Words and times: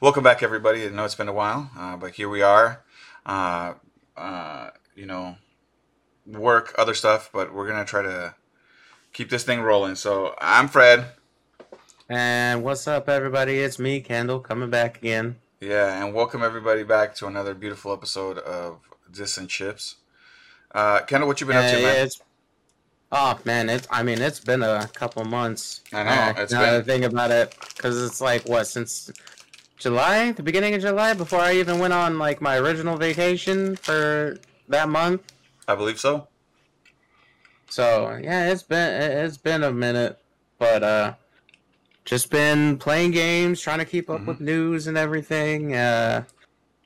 Welcome 0.00 0.22
back, 0.22 0.42
everybody. 0.42 0.84
I 0.86 0.90
know 0.90 1.04
it's 1.04 1.14
been 1.16 1.28
a 1.28 1.32
while, 1.32 1.70
uh, 1.76 1.96
but 1.96 2.12
here 2.12 2.28
we 2.28 2.42
are. 2.42 2.84
Uh, 3.26 3.74
uh, 4.16 4.70
you 4.94 5.06
know, 5.06 5.36
work, 6.26 6.74
other 6.78 6.94
stuff, 6.94 7.30
but 7.32 7.52
we're 7.52 7.66
gonna 7.66 7.84
try 7.84 8.02
to 8.02 8.34
keep 9.12 9.28
this 9.30 9.42
thing 9.44 9.60
rolling. 9.60 9.96
So 9.96 10.34
I'm 10.40 10.68
Fred. 10.68 11.06
And 12.08 12.62
what's 12.62 12.86
up, 12.86 13.08
everybody? 13.08 13.58
It's 13.58 13.78
me, 13.78 14.00
Kendall, 14.00 14.38
coming 14.40 14.70
back 14.70 14.98
again. 14.98 15.36
Yeah, 15.60 16.02
and 16.04 16.14
welcome 16.14 16.42
everybody 16.44 16.84
back 16.84 17.14
to 17.16 17.26
another 17.26 17.54
beautiful 17.54 17.92
episode 17.92 18.38
of 18.38 18.78
Distant 19.10 19.50
Chips. 19.50 19.96
Uh, 20.72 21.00
Kendall, 21.00 21.26
what 21.26 21.40
you 21.40 21.46
been 21.46 21.56
up 21.56 21.70
to, 21.74 21.82
man? 21.82 22.06
it's, 22.06 22.22
oh 23.10 23.38
man, 23.44 23.68
it's. 23.68 23.88
I 23.90 24.04
mean, 24.04 24.20
it's 24.20 24.38
been 24.40 24.62
a 24.62 24.88
couple 24.94 25.24
months. 25.24 25.80
I 25.92 26.04
know, 26.04 26.10
Uh, 26.10 26.34
it's 26.42 26.52
now 26.52 26.60
that 26.60 26.74
I 26.74 26.78
been- 26.78 26.84
think 27.02 27.12
about 27.12 27.32
it, 27.32 27.56
because 27.76 28.00
it's 28.00 28.20
like 28.20 28.48
what 28.48 28.66
since 28.68 29.10
July, 29.78 30.32
the 30.32 30.42
beginning 30.42 30.74
of 30.74 30.80
July, 30.80 31.14
before 31.14 31.40
I 31.40 31.54
even 31.54 31.78
went 31.78 31.92
on 31.92 32.18
like 32.18 32.40
my 32.40 32.56
original 32.58 32.96
vacation 32.96 33.76
for 33.76 34.38
that 34.68 34.88
month. 34.88 35.22
I 35.68 35.74
believe 35.74 36.00
so. 36.00 36.26
So 37.70 38.18
yeah, 38.22 38.50
it's 38.50 38.62
been 38.62 39.02
it- 39.02 39.24
it's 39.24 39.36
been 39.36 39.62
a 39.62 39.72
minute, 39.72 40.18
but 40.58 40.82
uh, 40.82 41.14
just 42.04 42.30
been 42.30 42.78
playing 42.78 43.10
games, 43.12 43.60
trying 43.60 43.78
to 43.78 43.84
keep 43.84 44.08
up 44.10 44.22
Mhm. 44.22 44.26
with 44.26 44.40
news 44.40 44.86
and 44.86 44.96
everything. 44.96 45.74
Uh, 45.76 46.24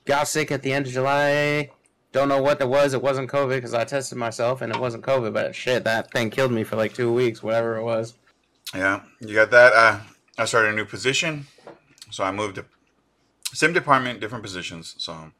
got 0.04 0.26
sick 0.28 0.50
at 0.50 0.62
the 0.62 0.72
end 0.72 0.86
of 0.86 0.92
July. 0.92 1.70
Don't 2.10 2.28
know 2.28 2.42
what 2.42 2.60
it 2.60 2.68
was. 2.68 2.92
It 2.92 3.00
wasn't 3.00 3.30
COVID 3.30 3.54
because 3.56 3.72
I 3.72 3.84
tested 3.84 4.18
myself 4.18 4.60
and 4.60 4.70
it 4.74 4.78
wasn't 4.78 5.04
COVID. 5.04 5.32
But 5.32 5.54
shit, 5.54 5.84
that 5.84 6.10
thing 6.10 6.28
killed 6.28 6.52
me 6.52 6.64
for 6.64 6.76
like 6.76 6.92
two 6.92 7.10
weeks, 7.12 7.42
whatever 7.42 7.76
it 7.76 7.84
was. 7.84 8.14
Yeah, 8.74 9.00
you 9.20 9.34
got 9.34 9.50
that. 9.50 9.72
Uh, 9.72 10.00
I 10.36 10.44
started 10.44 10.72
a 10.72 10.76
new 10.76 10.84
position, 10.84 11.46
so 12.10 12.24
I 12.24 12.32
moved 12.32 12.56
to 12.56 12.64
same 13.56 13.72
department, 13.72 14.20
different 14.20 14.42
positions. 14.44 14.94
So 14.98 15.32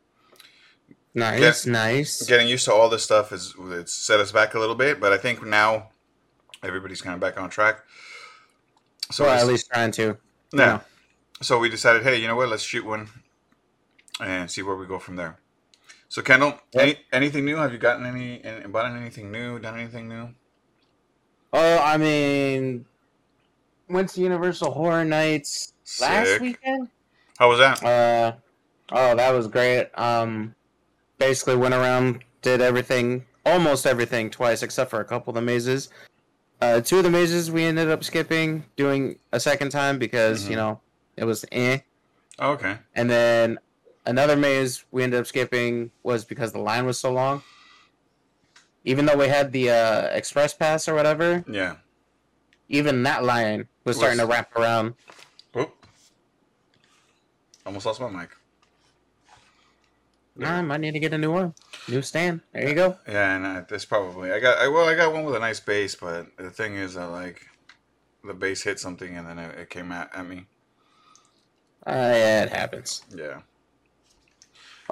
Nice, 1.15 1.67
nice. 1.67 2.23
getting 2.27 2.49
used 2.49 2.65
to 2.65 2.73
all 2.73 2.89
this 2.89 3.03
stuff 3.05 3.33
is 3.33 3.55
it's 3.59 3.93
set 3.95 4.19
us 4.21 4.33
back 4.33 4.55
a 4.55 4.59
little 4.59 4.75
bit, 4.75 4.99
but 4.99 5.13
I 5.13 5.19
think 5.19 5.45
now 5.45 5.91
everybody's 6.63 7.03
kind 7.03 7.15
of 7.15 7.21
back 7.21 7.39
on 7.39 7.51
track. 7.51 7.81
So 9.11 9.25
well, 9.25 9.39
at 9.39 9.47
least 9.47 9.69
trying 9.71 9.91
to. 9.93 10.17
yeah. 10.53 10.59
know. 10.67 10.81
So 11.43 11.59
we 11.59 11.69
decided, 11.69 12.03
hey, 12.03 12.17
you 12.17 12.29
know 12.29 12.37
what? 12.37 12.49
Let's 12.49 12.63
shoot 12.63 12.85
one 12.87 13.09
and 14.21 14.51
see 14.51 14.63
where 14.63 14.77
we 14.77 14.87
go 14.87 14.99
from 14.99 15.17
there. 15.17 15.39
So 16.09 16.23
Kendall, 16.23 16.59
Yep. 16.73 16.83
any, 16.83 16.97
anything 17.13 17.45
new? 17.45 17.57
Have 17.57 17.73
you 17.73 17.79
gotten 17.79 18.07
any, 18.07 18.43
any 18.45 18.67
bought 18.69 18.87
anything 18.91 19.31
new? 19.33 19.59
Done 19.59 19.79
anything 19.79 20.09
new? 20.09 20.29
Oh, 21.53 21.79
I 21.79 21.99
mean, 21.99 22.87
went 23.89 24.09
to 24.11 24.21
Universal 24.21 24.71
Horror 24.71 25.05
Nights 25.05 25.75
last 26.01 26.41
weekend. 26.41 26.89
How 27.43 27.49
was 27.49 27.59
that? 27.59 27.83
Uh, 27.83 28.35
oh, 28.93 29.17
that 29.17 29.33
was 29.33 29.49
great. 29.49 29.89
Um, 29.99 30.55
basically 31.19 31.57
went 31.57 31.75
around, 31.75 32.21
did 32.41 32.61
everything, 32.61 33.25
almost 33.45 33.85
everything 33.85 34.31
twice, 34.31 34.63
except 34.63 34.91
for 34.91 35.01
a 35.01 35.05
couple 35.05 35.33
of 35.33 35.35
the 35.35 35.41
mazes. 35.43 35.89
Uh, 36.61 36.81
two 36.81 36.99
of 36.99 37.03
the 37.03 37.11
mazes 37.11 37.51
we 37.51 37.65
ended 37.65 37.91
up 37.91 38.05
skipping, 38.05 38.65
doing 38.77 39.19
a 39.33 39.41
second 39.41 39.71
time 39.71 39.99
because 39.99 40.45
Mhm. 40.45 40.51
you 40.51 40.55
know 40.57 40.81
it 41.17 41.25
was 41.25 41.45
eh. 41.51 41.79
Oh, 42.39 42.53
okay. 42.53 42.79
And 42.95 43.11
then 43.11 43.59
another 44.07 44.37
maze 44.37 44.85
we 44.93 45.03
ended 45.03 45.19
up 45.19 45.27
skipping 45.27 45.91
was 46.05 46.25
because 46.25 46.53
the 46.53 46.61
line 46.61 46.87
was 46.87 46.97
so 46.97 47.11
long. 47.13 47.43
Even 48.85 49.05
though 49.05 49.17
we 49.17 49.27
had 49.27 49.51
the 49.51 49.69
uh, 49.71 50.03
express 50.13 50.55
pass 50.55 50.87
or 50.87 50.95
whatever, 50.95 51.45
Yeah. 51.49 51.75
even 52.69 53.03
that 53.03 53.25
line 53.25 53.67
was 53.83 53.97
starting 53.97 54.21
to 54.21 54.27
wrap 54.27 54.55
around. 54.55 54.95
Almost 57.65 57.87
lost 57.87 58.01
my 58.01 58.11
mic. 58.11 58.31
I 60.41 60.63
might 60.63 60.81
need 60.81 60.93
to 60.93 60.99
get 60.99 61.13
a 61.13 61.19
new 61.19 61.33
one, 61.33 61.55
new 61.89 62.01
stand. 62.01 62.41
There 62.53 62.69
you 62.69 62.75
go. 62.75 62.97
Yeah, 63.07 63.37
and 63.37 63.47
uh, 63.47 63.63
this 63.69 63.85
probably 63.85 64.33
I 64.33 64.41
got 64.41 64.59
I, 64.59 64.69
well 64.69 64.89
I 64.89 64.95
got 64.95 65.13
one 65.13 65.25
with 65.25 65.35
a 65.35 65.39
nice 65.39 65.61
base, 65.61 65.95
but 65.95 66.27
the 66.39 66.51
thing 66.51 66.75
is 66.75 66.95
that 66.95 67.09
like 67.09 67.47
the 68.25 68.33
base 68.33 68.63
hit 68.63 68.81
something 68.81 69.17
and 69.17 69.27
then 69.27 69.39
it, 69.39 69.59
it 69.59 69.71
came 69.71 69.93
at, 69.93 70.15
at 70.15 70.27
me. 70.27 70.47
Uh, 71.87 72.13
yeah, 72.15 72.43
it 72.45 72.51
happens. 72.51 73.03
Yeah. 73.15 73.41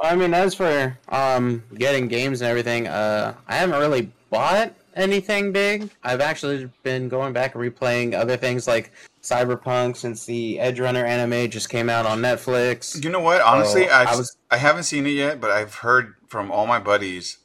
I 0.02 0.14
mean, 0.14 0.34
as 0.34 0.54
for 0.54 0.98
um 1.08 1.62
getting 1.74 2.06
games 2.06 2.42
and 2.42 2.50
everything, 2.50 2.86
uh, 2.86 3.34
I 3.48 3.56
haven't 3.56 3.80
really 3.80 4.12
bought 4.28 4.74
anything 4.94 5.52
big. 5.52 5.90
I've 6.02 6.20
actually 6.20 6.70
been 6.82 7.08
going 7.08 7.32
back 7.32 7.54
and 7.54 7.64
replaying 7.64 8.14
other 8.14 8.36
things 8.36 8.66
like 8.66 8.92
Cyberpunk 9.22 9.96
since 9.96 10.24
the 10.24 10.58
Edge 10.58 10.80
Runner 10.80 11.04
anime 11.04 11.50
just 11.50 11.68
came 11.68 11.90
out 11.90 12.06
on 12.06 12.20
Netflix. 12.20 13.02
You 13.02 13.10
know 13.10 13.20
what? 13.20 13.40
Honestly, 13.42 13.86
So, 13.86 13.92
I 13.92 14.02
I 14.04 14.16
was- 14.16 14.36
I 14.50 14.56
haven't 14.56 14.84
seen 14.84 15.06
it 15.06 15.10
yet, 15.10 15.40
but 15.40 15.50
I've 15.50 15.74
heard 15.76 16.14
from 16.26 16.50
all 16.50 16.66
my 16.66 16.78
buddies 16.78 17.38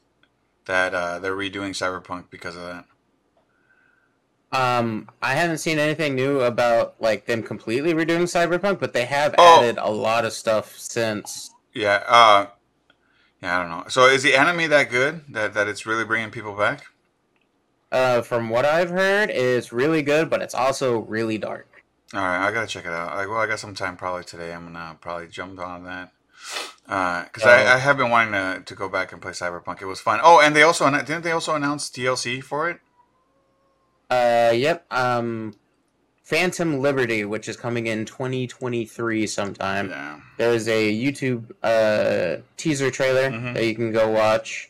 that 0.65 0.93
uh, 0.95 1.19
they're 1.19 1.35
redoing 1.35 1.71
Cyberpunk 1.71 2.29
because 2.29 2.55
of 2.55 2.63
that. 2.63 2.85
Um, 4.51 5.09
I 5.21 5.33
haven't 5.33 5.57
seen 5.57 5.79
anything 5.79 6.15
new 6.15 6.39
about 6.41 6.95
like 7.01 7.25
them 7.25 7.43
completely 7.43 7.93
redoing 7.93 8.23
Cyberpunk, 8.23 8.79
but 8.79 8.93
they 8.93 9.05
have 9.05 9.35
Oh. 9.37 9.59
added 9.59 9.77
a 9.77 9.91
lot 9.91 10.23
of 10.23 10.31
stuff 10.33 10.77
since. 10.77 11.51
Yeah. 11.73 12.03
Uh, 12.07 12.47
yeah, 13.41 13.57
I 13.57 13.61
don't 13.61 13.69
know. 13.69 13.83
So 13.89 14.05
is 14.05 14.23
the 14.23 14.35
anime 14.35 14.69
that 14.69 14.89
good 14.89 15.23
that 15.29 15.53
that 15.55 15.67
it's 15.67 15.85
really 15.85 16.05
bringing 16.05 16.31
people 16.31 16.53
back? 16.55 16.85
Uh, 17.95 18.21
from 18.21 18.49
what 18.49 18.65
I've 18.65 18.89
heard, 18.89 19.29
it's 19.29 19.71
really 19.71 20.01
good, 20.01 20.29
but 20.29 20.41
it's 20.41 20.53
also 20.53 20.99
really 20.99 21.37
dark. 21.37 21.81
All 22.13 22.19
right, 22.19 22.45
I 22.45 22.51
gotta 22.51 22.67
check 22.67 22.85
it 22.85 22.91
out. 22.91 23.13
I, 23.13 23.25
well, 23.25 23.37
I 23.39 23.47
got 23.47 23.59
some 23.59 23.73
time 23.73 23.95
probably 23.95 24.25
today. 24.25 24.53
I'm 24.53 24.65
gonna 24.65 24.97
probably 24.99 25.27
jump 25.29 25.59
on 25.59 25.85
that 25.85 26.11
because 26.85 27.43
Oh. 27.45 27.49
I, 27.49 27.75
I 27.75 27.77
have 27.77 27.95
been 27.97 28.09
wanting 28.09 28.33
to, 28.33 28.61
to 28.65 28.75
go 28.75 28.89
back 28.89 29.13
and 29.13 29.21
play 29.21 29.31
Cyberpunk. 29.31 29.81
It 29.81 29.85
was 29.85 30.01
fun. 30.01 30.19
Oh, 30.21 30.41
and 30.41 30.53
they 30.53 30.61
also 30.61 30.89
didn't 30.91 31.23
they 31.23 31.31
also 31.31 31.55
announce 31.55 31.89
DLC 31.89 32.43
for 32.43 32.69
it? 32.69 32.79
Uh, 34.09 34.51
yep. 34.53 34.85
Um, 34.91 35.53
Phantom 36.21 36.79
Liberty, 36.81 37.23
which 37.23 37.47
is 37.47 37.55
coming 37.55 37.87
in 37.87 38.03
2023 38.05 39.25
sometime. 39.25 39.89
Yeah. 39.89 40.19
There's 40.37 40.67
a 40.67 40.93
YouTube 40.93 41.51
uh 41.63 42.41
teaser 42.57 42.91
trailer 42.91 43.31
Mhm. 43.31 43.53
that 43.53 43.65
you 43.65 43.73
can 43.73 43.93
go 43.93 44.09
watch. 44.09 44.69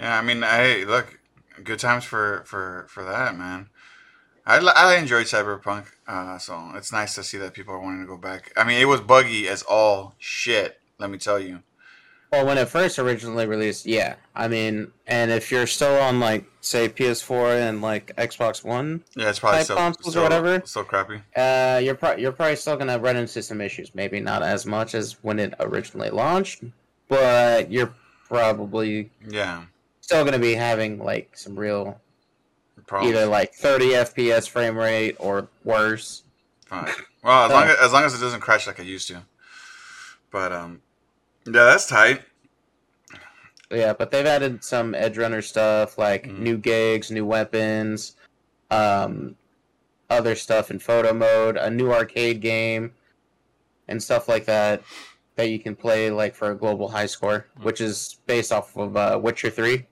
Yeah, 0.00 0.18
I 0.18 0.22
mean, 0.22 0.42
hey, 0.42 0.84
look, 0.84 1.19
good 1.64 1.78
times 1.78 2.04
for 2.04 2.42
for 2.46 2.86
for 2.88 3.04
that, 3.04 3.36
man. 3.36 3.68
I, 4.46 4.56
I 4.58 4.96
enjoyed 4.96 5.26
Cyberpunk, 5.26 5.86
uh, 6.08 6.38
so 6.38 6.72
it's 6.74 6.90
nice 6.92 7.14
to 7.14 7.22
see 7.22 7.36
that 7.38 7.52
people 7.54 7.74
are 7.74 7.78
wanting 7.80 8.00
to 8.00 8.06
go 8.06 8.16
back. 8.16 8.52
I 8.56 8.64
mean, 8.64 8.80
it 8.80 8.86
was 8.86 9.00
buggy 9.00 9.46
as 9.48 9.62
all 9.62 10.14
shit. 10.18 10.80
Let 10.98 11.10
me 11.10 11.18
tell 11.18 11.38
you. 11.38 11.62
Well, 12.32 12.46
when 12.46 12.58
it 12.58 12.68
first 12.68 12.98
originally 12.98 13.46
released, 13.46 13.86
yeah. 13.86 14.14
I 14.36 14.46
mean, 14.48 14.92
and 15.06 15.30
if 15.32 15.50
you're 15.50 15.66
still 15.66 15.96
on 16.00 16.20
like 16.20 16.44
say 16.60 16.88
PS4 16.88 17.68
and 17.68 17.82
like 17.82 18.14
Xbox 18.16 18.64
One, 18.64 19.04
Yeah, 19.16 19.28
it's 19.30 19.40
probably 19.40 19.64
still, 19.64 19.76
consoles 19.76 20.16
or 20.16 20.22
whatever? 20.22 20.62
still 20.64 20.84
crappy. 20.84 21.20
uh, 21.36 21.80
you're 21.82 21.96
pro- 21.96 22.16
you're 22.16 22.32
probably 22.32 22.56
still 22.56 22.76
gonna 22.76 22.98
run 22.98 23.16
into 23.16 23.42
some 23.42 23.60
issues. 23.60 23.94
Maybe 23.94 24.20
not 24.20 24.42
as 24.42 24.64
much 24.64 24.94
as 24.94 25.16
when 25.22 25.38
it 25.38 25.54
originally 25.60 26.10
launched, 26.10 26.62
but 27.08 27.70
you're 27.70 27.92
probably 28.28 29.10
Yeah, 29.28 29.64
still 30.10 30.24
gonna 30.24 30.40
be 30.40 30.54
having 30.54 30.98
like 30.98 31.30
some 31.36 31.54
real 31.56 32.00
probably. 32.88 33.10
either 33.10 33.26
like 33.26 33.54
30 33.54 33.90
FPS 33.90 34.48
frame 34.48 34.76
rate 34.76 35.14
or 35.20 35.46
worse. 35.62 36.24
Fine. 36.66 36.90
Well, 37.22 37.44
as 37.44 37.50
Oh. 37.50 37.54
long 37.54 37.68
as, 37.68 37.76
as 37.76 37.92
long 37.92 38.02
as 38.04 38.14
it 38.14 38.18
doesn't 38.18 38.40
crash 38.40 38.66
like 38.66 38.80
it 38.80 38.86
used 38.86 39.06
to. 39.06 39.22
But 40.32 40.50
um, 40.52 40.82
yeah, 41.46 41.52
that's 41.64 41.86
tight. 41.86 42.22
Yeah, 43.70 43.92
but 43.92 44.10
they've 44.10 44.26
added 44.26 44.64
some 44.64 44.96
Edge 44.96 45.16
Runner 45.16 45.42
stuff 45.42 45.96
like 45.96 46.24
Mhm. 46.26 46.38
new 46.40 46.56
gigs, 46.56 47.12
new 47.12 47.24
weapons, 47.24 48.16
um, 48.68 49.36
other 50.08 50.34
stuff 50.34 50.72
in 50.72 50.80
photo 50.80 51.12
mode, 51.12 51.56
a 51.56 51.70
new 51.70 51.92
arcade 51.92 52.40
game, 52.40 52.94
and 53.86 54.02
stuff 54.02 54.26
like 54.26 54.44
that 54.46 54.82
that 55.36 55.50
you 55.50 55.60
can 55.60 55.76
play 55.76 56.10
like 56.10 56.34
for 56.34 56.50
a 56.50 56.56
global 56.56 56.88
high 56.88 57.06
score, 57.06 57.46
which 57.62 57.80
is 57.80 58.16
based 58.26 58.50
off 58.50 58.76
of 58.76 58.96
uh, 58.96 59.20
Witcher 59.22 59.50
Three. 59.50 59.86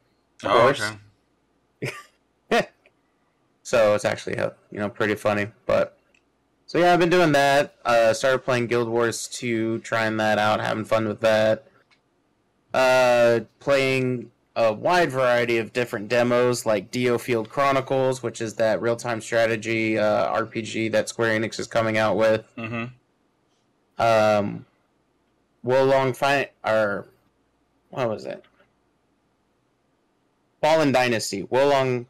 Of 0.44 0.50
oh, 0.50 0.60
course. 0.60 0.92
okay. 1.82 2.68
So 3.62 3.94
it's 3.94 4.06
actually 4.06 4.38
uh, 4.38 4.50
you 4.70 4.78
know 4.78 4.88
pretty 4.88 5.14
funny, 5.14 5.48
but 5.66 5.98
so 6.68 6.78
yeah, 6.78 6.92
I've 6.92 6.98
been 6.98 7.10
doing 7.10 7.32
that. 7.32 7.74
Uh, 7.84 8.14
started 8.14 8.38
playing 8.38 8.66
Guild 8.66 8.88
Wars 8.88 9.28
2, 9.28 9.80
trying 9.80 10.16
that 10.18 10.38
out, 10.38 10.60
having 10.60 10.86
fun 10.86 11.06
with 11.06 11.20
that. 11.20 11.66
Uh, 12.72 13.40
playing 13.58 14.30
a 14.54 14.72
wide 14.72 15.10
variety 15.10 15.56
of 15.56 15.72
different 15.72 16.08
demos, 16.08 16.66
like 16.66 16.90
Dio 16.90 17.16
Field 17.16 17.48
Chronicles, 17.48 18.22
which 18.22 18.40
is 18.40 18.54
that 18.54 18.82
real-time 18.82 19.20
strategy 19.20 19.98
uh, 19.98 20.34
RPG 20.34 20.92
that 20.92 21.08
Square 21.08 21.38
Enix 21.40 21.58
is 21.58 21.66
coming 21.66 21.96
out 21.96 22.16
with. 22.16 22.44
Mm-hmm. 22.56 24.02
Um, 24.02 24.66
Wolong 25.64 26.16
Fight 26.16 26.52
or 26.64 27.06
what 27.90 28.08
was 28.08 28.24
it? 28.24 28.44
Fallen 30.60 30.92
Dynasty. 30.92 31.44
Wolong 31.44 32.06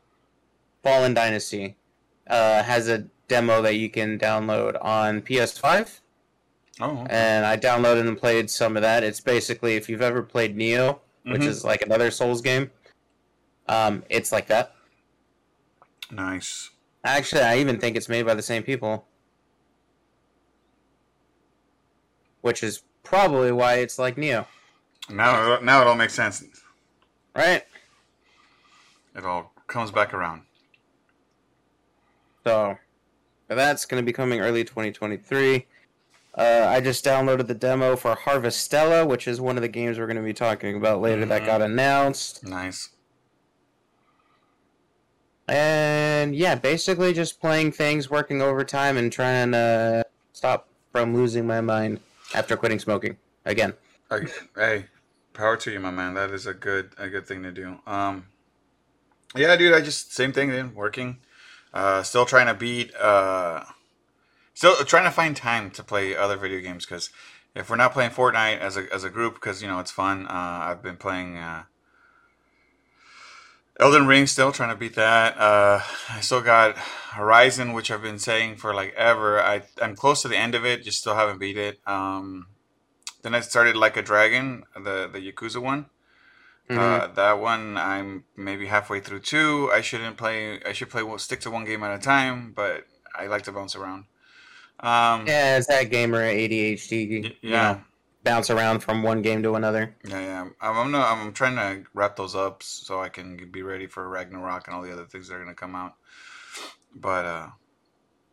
Fallen 0.83 1.15
Dynasty 1.15 1.77
uh, 2.29 2.62
has 2.62 2.89
a 2.89 3.05
demo 3.29 3.61
that 3.62 3.75
you 3.75 3.91
can 3.91 4.19
download 4.19 4.83
on 4.83 5.21
PS5 5.23 6.00
Oh, 6.81 7.03
okay. 7.03 7.06
and 7.11 7.45
I 7.45 7.56
downloaded 7.56 8.06
and 8.06 8.17
played 8.17 8.49
some 8.50 8.77
of 8.77 8.83
that. 8.83 9.03
It's 9.05 9.21
basically 9.21 9.75
if 9.77 9.89
you've 9.89 10.00
ever 10.03 10.23
played 10.23 10.56
Nioh, 10.56 11.00
which 11.25 11.43
Mhm. 11.43 11.47
is 11.49 11.65
like 11.65 11.83
another 11.83 12.11
Souls 12.11 12.41
game, 12.41 12.71
um, 13.69 14.05
it's 14.09 14.33
like 14.33 14.47
that. 14.47 14.75
nice. 16.11 16.71
Actually, 17.05 17.43
I 17.43 17.59
even 17.59 17.79
think 17.79 17.97
it's 17.97 18.09
made 18.09 18.25
by 18.25 18.35
the 18.35 18.43
same 18.43 18.62
people, 18.62 19.06
which 22.41 22.62
is 22.62 22.83
probably 23.03 23.53
why 23.53 23.75
it's 23.75 23.99
like 23.99 24.17
Nioh, 24.17 24.47
Now, 25.11 25.59
now 25.61 25.81
it 25.83 25.87
all 25.87 25.94
makes 25.94 26.15
sense. 26.15 26.43
right? 27.35 27.65
It 29.19 29.25
all 29.26 29.53
comes 29.67 29.91
back 29.91 30.15
around. 30.15 30.43
So 32.44 32.79
that's 33.49 33.85
going 33.85 34.00
to 34.00 34.06
be 34.06 34.12
coming 34.12 34.41
early 34.41 34.62
2023. 34.62 35.67
Uh, 36.37 36.67
I 36.69 36.81
just 36.81 37.05
downloaded 37.05 37.49
the 37.49 37.55
demo 37.55 37.97
for 37.97 38.15
Harvestella, 38.15 39.06
which 39.09 39.26
is 39.26 39.41
one 39.41 39.56
of 39.56 39.62
the 39.62 39.69
games 39.69 39.99
we're 39.99 40.06
going 40.06 40.19
to 40.19 40.23
be 40.23 40.32
talking 40.32 40.76
about 40.76 41.00
later 41.00 41.26
that 41.26 41.43
Mhm. 41.43 41.47
got 41.47 41.62
announced. 41.62 42.44
Nice. 42.47 42.91
And 45.49 46.37
yeah, 46.37 46.55
basically 46.55 47.12
just 47.12 47.41
playing 47.41 47.73
things, 47.73 48.09
working 48.09 48.41
overtime, 48.41 48.97
and 48.97 49.11
trying 49.12 49.50
to 49.53 50.05
stop 50.32 50.69
from 50.93 51.15
losing 51.15 51.44
my 51.44 51.61
mind 51.61 52.00
after 52.35 52.56
quitting 52.56 52.79
smoking 52.79 53.17
again. 53.44 53.73
Hey, 54.55 54.87
power 55.32 55.56
to 55.56 55.73
you, 55.73 55.81
my 55.81 55.91
man. 55.91 56.15
That 56.15 56.31
is 56.31 56.47
a 56.47 56.55
good 56.55 56.93
a 56.99 57.09
good 57.09 57.26
thing 57.26 57.43
to 57.43 57.50
do. 57.50 57.81
Um, 57.87 58.26
yeah, 59.37 59.57
dude. 59.57 59.75
I 59.75 59.81
just 59.81 60.13
same 60.15 60.33
thing. 60.33 60.51
Then 60.51 60.75
working, 60.75 61.19
uh, 61.75 62.03
still 62.03 62.25
trying 62.25 62.47
to 62.47 62.55
beat. 62.55 62.95
Uh, 62.95 63.65
still 64.55 64.77
trying 64.85 65.05
to 65.05 65.11
find 65.11 65.37
time 65.37 65.71
to 65.73 65.83
play 65.83 66.17
other 66.17 66.37
video 66.37 66.61
games 66.61 66.85
because 66.85 67.11
if 67.55 67.71
we're 67.71 67.77
not 67.77 67.93
playing 67.93 68.11
Fortnite 68.11 68.59
as 68.59 68.77
a 68.77 68.93
as 68.93 69.05
a 69.05 69.11
group, 69.11 69.35
because 69.35 69.63
you 69.63 69.69
know 69.69 69.79
it's 69.81 69.91
fun. 69.91 70.27
Uh, 70.27 70.31
I've 70.31 70.83
been 70.83 70.97
playing. 70.97 71.37
Uh, 71.37 71.65
Elden 73.81 74.09
Ring 74.09 74.27
still 74.27 74.51
trying 74.51 74.71
to 74.71 74.77
beat 74.77 74.97
that. 74.97 75.39
Uh, 75.39 75.81
I 76.11 76.21
still 76.21 76.41
got 76.41 76.77
Horizon, 76.77 77.73
which 77.73 77.93
I've 77.93 78.03
been 78.03 78.19
saying 78.19 78.57
for 78.57 78.75
like 78.75 78.93
ever. 78.95 79.41
I 79.41 79.63
I'm 79.81 79.95
close 79.95 80.23
to 80.23 80.29
the 80.29 80.37
end 80.37 80.55
of 80.55 80.65
it, 80.65 80.83
just 80.83 80.99
still 80.99 81.15
haven't 81.15 81.39
beat 81.39 81.57
it. 81.57 81.79
Um, 81.87 82.47
then 83.23 83.35
I 83.35 83.41
started 83.41 83.77
like 83.77 83.97
a 83.97 84.03
dragon, 84.03 84.65
the 84.75 85.09
the 85.13 85.21
Yakuza 85.21 85.63
one. 85.63 85.87
Mhm. 86.69 86.79
Uh, 86.79 87.06
that 87.09 87.38
one 87.41 87.76
I'm 87.79 88.25
maybe 88.37 88.67
halfway 88.67 89.00
through 89.00 89.20
too. 89.20 89.70
I 89.73 89.81
shouldn't 89.81 90.17
play. 90.17 90.62
I 90.65 90.73
should 90.73 90.91
play. 90.91 91.03
Stick 91.19 91.41
to 91.41 91.50
one 91.50 91.65
game 91.65 91.82
at 91.82 91.94
a 91.94 91.99
time, 91.99 92.53
but 92.55 92.87
I 93.15 93.26
like 93.26 93.43
to 93.43 93.53
bounce 93.53 93.75
around. 93.75 94.05
Um, 94.81 95.26
yeah, 95.26 95.59
it's 95.59 95.67
that 95.69 95.85
gamer 95.91 96.23
ADHD. 96.23 97.06
y- 97.23 97.37
you 97.44 97.50
yeah, 97.50 97.59
know, 97.59 97.82
bounce 98.25 98.50
around 98.50 98.81
from 98.81 99.03
one 99.03 99.23
game 99.23 99.43
to 99.43 99.55
another. 99.55 99.97
yeah, 100.06 100.20
yeah. 100.20 100.49
I'm 100.61 100.76
I'm, 100.79 100.91
no, 100.91 101.00
I'm 101.00 101.32
trying 101.32 101.56
to 101.56 101.88
wrap 101.94 102.17
those 102.17 102.35
up 102.35 102.62
so 102.62 103.00
I 103.00 103.09
can 103.09 103.50
be 103.50 103.62
ready 103.62 103.87
for 103.87 104.09
Ragnarok 104.09 104.67
and 104.67 104.76
all 104.76 104.82
the 104.82 104.93
other 104.93 105.05
things 105.05 105.29
that 105.29 105.35
are 105.35 105.38
gonna 105.41 105.55
come 105.55 105.75
out. 105.75 105.94
But 106.94 107.25
uh, 107.25 107.49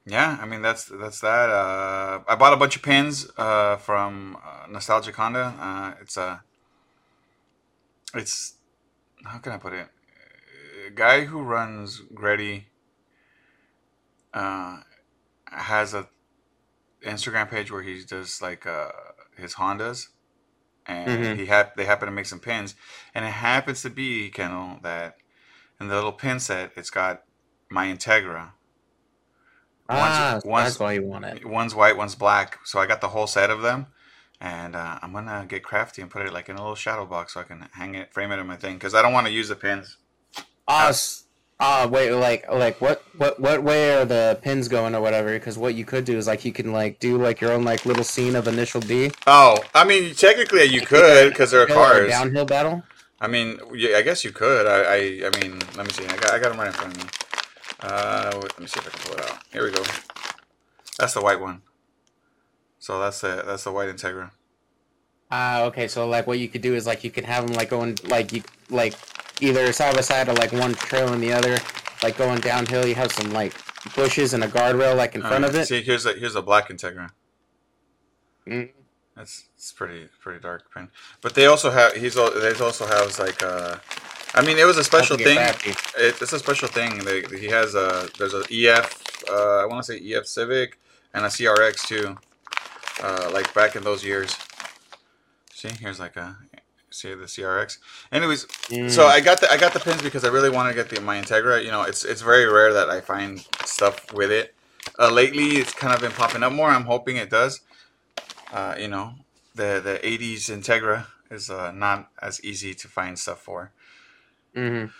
yeah, 0.05 0.37
I 0.41 0.45
mean 0.45 0.61
that's 0.61 0.85
that's 0.85 1.21
that. 1.21 1.49
Uh, 1.49 2.21
I 2.27 2.35
bought 2.35 2.53
a 2.53 2.57
bunch 2.57 2.75
of 2.75 2.83
pins 2.83 3.29
uh, 3.37 3.77
from 3.77 4.37
uh, 4.45 4.67
Nostalgic 4.69 5.15
Honda. 5.15 5.55
Uh, 5.59 5.93
it's 6.01 6.17
a 6.17 6.43
it's 8.17 8.55
how 9.25 9.37
can 9.39 9.51
I 9.53 9.57
put 9.57 9.73
it? 9.73 9.87
A 10.87 10.91
guy 10.91 11.25
who 11.25 11.41
runs 11.41 12.01
Gretty 12.13 12.67
uh, 14.33 14.77
has 15.47 15.93
a 15.93 16.07
Instagram 17.03 17.49
page 17.49 17.71
where 17.71 17.81
he 17.81 18.03
does 18.03 18.41
like 18.41 18.65
uh, 18.65 18.91
his 19.37 19.55
Hondas, 19.55 20.07
and 20.85 21.23
Mhm. 21.23 21.37
he 21.37 21.45
hap- 21.45 21.75
they 21.75 21.85
happen 21.85 22.07
to 22.07 22.11
make 22.11 22.25
some 22.25 22.39
pins, 22.39 22.75
and 23.13 23.25
it 23.25 23.31
happens 23.31 23.81
to 23.83 23.89
be 23.89 24.29
Kendall 24.29 24.79
that 24.83 25.17
in 25.79 25.87
the 25.87 25.95
little 25.95 26.13
pin 26.13 26.39
set 26.39 26.71
it's 26.75 26.89
got 26.89 27.23
my 27.69 27.87
Integra. 27.87 28.51
Ah, 29.87 29.97
One's- 30.33 30.43
so 30.43 30.49
one's- 30.49 30.65
that's 30.69 30.79
why 30.79 30.93
you 30.93 31.03
want 31.03 31.25
it. 31.25 31.45
One's 31.45 31.75
white, 31.75 31.95
one's 31.97 32.15
black. 32.15 32.59
So 32.65 32.79
I 32.79 32.85
got 32.87 33.01
the 33.01 33.09
whole 33.09 33.27
set 33.27 33.49
of 33.49 33.61
them, 33.61 33.87
and 34.41 34.75
uh, 34.75 34.99
I'm 35.01 35.13
gonna 35.13 35.45
get 35.47 35.63
crafty 35.63 36.01
and 36.01 36.11
put 36.11 36.25
it 36.25 36.33
like 36.33 36.49
in 36.49 36.55
a 36.55 36.59
little 36.59 36.75
shadow 36.75 37.05
box 37.05 37.33
so 37.33 37.39
I 37.39 37.43
can 37.43 37.67
hang 37.73 37.95
it, 37.95 38.13
frame 38.13 38.31
it 38.31 38.39
in 38.39 38.47
my 38.47 38.57
thing 38.57 38.75
because 38.75 38.93
I 38.93 39.01
don't 39.01 39.13
want 39.13 39.27
to 39.27 39.33
use 39.33 39.49
the 39.49 39.55
pins. 39.55 39.97
Ah, 40.67 40.89
s- 40.89 41.23
ah, 41.59 41.87
wait, 41.89 42.11
like, 42.11 42.51
like, 42.51 42.81
what, 42.81 43.03
what, 43.17 43.39
what 43.39 43.63
way 43.63 43.93
are 43.95 44.05
the 44.05 44.39
pins 44.41 44.67
going 44.67 44.95
or 44.95 45.01
whatever? 45.01 45.31
Because 45.33 45.57
what 45.57 45.75
you 45.75 45.85
could 45.85 46.03
do 46.05 46.17
is 46.17 46.25
like 46.27 46.43
you 46.43 46.51
can 46.51 46.71
like 46.73 46.99
do 46.99 47.17
like 47.17 47.39
your 47.39 47.51
own 47.51 47.63
like 47.63 47.85
little 47.85 48.03
scene 48.03 48.35
of 48.35 48.47
Initial 48.47 48.81
D. 48.81 49.11
Oh, 49.27 49.57
I 49.73 49.83
mean, 49.85 50.13
technically 50.15 50.63
you 50.63 50.81
could 50.81 51.29
because 51.29 51.51
there 51.51 51.61
are 51.61 51.67
cars. 51.67 52.09
downhill 52.09 52.45
battle. 52.45 52.83
I 53.21 53.27
mean, 53.27 53.59
yeah, 53.73 53.97
I 53.97 54.01
guess 54.01 54.23
you 54.25 54.31
could. 54.31 54.67
I, 54.67 54.81
I, 54.81 54.95
I 55.27 55.39
mean, 55.41 55.59
let 55.77 55.85
me 55.87 55.93
see. 55.93 56.03
I 56.05 56.17
got, 56.17 56.31
I 56.33 56.39
got 56.39 56.49
them 56.49 56.59
right 56.59 56.67
in 56.67 56.73
front 56.73 56.97
of 56.97 57.03
me. 57.03 57.09
Uh, 57.79 58.31
let 58.41 58.59
me 58.59 58.67
see 58.67 58.79
if 58.79 58.87
I 58.87 58.89
can 58.89 58.99
pull 59.01 59.13
it 59.23 59.31
out. 59.31 59.39
Here 59.53 59.63
we 59.63 59.71
go. 59.71 59.83
That's 60.97 61.13
the 61.13 61.21
white 61.21 61.39
one. 61.39 61.61
So 62.85 62.99
that's 62.99 63.21
the 63.21 63.41
that's 63.43 63.63
the 63.63 63.71
white 63.71 63.89
Integra. 63.89 64.29
Ah, 65.31 65.63
okay. 65.63 65.87
So 65.87 66.07
like, 66.07 66.27
what 66.27 66.37
you 66.37 66.47
could 66.47 66.61
do 66.61 66.75
is 66.75 66.85
like 66.85 67.03
you 67.03 67.09
could 67.09 67.25
have 67.25 67.47
them 67.47 67.55
like 67.55 67.71
going 67.71 67.97
like 68.03 68.31
you 68.31 68.43
like 68.69 68.93
either 69.41 69.73
side 69.73 69.95
by 69.95 70.01
side 70.01 70.29
or 70.29 70.35
like 70.35 70.51
one 70.51 70.75
trail 70.75 71.07
trailing 71.07 71.19
the 71.19 71.33
other, 71.33 71.57
like 72.03 72.15
going 72.15 72.39
downhill. 72.41 72.85
You 72.85 72.93
have 72.93 73.11
some 73.11 73.33
like 73.33 73.53
bushes 73.95 74.35
and 74.35 74.43
a 74.43 74.47
guardrail 74.47 74.95
like 74.95 75.15
in 75.15 75.21
front 75.21 75.45
Uh, 75.45 75.47
of 75.47 75.55
it. 75.55 75.65
See, 75.67 75.81
here's 75.81 76.05
a 76.05 76.13
here's 76.13 76.35
a 76.35 76.43
black 76.43 76.69
Integra. 76.69 77.09
Mm. 78.45 78.69
That's 79.15 79.45
it's 79.55 79.71
pretty 79.73 80.07
pretty 80.21 80.39
dark 80.39 80.71
pen. 80.71 80.91
But 81.21 81.33
they 81.33 81.47
also 81.47 81.71
have 81.71 81.93
he's 81.93 82.13
they 82.13 82.53
also 82.61 82.85
has 82.85 83.17
like 83.17 83.41
uh 83.41 83.77
I 84.35 84.45
mean 84.45 84.59
it 84.59 84.65
was 84.65 84.77
a 84.77 84.83
special 84.83 85.17
thing. 85.17 85.39
It, 85.39 86.21
it's 86.21 86.33
a 86.33 86.37
special 86.37 86.67
thing. 86.67 86.99
They, 86.99 87.23
he 87.35 87.47
has 87.47 87.73
a 87.73 88.07
there's 88.19 88.35
a 88.35 88.43
EF 88.51 89.23
uh, 89.27 89.63
I 89.63 89.65
want 89.65 89.83
to 89.83 89.91
say 89.91 89.97
EF 90.13 90.27
Civic 90.27 90.77
and 91.15 91.25
a 91.25 91.29
CRX 91.29 91.87
too. 91.87 92.15
Uh, 93.01 93.29
like 93.33 93.53
back 93.53 93.75
in 93.75 93.83
those 93.83 94.03
years. 94.05 94.35
See, 95.53 95.69
here's 95.69 95.99
like 95.99 96.15
a 96.15 96.37
see 96.89 97.13
the 97.13 97.25
CRX. 97.25 97.77
Anyways, 98.11 98.45
Mm. 98.69 98.89
so 98.89 99.05
I 99.05 99.19
got 99.19 99.41
the 99.41 99.51
I 99.51 99.57
got 99.57 99.73
the 99.73 99.79
pins 99.79 100.01
because 100.01 100.23
I 100.23 100.29
really 100.29 100.49
want 100.49 100.69
to 100.69 100.75
get 100.75 100.89
the 100.89 101.01
my 101.01 101.19
Integra. 101.19 101.63
You 101.63 101.71
know, 101.71 101.83
it's 101.83 102.03
it's 102.05 102.21
very 102.21 102.45
rare 102.45 102.73
that 102.73 102.89
I 102.89 103.01
find 103.01 103.45
stuff 103.65 104.13
with 104.13 104.31
it. 104.31 104.53
Uh, 104.97 105.11
lately, 105.11 105.57
it's 105.57 105.73
kind 105.73 105.93
of 105.93 105.99
been 105.99 106.11
popping 106.11 106.43
up 106.43 106.53
more. 106.53 106.69
I'm 106.69 106.85
hoping 106.85 107.17
it 107.17 107.29
does. 107.29 107.61
Uh, 108.53 108.75
you 108.79 108.87
know, 108.87 109.15
the 109.55 109.81
the 109.83 109.99
'80s 110.03 110.49
Integra 110.49 111.07
is 111.29 111.49
uh, 111.49 111.71
not 111.71 112.09
as 112.21 112.41
easy 112.43 112.73
to 112.75 112.87
find 112.87 113.19
stuff 113.19 113.41
for. 113.41 113.71
Mm-hmm. 114.55 114.91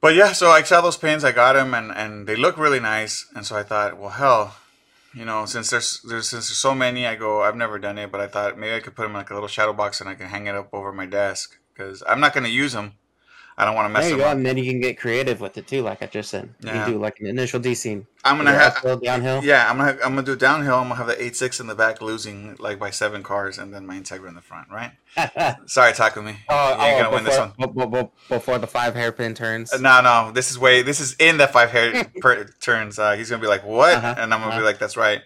But 0.00 0.14
yeah, 0.14 0.32
so 0.32 0.50
I 0.50 0.62
saw 0.62 0.80
those 0.80 0.96
pins, 0.96 1.22
I 1.22 1.32
got 1.32 1.52
them, 1.52 1.74
and, 1.74 1.92
and 1.92 2.26
they 2.26 2.34
look 2.34 2.56
really 2.58 2.80
nice. 2.80 3.26
And 3.36 3.46
so 3.46 3.54
I 3.56 3.62
thought, 3.62 3.98
well, 3.98 4.10
hell, 4.10 4.56
you 5.14 5.24
know, 5.24 5.44
since 5.46 5.70
there's 5.70 6.00
there's 6.02 6.30
since 6.30 6.48
there's 6.48 6.58
so 6.58 6.74
many, 6.74 7.06
I 7.06 7.14
go, 7.14 7.42
I've 7.42 7.56
never 7.56 7.78
done 7.78 7.98
it, 7.98 8.10
but 8.10 8.20
I 8.20 8.26
thought 8.26 8.58
maybe 8.58 8.74
I 8.74 8.80
could 8.80 8.94
put 8.94 9.02
them 9.02 9.12
in 9.12 9.18
like 9.18 9.30
a 9.30 9.34
little 9.34 9.48
shadow 9.48 9.72
box 9.72 10.00
and 10.00 10.08
I 10.08 10.14
can 10.14 10.28
hang 10.28 10.46
it 10.46 10.54
up 10.54 10.70
over 10.72 10.92
my 10.92 11.06
desk 11.06 11.58
because 11.72 12.02
I'm 12.08 12.20
not 12.20 12.34
gonna 12.34 12.48
use 12.48 12.72
them. 12.72 12.94
I 13.58 13.66
don't 13.66 13.74
want 13.74 13.86
to 13.86 13.92
mess 13.92 14.04
There 14.04 14.12
you 14.12 14.16
go, 14.16 14.24
up. 14.28 14.36
and 14.36 14.46
then 14.46 14.56
you 14.56 14.64
can 14.64 14.80
get 14.80 14.98
creative 14.98 15.40
with 15.40 15.58
it 15.58 15.66
too, 15.66 15.82
like 15.82 16.02
I 16.02 16.06
just 16.06 16.30
said. 16.30 16.54
You 16.60 16.70
can 16.70 16.90
do 16.90 16.98
like 16.98 17.20
an 17.20 17.26
initial 17.26 17.60
D 17.60 17.74
scene. 17.74 18.06
I'm 18.24 18.38
gonna 18.38 18.52
have 18.52 18.76
uphill, 18.78 18.96
downhill. 18.98 19.44
yeah, 19.44 19.70
I'm 19.70 19.76
gonna 19.76 19.92
I'm 20.02 20.14
gonna 20.14 20.22
do 20.22 20.36
downhill. 20.36 20.76
I'm 20.76 20.84
gonna 20.84 20.94
have 20.94 21.06
the 21.06 21.22
eight 21.22 21.36
six 21.36 21.60
in 21.60 21.66
the 21.66 21.74
back, 21.74 22.00
losing 22.00 22.56
like 22.58 22.78
by 22.78 22.88
seven 22.90 23.22
cars, 23.22 23.58
and 23.58 23.72
then 23.74 23.86
my 23.86 23.98
Integra 23.98 24.28
in 24.28 24.34
the 24.34 24.40
front. 24.40 24.68
Right? 24.70 24.92
oh, 25.18 25.54
Sorry, 25.66 25.92
Takumi. 25.92 26.36
oh, 26.48 26.76
you 26.76 26.82
ain't 26.82 27.02
gonna 27.02 27.14
win 27.14 27.24
this 27.24 27.38
one. 27.38 27.52
bu- 27.58 27.86
bu- 27.86 28.08
before 28.30 28.58
the 28.58 28.66
five 28.66 28.94
hairpin 28.94 29.34
turns. 29.34 29.72
Uh, 29.72 29.78
No, 29.78 30.00
no, 30.00 30.32
this 30.32 30.50
is 30.50 30.58
way. 30.58 30.80
This 30.82 30.98
is 31.00 31.14
in 31.18 31.36
the 31.36 31.46
five 31.46 31.70
hair 31.70 32.04
per, 32.20 32.44
turns. 32.60 32.98
Uh, 32.98 33.12
he's 33.12 33.28
gonna 33.28 33.42
be 33.42 33.48
like, 33.48 33.66
"What?" 33.66 33.94
Uh-huh, 33.96 34.14
And 34.16 34.32
I'm 34.32 34.40
gonna 34.40 34.52
be 34.52 34.56
uh-huh. 34.56 34.64
like, 34.64 34.78
"That's 34.78 34.96
right." 34.96 35.20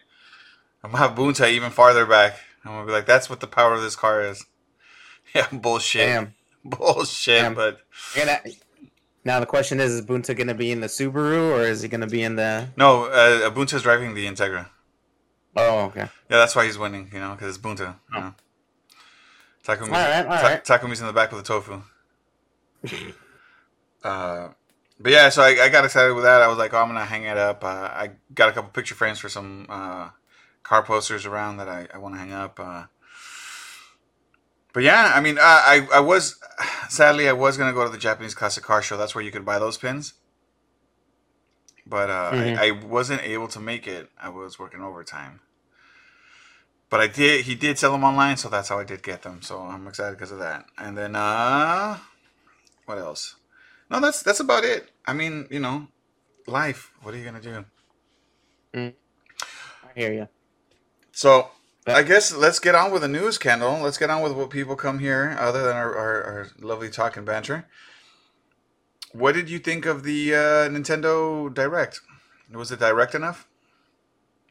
I'm 0.83 0.90
gonna 0.90 1.06
have 1.06 1.16
Bunta 1.16 1.49
even 1.50 1.71
farther 1.71 2.06
back. 2.06 2.38
I'm 2.64 2.73
gonna 2.73 2.87
be 2.87 2.92
like, 2.92 3.06
"That's 3.06 3.30
what 3.30 3.38
the 3.40 3.47
power 3.47 3.75
of 3.75 3.83
this 3.83 3.95
car 3.97 4.21
is." 4.23 4.45
Yeah, 5.35 5.47
bullshit, 5.52 6.06
Damn. 6.06 6.35
Bullshit. 6.70 7.42
Damn. 7.42 7.54
But 7.54 7.80
gonna- 8.14 8.40
now 9.25 9.40
the 9.40 9.46
question 9.46 9.80
is: 9.80 9.92
Is 9.92 10.02
Bunta 10.02 10.37
gonna 10.37 10.54
be 10.54 10.70
in 10.70 10.80
the 10.80 10.87
Subaru 10.87 11.50
or 11.58 11.62
is 11.62 11.82
he 11.82 11.88
gonna 11.88 12.06
be 12.06 12.23
in 12.23 12.37
the? 12.37 12.68
no, 12.76 13.04
uh, 13.06 13.50
Bunta's 13.50 13.82
driving 13.82 14.14
the 14.14 14.26
Integra. 14.26 14.68
Oh, 15.56 15.87
okay. 15.87 16.00
Yeah, 16.00 16.08
that's 16.37 16.54
why 16.54 16.64
he's 16.66 16.78
winning. 16.78 17.11
You 17.12 17.18
know, 17.20 17.32
because 17.32 17.49
it's 17.56 17.58
Bunta. 17.64 17.96
You 18.14 18.20
know. 18.20 18.35
Takumi's, 19.66 19.88
All 19.88 19.94
right, 19.94 20.26
all 20.26 20.37
Ta- 20.37 20.42
right. 20.42 20.64
Takumi's 20.64 21.00
in 21.00 21.06
the 21.08 21.12
back 21.12 21.32
with 21.32 21.44
the 21.44 21.49
tofu. 21.49 21.82
uh, 24.04 24.49
but 25.00 25.12
yeah, 25.12 25.28
so 25.28 25.42
I, 25.42 25.64
I 25.64 25.68
got 25.68 25.85
excited 25.85 26.14
with 26.14 26.25
that. 26.25 26.40
I 26.40 26.49
was 26.49 26.56
like, 26.58 26.73
oh, 26.73 26.78
I'm 26.78 26.88
gonna 26.88 27.04
hang 27.04 27.25
it 27.25 27.37
up. 27.37 27.64
Uh, 27.64 27.68
I 27.92 28.11
got 28.35 28.49
a 28.49 28.52
couple 28.52 28.70
picture 28.70 28.94
frames 28.94 29.18
for 29.18 29.28
some 29.28 29.66
uh, 29.68 30.11
car 30.62 30.82
posters 30.85 31.26
around 31.26 31.56
that 31.58 31.68
I, 31.68 31.88
I 31.92 31.99
want 31.99 32.14
to 32.14 32.18
hang 32.18 32.32
up. 32.32 32.58
But 34.76 34.85
yeah, 34.85 35.12
I 35.16 35.23
mean, 35.23 35.38
uh, 35.38 35.42
I 35.42 35.88
I 35.95 36.00
was 36.00 36.38
sadly 36.90 37.30
I 37.30 37.33
was 37.33 37.56
gonna 37.56 37.73
go 37.73 37.85
to 37.87 37.90
the 37.90 37.99
Japanese 37.99 38.35
classic 38.35 38.64
car 38.64 38.83
show. 38.83 38.99
That's 38.99 39.14
where 39.16 39.25
you 39.25 39.33
could 39.33 39.47
buy 39.47 39.59
those 39.59 39.78
pins. 39.78 40.14
But 41.87 42.11
uh, 42.11 42.33
Mhm. 42.35 42.59
I, 42.59 42.68
I 42.68 42.71
wasn't 42.73 43.23
able 43.23 43.49
to 43.49 43.61
make 43.61 43.88
it. 43.88 44.11
I 44.21 44.28
was 44.28 44.59
working 44.59 44.83
overtime. 44.83 45.40
but 46.90 47.00
I 47.00 47.06
did. 47.09 47.47
He 47.47 47.54
did 47.54 47.78
sell 47.78 47.92
them 47.92 48.04
online, 48.04 48.37
so 48.37 48.50
that's 48.50 48.68
how 48.68 48.78
I 48.78 48.85
did 48.85 49.02
get 49.02 49.23
them. 49.23 49.42
So 49.42 49.61
I'm 49.61 49.87
excited 49.88 50.16
because 50.18 50.33
of 50.33 50.40
that. 50.40 50.66
And 50.78 50.97
then, 50.99 51.16
uh, 51.16 51.99
what 52.87 52.99
else? 52.99 53.37
No, 53.90 54.00
that's 54.00 54.23
that's 54.23 54.40
about 54.40 54.64
it. 54.64 54.90
I 55.06 55.14
mean, 55.14 55.49
you 55.50 55.61
know, 55.61 55.88
life. 56.47 56.92
What 57.02 57.14
are 57.14 57.18
you 57.18 57.25
gonna 57.25 57.40
do? 57.40 57.64
I 59.85 59.88
hear 59.95 60.12
you. 60.12 60.28
So 61.12 61.50
I 61.87 62.02
guess 62.02 62.35
let's 62.35 62.59
get 62.59 62.75
on 62.75 62.90
with 62.90 63.02
the 63.02 63.09
news, 63.09 63.38
Kendall. 63.38 63.78
Let's 63.81 63.99
get 63.99 64.11
on 64.11 64.23
with 64.23 64.33
what 64.33 64.50
people 64.50 64.75
come 64.75 64.99
here, 64.99 65.37
other 65.38 65.62
than 65.62 65.76
our, 65.76 65.95
our, 65.95 66.23
our 66.25 66.49
lovely 66.59 66.90
talk 66.90 67.16
and 67.16 67.25
banter. 67.25 67.66
What 69.12 69.35
did 69.35 69.49
you 69.49 69.59
think 69.59 69.87
of 69.87 70.02
the 70.02 70.35
uh, 70.35 70.38
Nintendo 70.69 71.52
Direct? 71.52 72.00
Was 72.52 72.73
it 72.73 72.81
direct 72.81 73.14
enough? 73.14 73.47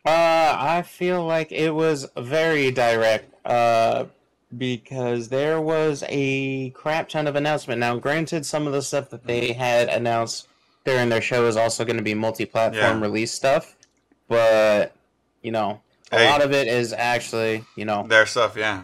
Uh, 0.05 0.55
I 0.57 0.83
feel 0.87 1.25
like 1.25 1.51
it 1.51 1.71
was 1.71 2.07
very 2.17 2.71
direct. 2.71 3.33
Uh, 3.45 4.05
because 4.57 5.29
there 5.29 5.59
was 5.59 6.03
a 6.07 6.69
crap 6.69 7.09
ton 7.09 7.27
of 7.27 7.35
announcement. 7.35 7.79
Now, 7.79 7.97
granted, 7.97 8.45
some 8.45 8.65
of 8.67 8.73
the 8.73 8.81
stuff 8.81 9.09
that 9.09 9.25
they 9.25 9.51
had 9.53 9.89
announced 9.89 10.47
during 10.85 11.09
their 11.09 11.21
show 11.21 11.45
is 11.47 11.57
also 11.57 11.83
going 11.83 11.97
to 11.97 12.03
be 12.03 12.13
multi-platform 12.13 12.99
Yeah. 12.99 13.01
release 13.01 13.33
stuff, 13.33 13.75
but 14.29 14.95
you 15.41 15.51
know, 15.51 15.81
a 16.15 16.19
Hey. 16.19 16.29
lot 16.29 16.41
of 16.41 16.51
it 16.53 16.67
is 16.67 16.93
actually, 16.93 17.65
you 17.75 17.85
know, 17.85 18.05
Their 18.07 18.25
stuff, 18.25 18.55
yeah. 18.57 18.83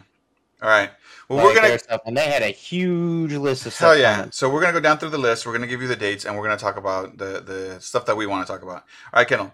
All 0.61 0.69
right. 0.69 0.91
Well, 1.27 1.37
like 1.39 1.47
we're 1.47 1.55
gonna 1.55 1.67
their 1.69 1.79
stuff, 1.79 2.01
and 2.05 2.17
they 2.17 2.25
had 2.29 2.41
a 2.43 2.47
huge 2.47 3.31
list 3.33 3.65
of 3.65 3.75
Hell 3.77 3.91
stuff. 3.93 3.99
yeah! 4.01 4.25
So 4.31 4.49
we're 4.49 4.59
gonna 4.61 4.73
go 4.73 4.81
down 4.81 4.97
through 4.97 5.11
the 5.11 5.17
list. 5.17 5.45
We're 5.45 5.53
gonna 5.53 5.65
give 5.67 5.81
you 5.81 5.87
the 5.87 5.95
dates, 5.95 6.25
and 6.25 6.35
we're 6.37 6.43
gonna 6.43 6.57
talk 6.57 6.75
about 6.77 7.17
the 7.17 7.39
the 7.41 7.79
stuff 7.79 8.05
that 8.07 8.17
we 8.17 8.27
want 8.27 8.45
to 8.45 8.51
talk 8.51 8.61
about. 8.61 8.83
All 9.13 9.17
right, 9.21 9.27
Kendall. 9.27 9.53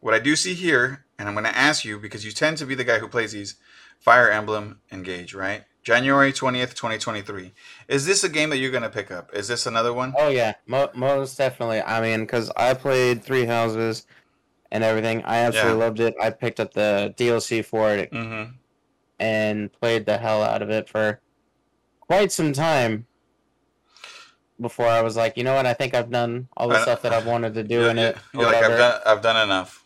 What 0.00 0.14
I 0.14 0.18
do 0.18 0.34
see 0.34 0.54
here, 0.54 1.04
and 1.18 1.28
I'm 1.28 1.34
gonna 1.34 1.50
ask 1.50 1.84
you 1.84 1.98
because 1.98 2.24
you 2.24 2.32
tend 2.32 2.56
to 2.58 2.64
be 2.66 2.74
the 2.74 2.84
guy 2.84 2.98
who 3.00 3.06
plays 3.06 3.32
these 3.32 3.56
Fire 3.98 4.30
Emblem 4.30 4.80
Engage, 4.90 5.34
right? 5.34 5.64
January 5.82 6.32
twentieth, 6.32 6.74
twenty 6.74 6.96
twenty 6.96 7.20
three. 7.20 7.52
Is 7.86 8.06
this 8.06 8.24
a 8.24 8.28
game 8.30 8.48
that 8.50 8.56
you're 8.56 8.70
gonna 8.72 8.88
pick 8.88 9.10
up? 9.10 9.28
Is 9.34 9.46
this 9.46 9.66
another 9.66 9.92
one? 9.92 10.14
Oh 10.18 10.28
yeah, 10.30 10.54
Mo- 10.66 10.90
most 10.94 11.36
definitely. 11.36 11.82
I 11.82 12.00
mean, 12.00 12.20
because 12.22 12.50
I 12.56 12.72
played 12.72 13.22
Three 13.22 13.44
Houses 13.44 14.06
and 14.72 14.84
everything. 14.84 15.22
I 15.24 15.38
absolutely 15.38 15.78
Yeah. 15.78 15.84
loved 15.84 16.00
it. 16.00 16.14
I 16.20 16.30
picked 16.30 16.60
up 16.60 16.72
the 16.74 17.14
DLC 17.16 17.64
for 17.64 17.90
it 17.90 18.10
Mm-hmm. 18.12 18.52
and 19.18 19.72
played 19.72 20.06
the 20.06 20.18
hell 20.18 20.42
out 20.42 20.62
of 20.62 20.70
it 20.70 20.88
for 20.88 21.20
quite 22.00 22.32
some 22.32 22.52
time 22.52 23.06
before 24.60 24.86
I 24.86 25.00
was 25.02 25.16
like, 25.16 25.36
you 25.36 25.44
know 25.44 25.54
what? 25.54 25.66
I 25.66 25.72
think 25.74 25.94
I've 25.94 26.10
done 26.10 26.48
all 26.56 26.68
the 26.68 26.82
stuff 26.82 27.02
that 27.02 27.12
I've 27.12 27.26
wanted 27.26 27.54
to 27.54 27.62
do 27.62 27.88
in 27.88 27.98
it. 27.98 28.16
You're 28.34 28.44
like 28.44 28.56
I've 28.56 28.78
done. 28.78 29.00
I've 29.06 29.22
done 29.22 29.42
enough. 29.42 29.84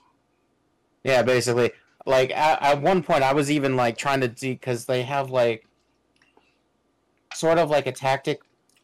Yeah, 1.05 1.23
basically. 1.23 1.71
Like 2.07 2.31
at, 2.33 2.61
at 2.63 2.83
one 2.83 3.03
point, 3.03 3.23
I 3.23 3.33
was 3.33 3.51
even 3.51 3.77
like 3.77 3.97
trying 3.97 4.21
to 4.23 4.29
do 4.29 4.53
because 4.53 4.85
they 4.87 5.03
have 5.05 5.31
like 5.31 5.67
sort 7.35 7.59
of 7.59 7.71
like 7.71 7.87
a 7.87 7.93
tactic 7.93 8.41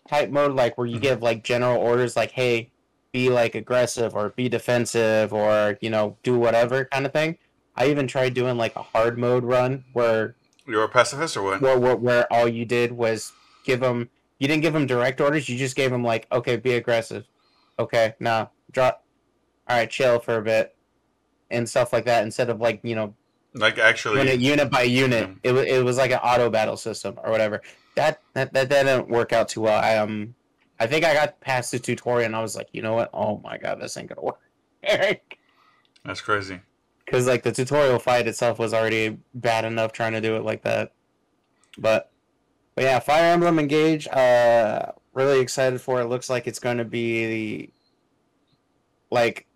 type 0.09 0.30
mode, 0.30 0.52
like 0.54 0.78
where 0.78 0.87
you 0.87 0.99
Mhm. 0.99 1.02
give 1.02 1.23
like 1.23 1.42
general 1.45 1.76
orders, 1.80 2.16
like 2.16 2.30
"Hey, 2.30 2.71
be 3.12 3.29
like 3.29 3.55
aggressive 3.55 4.14
or 4.14 4.31
be 4.31 4.49
defensive 4.49 5.33
or 5.33 5.79
you 5.81 5.90
know 5.90 6.17
do 6.23 6.38
whatever" 6.38 6.85
kind 6.87 7.07
of 7.07 7.12
thing. 7.12 7.38
I 7.76 7.87
even 7.88 8.07
tried 8.07 8.35
doing 8.35 8.57
like 8.57 8.76
a 8.76 8.83
hard 8.83 9.19
mode 9.19 9.45
run 9.45 9.85
where 9.93 10.35
You're 10.67 10.85
a 10.85 10.88
pacifist 10.88 11.37
or 11.37 11.43
what? 11.43 11.61
where 11.62 11.79
where, 11.79 11.97
where 11.97 12.33
all 12.33 12.49
you 12.49 12.64
did 12.64 12.93
was 12.93 13.33
give 13.64 13.81
them 13.81 14.11
you 14.38 14.49
didn't 14.49 14.62
give 14.62 14.73
them 14.73 14.87
direct 14.87 15.21
orders 15.21 15.49
you 15.49 15.57
just 15.59 15.76
gave 15.76 15.90
them 15.90 16.02
like 16.02 16.26
okay 16.33 16.57
be 16.57 16.73
aggressive 16.75 17.26
okay 17.79 18.14
now 18.21 18.50
drop 18.73 19.05
all 19.69 19.76
right 19.76 19.90
chill 19.90 20.19
for 20.19 20.37
a 20.37 20.43
bit 20.43 20.75
and 21.50 21.69
stuff 21.69 21.93
like 21.93 22.05
that 22.07 22.23
instead 22.25 22.49
of 22.50 22.61
like 22.61 22.81
you 22.83 22.95
know 22.95 23.14
Like 23.55 23.79
actually, 23.79 24.17
doing 24.17 24.29
it 24.29 24.40
unit 24.40 24.71
by 24.71 24.83
unit 24.83 25.29
Yeah. 25.43 25.50
it, 25.50 25.52
wa- 25.52 25.61
it 25.61 25.85
was 25.85 25.97
like 25.97 26.11
an 26.11 26.19
auto 26.19 26.50
battle 26.50 26.76
system 26.76 27.19
or 27.23 27.31
whatever 27.31 27.61
that 27.97 28.21
that, 28.35 28.52
that 28.55 28.69
that 28.71 28.85
didn't 28.87 29.09
work 29.09 29.33
out 29.33 29.49
too 29.49 29.62
well 29.62 29.81
i 29.83 29.97
um 29.97 30.35
i 30.80 30.87
think 30.87 31.04
i 31.04 31.14
got 31.14 31.40
past 31.40 31.70
the 31.70 31.78
tutorial 31.78 32.26
and 32.26 32.34
i 32.34 32.40
was 32.42 32.56
like 32.56 32.68
you 32.72 32.82
know 32.82 32.94
what 32.94 33.08
oh 33.14 33.38
my 33.44 33.56
god 33.56 33.80
this 33.80 33.96
ain't 33.96 34.08
gonna 34.08 34.20
work 34.22 34.40
that's 36.04 36.20
crazy. 36.20 36.58
because 37.04 37.26
like 37.26 37.42
the 37.42 37.52
tutorial 37.52 37.99
fight 37.99 38.26
itself 38.26 38.58
was 38.58 38.72
already 38.75 39.18
bad 39.34 39.64
enough 39.64 39.92
trying 39.92 40.12
to 40.12 40.20
do 40.20 40.34
it 40.37 40.42
like 40.44 40.62
that. 40.62 40.92
But 41.78 42.10
but 42.75 42.84
yeah, 42.84 42.99
Fire 43.00 43.32
Emblem 43.34 43.58
Engage. 43.58 44.08
Uh, 44.08 44.92
really 45.12 45.40
excited 45.40 45.80
for 45.80 46.00
it. 46.00 46.06
Looks 46.06 46.30
like 46.30 46.46
it's 46.46 46.58
going 46.58 46.78
to 46.78 46.84
be 46.84 47.26
the, 47.26 47.70
like 49.10 49.46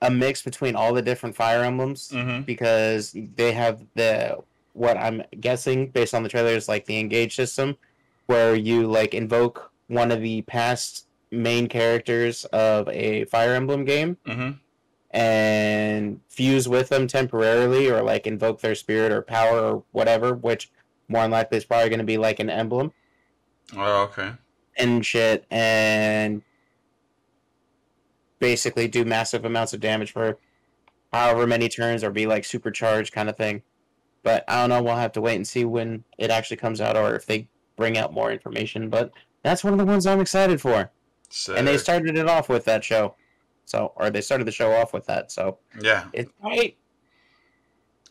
a 0.00 0.10
mix 0.10 0.42
between 0.42 0.74
all 0.74 0.92
the 0.92 1.02
different 1.02 1.36
Fire 1.36 1.62
Emblems 1.62 2.08
Mm-hmm. 2.12 2.42
because 2.42 3.14
they 3.36 3.52
have 3.52 3.84
the 3.94 4.38
what 4.72 4.96
I'm 4.96 5.22
guessing 5.38 5.90
based 5.90 6.14
on 6.14 6.22
the 6.24 6.28
trailer 6.28 6.50
is 6.50 6.66
like 6.68 6.86
the 6.86 6.98
engage 6.98 7.36
system 7.36 7.76
where 8.26 8.54
you 8.54 8.86
like 8.86 9.14
invoke 9.14 9.70
one 9.88 10.10
of 10.10 10.20
the 10.20 10.42
past 10.42 11.06
main 11.30 11.68
characters 11.68 12.44
of 12.46 12.88
a 12.88 13.24
Fire 13.26 13.54
Emblem 13.54 13.84
game 13.84 14.16
Mm-hmm. 14.26 14.50
and 15.10 16.20
fuse 16.28 16.68
with 16.68 16.88
them 16.88 17.06
temporarily 17.06 17.90
or 17.90 18.02
like 18.02 18.26
invoke 18.26 18.60
their 18.60 18.74
spirit 18.74 19.12
or 19.12 19.22
power 19.22 19.60
or 19.60 19.84
whatever, 19.92 20.34
which 20.34 20.70
more 21.08 21.22
than 21.22 21.30
likely 21.30 21.58
is 21.58 21.64
probably 21.64 21.88
going 21.88 21.98
to 21.98 22.04
be 22.04 22.16
like 22.18 22.38
an 22.40 22.48
emblem 22.50 22.92
Oh, 23.76 24.02
okay. 24.04 24.32
and 24.76 25.04
shit, 25.04 25.44
and 25.50 26.42
basically 28.38 28.88
do 28.88 29.04
massive 29.04 29.44
amounts 29.44 29.72
of 29.72 29.80
damage 29.80 30.12
for 30.12 30.38
however 31.12 31.46
many 31.46 31.68
turns 31.68 32.02
or 32.02 32.10
be 32.10 32.26
like 32.26 32.44
supercharged 32.44 33.12
kind 33.12 33.28
of 33.28 33.36
thing. 33.36 33.62
But 34.22 34.44
I 34.48 34.60
don't 34.60 34.70
know. 34.70 34.82
We'll 34.82 34.96
have 34.96 35.12
to 35.12 35.20
wait 35.20 35.36
and 35.36 35.46
see 35.46 35.64
when 35.64 36.04
it 36.18 36.30
actually 36.30 36.56
comes 36.58 36.80
out 36.80 36.96
or 36.96 37.14
if 37.14 37.26
they 37.26 37.48
bring 37.82 37.98
out 37.98 38.12
more 38.12 38.30
information. 38.30 38.88
But 38.88 39.10
that's 39.42 39.64
one 39.64 39.72
of 39.72 39.78
the 39.80 39.84
ones 39.84 40.06
I'm 40.06 40.20
excited 40.20 40.60
for. 40.60 40.92
So, 41.30 41.56
And 41.56 41.66
they 41.66 41.78
started 41.78 42.16
it 42.16 42.28
off 42.28 42.48
with 42.48 42.64
that 42.66 42.84
show. 42.84 43.16
So, 43.64 43.92
or 43.96 44.08
they 44.10 44.20
started 44.20 44.46
the 44.46 44.52
show 44.52 44.72
off 44.72 44.92
with 44.92 45.04
that. 45.06 45.32
So 45.32 45.58
yeah, 45.80 46.04
it's 46.12 46.30
great. 46.40 46.76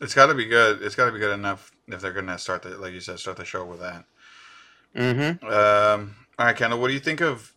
it's 0.00 0.14
got 0.14 0.26
to 0.26 0.34
be 0.34 0.44
good. 0.44 0.82
It's 0.82 0.94
got 0.94 1.06
to 1.06 1.12
be 1.12 1.18
good 1.18 1.32
enough 1.32 1.72
if 1.88 2.00
they're 2.00 2.12
gonna 2.12 2.38
start 2.38 2.62
the 2.62 2.70
like 2.70 2.92
you 2.92 3.00
said, 3.00 3.18
start 3.18 3.36
the 3.36 3.44
show 3.44 3.64
with 3.64 3.80
that. 3.80 4.04
Mm-hmm. 4.94 5.46
Um, 5.46 6.16
all 6.38 6.46
right, 6.46 6.56
Kendall, 6.56 6.80
what 6.80 6.88
do 6.88 6.94
you 6.94 7.00
think 7.00 7.20
of 7.20 7.54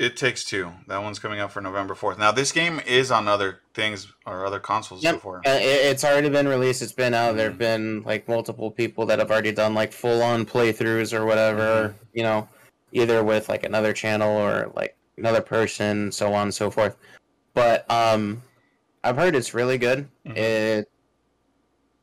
It 0.00 0.16
Takes 0.16 0.44
Two? 0.46 0.72
That 0.88 1.02
one's 1.02 1.18
coming 1.18 1.40
out 1.40 1.52
for 1.52 1.60
November 1.60 1.94
4th. 1.94 2.16
Now, 2.18 2.32
this 2.32 2.52
game 2.52 2.80
is 2.86 3.10
on 3.10 3.28
other 3.28 3.60
things 3.74 4.10
or 4.24 4.46
other 4.46 4.58
consoles 4.58 5.02
Yep. 5.04 5.16
before. 5.16 5.38
Uh, 5.46 5.50
it, 5.50 5.60
it's 5.60 6.04
already 6.04 6.30
been 6.30 6.48
released. 6.48 6.80
It's 6.80 6.92
been 6.92 7.12
out. 7.12 7.36
There 7.36 7.48
Mhm. 7.48 7.50
have 7.50 7.58
been 7.58 8.02
like 8.04 8.26
multiple 8.26 8.70
people 8.70 9.04
that 9.06 9.18
have 9.18 9.30
already 9.30 9.52
done 9.52 9.74
like 9.74 9.92
full 9.92 10.22
on 10.22 10.46
playthroughs 10.46 11.12
or 11.12 11.26
whatever. 11.26 11.88
Mhm. 11.90 11.94
You 12.14 12.22
know, 12.22 12.48
either 12.92 13.22
with 13.22 13.50
like 13.50 13.62
another 13.62 13.92
channel 13.92 14.34
or 14.38 14.72
like 14.74 14.96
another 15.18 15.42
person, 15.42 16.10
so 16.12 16.32
on 16.32 16.44
and 16.44 16.54
so 16.54 16.70
forth. 16.70 16.96
But 17.52 17.84
um, 17.90 18.42
I've 19.04 19.16
heard 19.16 19.36
it's 19.36 19.52
really 19.52 19.76
good. 19.76 20.08
Mhm. 20.26 20.36
It, 20.36 20.90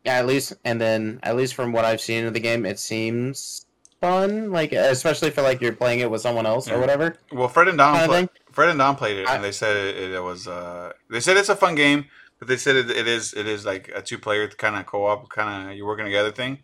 yeah, 0.06 0.20
at 0.20 0.28
least, 0.28 0.54
and 0.64 0.80
then 0.80 1.20
at 1.24 1.36
least 1.36 1.56
from 1.56 1.72
what 1.72 1.84
I've 1.84 2.00
seen 2.02 2.26
of 2.26 2.34
the 2.36 2.40
game, 2.40 2.64
it 2.64 2.78
seems 2.80 3.66
fun. 4.02 4.52
Like 4.52 4.72
especially 4.74 5.30
for 5.32 5.42
like 5.42 5.62
you're 5.62 5.74
playing 5.74 6.00
it 6.00 6.10
with 6.12 6.22
someone 6.22 6.46
else 6.46 6.68
Yeah. 6.68 6.76
or 6.76 6.80
whatever 6.80 7.16
Well, 7.32 7.48
Fred 7.48 7.68
and 7.68 7.78
Don, 7.78 7.94
kind 7.94 8.04
of 8.04 8.10
play. 8.10 8.42
Fred 8.52 8.70
and 8.70 8.80
Don 8.80 8.96
played 8.96 9.18
it, 9.18 9.28
I- 9.28 9.36
and 9.36 9.44
they 9.44 9.52
said 9.52 9.76
it, 9.78 10.12
it 10.12 10.22
was. 10.24 10.48
Uh, 10.48 10.94
they 11.10 11.20
said 11.20 11.38
it's 11.38 11.50
a 11.50 11.56
fun 11.56 11.76
game, 11.76 12.06
but 12.40 12.48
they 12.48 12.58
said 12.58 12.76
it, 12.76 12.90
it 12.90 13.08
is. 13.08 13.34
It 13.34 13.48
is 13.48 13.66
like 13.66 13.90
a 13.94 14.02
two 14.02 14.18
player 14.18 14.48
kind 14.48 14.76
of 14.76 14.86
co 14.86 15.06
op, 15.06 15.30
kind 15.30 15.70
of 15.72 15.76
you're 15.78 15.88
working 15.88 16.06
together 16.06 16.32
thing. 16.32 16.60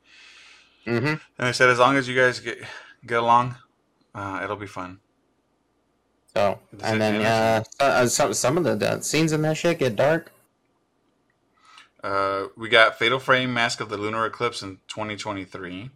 Mm-hmm. 0.88 1.06
And 1.08 1.20
they 1.38 1.54
said 1.54 1.70
as 1.70 1.80
long 1.80 1.96
as 1.98 2.08
you 2.08 2.16
guys 2.16 2.40
get 2.40 2.60
get 3.06 3.20
along, 3.20 3.56
uh, 4.16 4.42
it'll 4.44 4.56
be 4.56 4.68
fun. 4.68 5.00
So 6.36 6.60
Is 6.76 6.82
and 6.82 7.00
then 7.00 7.22
yeah, 7.22 7.64
uh, 7.80 8.08
some 8.08 8.34
some 8.34 8.58
of 8.58 8.64
the 8.64 9.02
scenes 9.02 9.32
in 9.34 9.42
that 9.44 9.56
shit 9.58 9.80
get 9.80 9.96
dark. 9.96 10.32
Uh, 12.04 12.48
we 12.58 12.68
got 12.68 12.98
Fatal 13.00 13.20
Frame 13.20 13.54
Mask 13.54 13.80
of 13.80 13.88
the 13.90 13.98
Lunar 13.98 14.26
Eclipse 14.26 14.62
in 14.62 14.80
2023. 14.90 15.90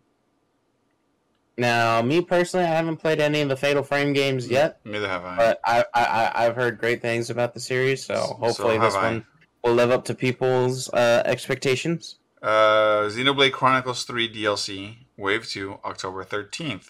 Now, 1.57 2.01
me 2.03 2.21
personally, 2.21 2.65
I 2.65 2.69
haven't 2.69 2.97
played 2.97 3.19
any 3.19 3.41
of 3.41 3.49
the 3.49 3.55
Fatal 3.57 3.81
Frame 3.83 4.13
games 4.13 4.47
yet, 4.47 4.79
Neither 4.85 5.07
have 5.07 5.25
I. 5.25 5.35
but 5.37 5.59
I, 5.65 5.83
I, 5.93 6.05
I 6.05 6.45
I've 6.45 6.55
heard 6.55 6.77
great 6.77 7.01
things 7.01 7.29
about 7.31 7.53
the 7.55 7.59
series, 7.59 8.05
so 8.05 8.13
So 8.15 8.21
hopefully 8.35 8.73
have 8.75 8.83
this 8.83 8.93
I. 8.95 9.03
one 9.03 9.25
will 9.63 9.73
live 9.73 9.89
up 9.89 10.05
to 10.05 10.13
people's 10.13 10.87
uh, 10.93 11.23
expectations. 11.25 12.17
Uh, 12.43 13.07
Xenoblade 13.09 13.51
Chronicles 13.53 14.03
3 14.03 14.31
DLC 14.31 14.97
Wave 15.17 15.47
2 15.47 15.79
October 15.83 16.23
13th. 16.23 16.89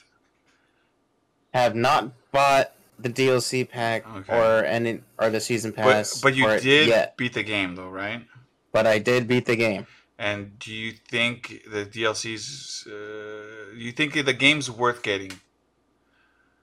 Have 1.53 1.73
not 1.75 2.11
bought 2.33 2.73
the 2.99 3.09
DLC 3.09 3.67
pack 3.67 4.05
Okay. 4.17 4.33
or 4.37 4.65
any 4.65 4.99
or 5.17 5.29
the 5.29 5.39
season 5.39 5.71
pass, 5.71 6.19
But 6.19 6.31
but 6.31 6.35
you 6.35 6.45
did 6.59 6.89
yet, 6.89 7.15
beat 7.15 7.33
the 7.33 7.43
game 7.43 7.75
though, 7.75 7.89
right? 7.89 8.23
but 8.73 8.85
I 8.85 8.99
did 8.99 9.27
beat 9.29 9.45
the 9.45 9.55
game. 9.55 9.87
And 10.19 10.57
do 10.57 10.73
you 10.73 10.93
think 10.93 11.61
the 11.71 11.85
DLCs? 11.85 12.87
Uh, 12.87 13.75
you 13.75 13.91
think 13.91 14.13
the 14.13 14.33
game's 14.33 14.69
worth 14.71 15.03
getting? 15.03 15.31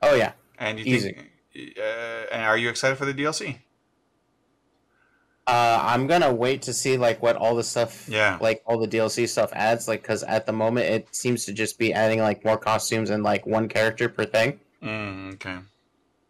Oh 0.03 0.15
yeah, 0.15 0.33
And 0.59 0.79
you 0.81 0.85
Easy. 0.97 1.13
think? 1.13 1.31
Uh, 1.79 2.33
and 2.33 2.43
are 2.43 2.59
you 2.59 2.69
excited 2.69 2.99
for 2.99 3.05
the 3.05 3.15
DLC? 3.15 3.59
Uh, 5.47 5.79
I'm 5.83 6.07
gonna 6.07 6.33
wait 6.33 6.63
to 6.63 6.73
see 6.73 6.97
like 6.97 7.23
what 7.23 7.37
all 7.37 7.55
the 7.55 7.63
stuff, 7.63 8.09
Yeah. 8.09 8.39
like 8.41 8.63
all 8.67 8.79
the 8.79 8.89
DLC 8.89 9.29
stuff 9.29 9.51
adds, 9.53 9.87
like 9.87 10.01
because 10.03 10.23
at 10.23 10.47
the 10.47 10.53
moment 10.53 10.87
it 10.87 11.15
seems 11.15 11.45
to 11.45 11.53
just 11.53 11.79
be 11.79 11.93
adding 11.93 12.21
like 12.21 12.45
more 12.45 12.57
costumes 12.57 13.11
and 13.11 13.23
like 13.23 13.47
one 13.47 13.69
character 13.69 14.09
per 14.09 14.25
thing. 14.25 14.59
Mm, 14.83 15.35
okay. 15.35 15.59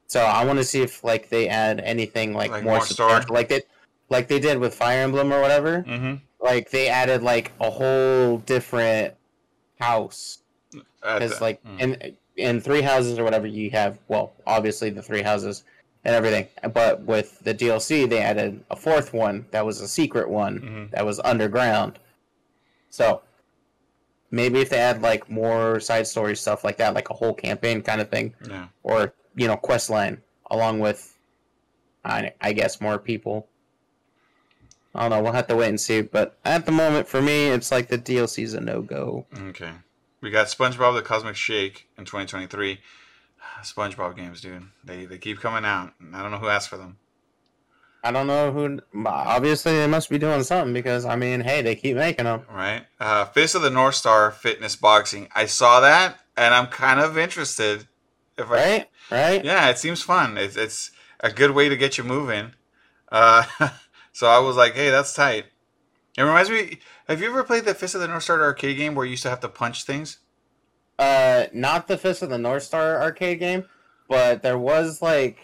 So 0.09 0.21
I 0.25 0.45
want 0.45 0.59
to 0.59 0.65
see 0.65 0.83
if 0.83 1.05
like 1.05 1.29
they 1.29 1.49
add 1.49 1.81
anything 1.81 2.35
like, 2.35 2.51
Like 2.51 2.65
more, 2.65 2.81
more 2.99 3.21
like 3.31 3.49
they 3.49 3.63
like 4.11 4.27
they 4.29 4.41
did 4.41 4.59
with 4.59 4.75
Fire 4.75 5.01
Emblem 5.03 5.33
or 5.33 5.41
whatever. 5.41 5.85
Mm-hmm. 5.87 6.15
Like 6.45 6.71
they 6.71 6.89
added 6.89 7.23
like 7.23 7.53
a 7.59 7.71
whole 7.71 8.39
different 8.39 9.15
house 9.81 10.39
because 11.01 11.41
like 11.41 11.65
mm. 11.65 11.81
in 11.81 12.17
in 12.37 12.61
three 12.61 12.83
houses 12.83 13.19
or 13.19 13.25
whatever 13.25 13.47
you 13.47 13.71
have 13.71 13.99
well 14.09 14.33
obviously 14.47 14.91
the 14.91 15.03
three 15.03 15.23
houses 15.23 15.65
and 16.05 16.15
everything 16.15 16.47
but 16.73 17.01
with 17.03 17.39
the 17.41 17.55
dlc 17.55 18.09
they 18.09 18.19
added 18.21 18.63
a 18.71 18.77
fourth 18.77 19.13
one 19.13 19.47
that 19.51 19.65
was 19.65 19.81
a 19.81 19.89
secret 19.89 20.29
one 20.29 20.61
Mhm. 20.61 20.91
that 20.91 21.05
was 21.07 21.21
underground 21.25 21.99
so 22.91 23.23
maybe 24.31 24.61
if 24.61 24.71
they 24.71 24.79
add 24.79 25.03
like 25.03 25.31
more 25.31 25.81
side 25.81 26.07
story 26.07 26.35
stuff 26.37 26.65
like 26.65 26.77
that 26.79 26.95
like 26.95 27.11
a 27.11 27.15
whole 27.15 27.35
campaign 27.35 27.83
kind 27.83 28.01
of 28.01 28.09
thing 28.11 28.35
yeah. 28.49 28.67
or 28.83 29.15
you 29.37 29.47
know 29.47 29.57
quest 29.57 29.91
line 29.91 30.21
along 30.51 30.81
with 30.81 31.17
i, 32.05 32.33
I 32.41 32.53
guess 32.53 32.81
more 32.81 32.99
people 32.99 33.49
i 34.95 35.03
don't 35.03 35.11
know 35.11 35.23
we'll 35.23 35.33
have 35.33 35.47
to 35.47 35.57
wait 35.57 35.69
and 35.69 35.81
see 35.81 36.01
but 36.01 36.37
at 36.45 36.67
the 36.67 36.73
moment 36.73 37.07
for 37.09 37.21
me 37.21 37.49
it's 37.49 37.71
like 37.71 37.89
the 37.89 37.99
dlc 37.99 38.43
is 38.43 38.55
a 38.55 38.61
no-go 38.61 39.27
Okay. 39.49 39.71
We 40.21 40.31
got 40.31 40.47
SpongeBob 40.47 40.95
the 40.95 41.03
Cosmic 41.03 41.37
Shake 41.37 41.87
in 41.99 42.07
2023. 42.07 42.81
SpongeBob 43.63 44.17
games, 44.17 44.41
dude. 44.41 44.63
They 44.83 45.05
they 45.05 45.19
keep 45.19 45.39
coming 45.39 45.67
out. 45.67 45.93
I 46.15 46.23
don't 46.23 46.31
know 46.31 46.39
who 46.39 46.49
asked 46.49 46.71
for 46.71 46.79
them. 46.79 46.97
I 48.03 48.11
don't 48.11 48.27
know 48.27 48.51
who. 48.51 48.81
Obviously, 49.07 49.73
they 49.77 49.87
must 49.87 50.09
be 50.09 50.17
doing 50.17 50.43
something 50.43 50.73
because 50.73 51.05
I 51.05 51.17
mean, 51.17 51.43
hey, 51.43 51.61
they 51.61 51.77
keep 51.77 51.97
making 51.97 52.25
them. 52.25 52.43
Right. 52.51 52.87
Uh, 52.99 53.27
Fist 53.27 53.55
of 53.55 53.61
the 53.61 53.69
North 53.69 53.97
Star 53.97 54.31
Fitness 54.31 54.77
Boxing. 54.77 55.29
I 55.35 55.45
saw 55.45 55.81
that 55.81 56.19
and 56.39 56.55
I'm 56.55 56.69
kind 56.69 57.01
of 57.01 57.19
interested. 57.19 57.87
If 58.39 58.51
I, 58.51 58.55
Right, 58.55 58.87
right. 59.11 59.45
Yeah, 59.45 59.69
it 59.69 59.77
seems 59.77 60.01
fun. 60.01 60.39
It's 60.39 60.57
it's 60.57 60.91
a 61.21 61.31
good 61.31 61.51
way 61.51 61.69
to 61.69 61.77
get 61.77 61.99
you 61.99 62.05
moving. 62.05 62.53
Uh, 63.13 63.45
so 64.15 64.27
I 64.27 64.39
was 64.39 64.57
like, 64.57 64.75
hey, 64.75 64.89
that's 64.89 65.13
tight. 65.13 65.45
It 66.17 66.23
reminds 66.23 66.49
me. 66.49 66.79
Have 67.09 67.21
you 67.21 67.29
ever 67.29 67.45
played 67.45 67.65
the 67.67 67.75
Fist 67.75 67.95
of 67.95 68.01
the 68.01 68.09
North 68.09 68.23
Star 68.23 68.41
arcade 68.43 68.77
game 68.79 68.95
where 68.95 69.05
you 69.05 69.11
used 69.11 69.25
to 69.25 69.31
have 69.31 69.41
to 69.41 69.49
punch 69.49 69.85
things? 69.85 70.19
Uh, 70.99 71.47
not 71.53 71.89
the 71.89 71.99
Fist 71.99 72.23
of 72.23 72.31
the 72.31 72.39
North 72.39 72.63
Star 72.63 73.03
arcade 73.03 73.41
game, 73.41 73.65
but 74.09 74.43
there 74.43 74.57
was 74.57 75.03
like 75.03 75.39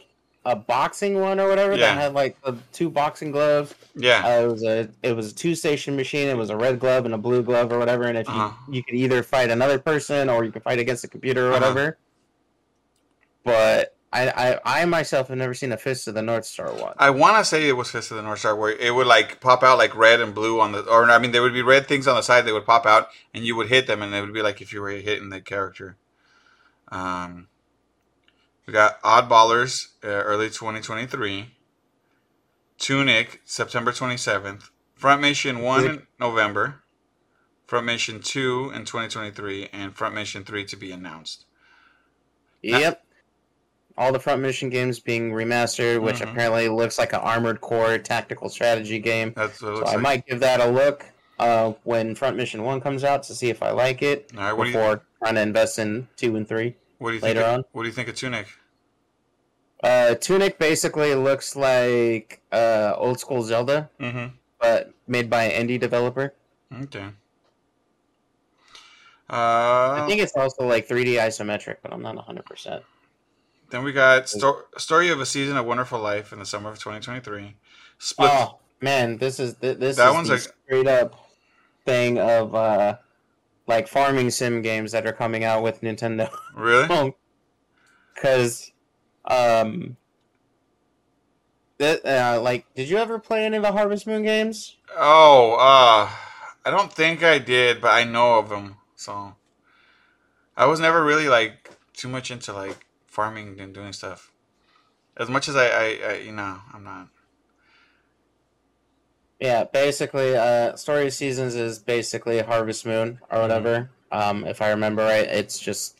a 0.47 0.55
boxing 0.57 1.21
one 1.21 1.39
or 1.41 1.49
whatever 1.49 1.73
Yeah. 1.73 1.95
that 1.95 2.00
had 2.00 2.15
like 2.15 2.41
the 2.43 2.57
two 2.73 2.89
boxing 2.89 3.31
gloves. 3.33 3.75
Yeah. 3.95 4.23
Uh, 4.25 4.45
it 4.45 4.47
was 4.47 4.62
a 4.65 4.89
it 5.03 5.12
was 5.17 5.33
a 5.33 5.35
two 5.35 5.55
station 5.57 5.97
machine. 5.97 6.29
It 6.29 6.37
was 6.37 6.49
a 6.50 6.57
red 6.57 6.79
glove 6.79 7.05
and 7.05 7.12
a 7.12 7.19
blue 7.19 7.43
glove 7.43 7.73
or 7.73 7.79
whatever. 7.79 8.05
And 8.05 8.17
if 8.17 8.27
you 8.29 8.35
Uh-huh. 8.35 8.57
you 8.71 8.83
could 8.85 8.95
either 8.95 9.23
fight 9.23 9.50
another 9.50 9.79
person 9.79 10.31
or 10.31 10.45
you 10.45 10.53
could 10.53 10.62
fight 10.62 10.79
against 10.79 11.03
the 11.03 11.09
computer 11.09 11.49
or 11.49 11.53
Uh-huh. 11.55 11.61
whatever. 11.61 11.99
But 13.45 13.97
I, 14.12 14.29
I 14.29 14.81
I 14.83 14.85
myself 14.87 15.29
have 15.29 15.38
never 15.38 15.55
seen 15.55 15.71
a 15.71 15.76
Fist 15.76 16.09
of 16.09 16.14
the 16.14 16.23
North 16.23 16.45
Star 16.45 16.73
one. 16.73 16.95
I 16.99 17.11
want 17.11 17.38
to 17.38 17.45
say 17.45 17.69
it 17.69 17.76
was 17.76 17.90
Fist 17.90 18.11
of 18.11 18.17
the 18.17 18.23
North 18.25 18.40
Star 18.40 18.57
where 18.57 18.73
it 18.73 18.95
would 18.95 19.07
like 19.07 19.40
pop 19.40 19.62
out 19.62 19.79
like 19.79 19.95
red 19.95 20.21
and 20.21 20.35
blue 20.35 20.61
on 20.61 20.73
the, 20.73 20.83
or 20.83 21.09
I 21.11 21.19
mean, 21.19 21.31
there 21.31 21.43
would 21.43 21.52
be 21.52 21.62
red 21.62 21.87
things 21.87 22.09
on 22.09 22.17
the 22.17 22.23
side. 22.23 22.45
They 22.45 22.52
would 22.52 22.67
pop 22.67 22.87
out, 22.87 23.09
and 23.33 23.45
you 23.45 23.55
would 23.55 23.69
hit 23.69 23.87
them, 23.87 24.02
and 24.02 24.12
it 24.12 24.21
would 24.21 24.35
be 24.35 24.43
like 24.43 24.61
if 24.61 24.73
you 24.73 24.81
were 24.81 24.90
hitting 24.90 25.31
the 25.31 25.40
character. 25.40 25.97
Um, 26.88 27.47
we 28.67 28.73
got 28.73 29.00
Oddballers 29.02 29.88
uh, 30.02 30.09
early 30.09 30.49
2023, 30.49 31.55
Tunic 32.79 33.40
September 33.45 33.93
27th, 33.93 34.71
Front 34.97 35.21
Mission 35.23 35.61
One 35.61 35.87
in 35.87 36.07
November, 36.19 36.83
Front 37.67 37.87
Mission 37.87 38.21
Two 38.21 38.73
in 38.75 38.85
2023, 38.85 39.69
and 39.73 39.95
Front 39.95 40.17
Mission 40.17 40.43
Three 40.43 40.64
to 40.64 40.76
be 40.76 40.90
announced. 40.90 41.47
Yep. 42.63 43.04
All 43.99 44.13
the 44.13 44.19
front 44.21 44.41
mission 44.41 44.71
games 44.71 44.99
being 45.00 45.31
remastered, 45.33 46.00
which 46.00 46.17
Mhm. 46.21 46.31
apparently 46.33 46.69
looks 46.69 46.99
like 46.99 47.13
an 47.13 47.21
Armored 47.21 47.61
Core 47.61 47.99
tactical 47.99 48.49
strategy 48.49 48.99
game. 48.99 49.33
That's 49.37 49.61
what 49.61 49.73
it 49.73 49.76
So 49.79 49.85
I 49.85 49.93
like. 49.95 50.00
might 50.00 50.26
give 50.26 50.41
that 50.41 50.61
a 50.61 50.67
look 50.67 51.05
uh, 51.39 51.73
when 51.85 52.15
Front 52.15 52.37
Mission 52.37 52.63
One 52.65 52.81
comes 52.81 53.03
out 53.05 53.23
to 53.25 53.35
see 53.35 53.49
if 53.50 53.63
I 53.63 53.71
like 53.71 54.03
it 54.03 54.31
All 54.37 54.43
right, 54.43 54.53
what 54.53 54.65
do 54.65 54.71
you 54.71 54.76
before 54.76 55.03
trying 55.23 55.35
to 55.37 55.41
invest 55.41 55.79
in 55.79 56.09
two 56.17 56.37
and 56.37 56.47
three. 56.49 56.76
what 56.99 57.11
do 57.11 57.15
you 57.15 57.21
think? 57.21 57.37
later 57.37 57.47
of- 57.47 57.55
on? 57.59 57.65
What 57.73 57.83
do 57.83 57.89
you 57.89 57.95
think 57.95 58.09
of 58.09 58.15
Tunic? 58.15 58.47
Uh, 59.83 60.15
Tunic 60.17 60.59
basically 60.59 61.15
looks 61.15 61.57
like 61.57 62.41
uh, 62.53 62.93
old 62.97 63.19
school 63.21 63.43
Zelda, 63.43 63.89
Mm-hmm. 63.99 64.35
but 64.61 64.93
made 65.07 65.31
by 65.31 65.45
an 65.45 65.67
indie 65.67 65.81
developer. 65.81 66.35
Okay. 66.83 67.07
Uh, 69.31 70.03
I 70.03 70.05
think 70.09 70.21
it's 70.21 70.33
also 70.37 70.65
like 70.67 70.89
3D 70.89 71.15
isometric, 71.15 71.76
but 71.83 71.93
I'm 71.93 72.03
not 72.03 72.17
100%. 72.17 72.83
Then 73.71 73.85
we 73.85 73.93
got 73.93 74.28
sto- 74.28 74.63
story 74.76 75.09
of 75.11 75.21
a 75.21 75.26
season 75.26 75.56
of 75.56 75.67
wonderful 75.67 75.99
life 76.00 76.33
in 76.33 76.39
the 76.39 76.47
summer 76.47 76.71
of 76.71 76.78
2023. 76.78 77.56
Split. 77.99 78.30
Oh 78.33 78.59
man, 78.80 79.19
this 79.19 79.39
is 79.41 79.54
th- 79.54 79.78
this 79.78 79.97
That 79.97 80.09
is 80.09 80.15
one's 80.15 80.30
like- 80.30 80.41
straight 80.41 80.87
up 80.89 81.15
thing 81.87 82.19
of 82.19 82.54
uh 82.54 82.97
like 83.67 83.89
farming 83.89 84.30
sim 84.30 84.61
games 84.63 84.93
that 84.93 85.06
are 85.06 85.13
coming 85.13 85.45
out 85.45 85.63
with 85.63 85.80
Nintendo. 85.80 86.30
Really? 86.54 87.15
Because 88.15 88.71
um 89.25 89.97
that 91.78 92.04
uh, 92.04 92.41
like 92.43 92.67
did 92.75 92.89
you 92.91 92.99
ever 92.99 93.19
play 93.19 93.45
any 93.47 93.56
of 93.56 93.63
the 93.63 93.73
Harvest 93.73 94.06
Moon 94.06 94.23
games? 94.23 94.76
Oh, 94.95 95.54
uh, 95.54 96.11
I 96.65 96.71
don't 96.71 96.93
think 96.93 97.23
I 97.23 97.39
did, 97.39 97.80
but 97.80 97.89
I 97.93 98.04
know 98.04 98.39
of 98.39 98.50
them. 98.50 98.76
So 98.97 99.37
I 100.56 100.67
was 100.67 100.80
never 100.80 101.02
really 101.02 101.28
like 101.28 101.71
too 101.95 102.09
much 102.09 102.30
into 102.30 102.52
like 102.52 102.85
farming 103.10 103.60
and 103.60 103.75
doing 103.75 103.92
stuff. 103.92 104.32
As 105.18 105.28
much 105.28 105.49
as 105.49 105.56
I, 105.56 105.66
I, 105.66 105.99
I 106.08 106.14
you 106.25 106.32
know, 106.32 106.58
I'm 106.73 106.82
not. 106.84 107.08
Yeah, 109.38 109.64
basically 109.64 110.36
uh 110.36 110.76
Story 110.76 111.06
of 111.06 111.12
Seasons 111.12 111.54
is 111.54 111.78
basically 111.78 112.40
Harvest 112.40 112.86
Moon 112.86 113.18
Mm-hmm. 113.23 113.36
or 113.36 113.40
whatever. 113.42 113.90
Um 114.12 114.46
if 114.46 114.62
I 114.62 114.70
remember 114.70 115.02
right, 115.02 115.26
it's 115.26 115.58
just 115.58 115.99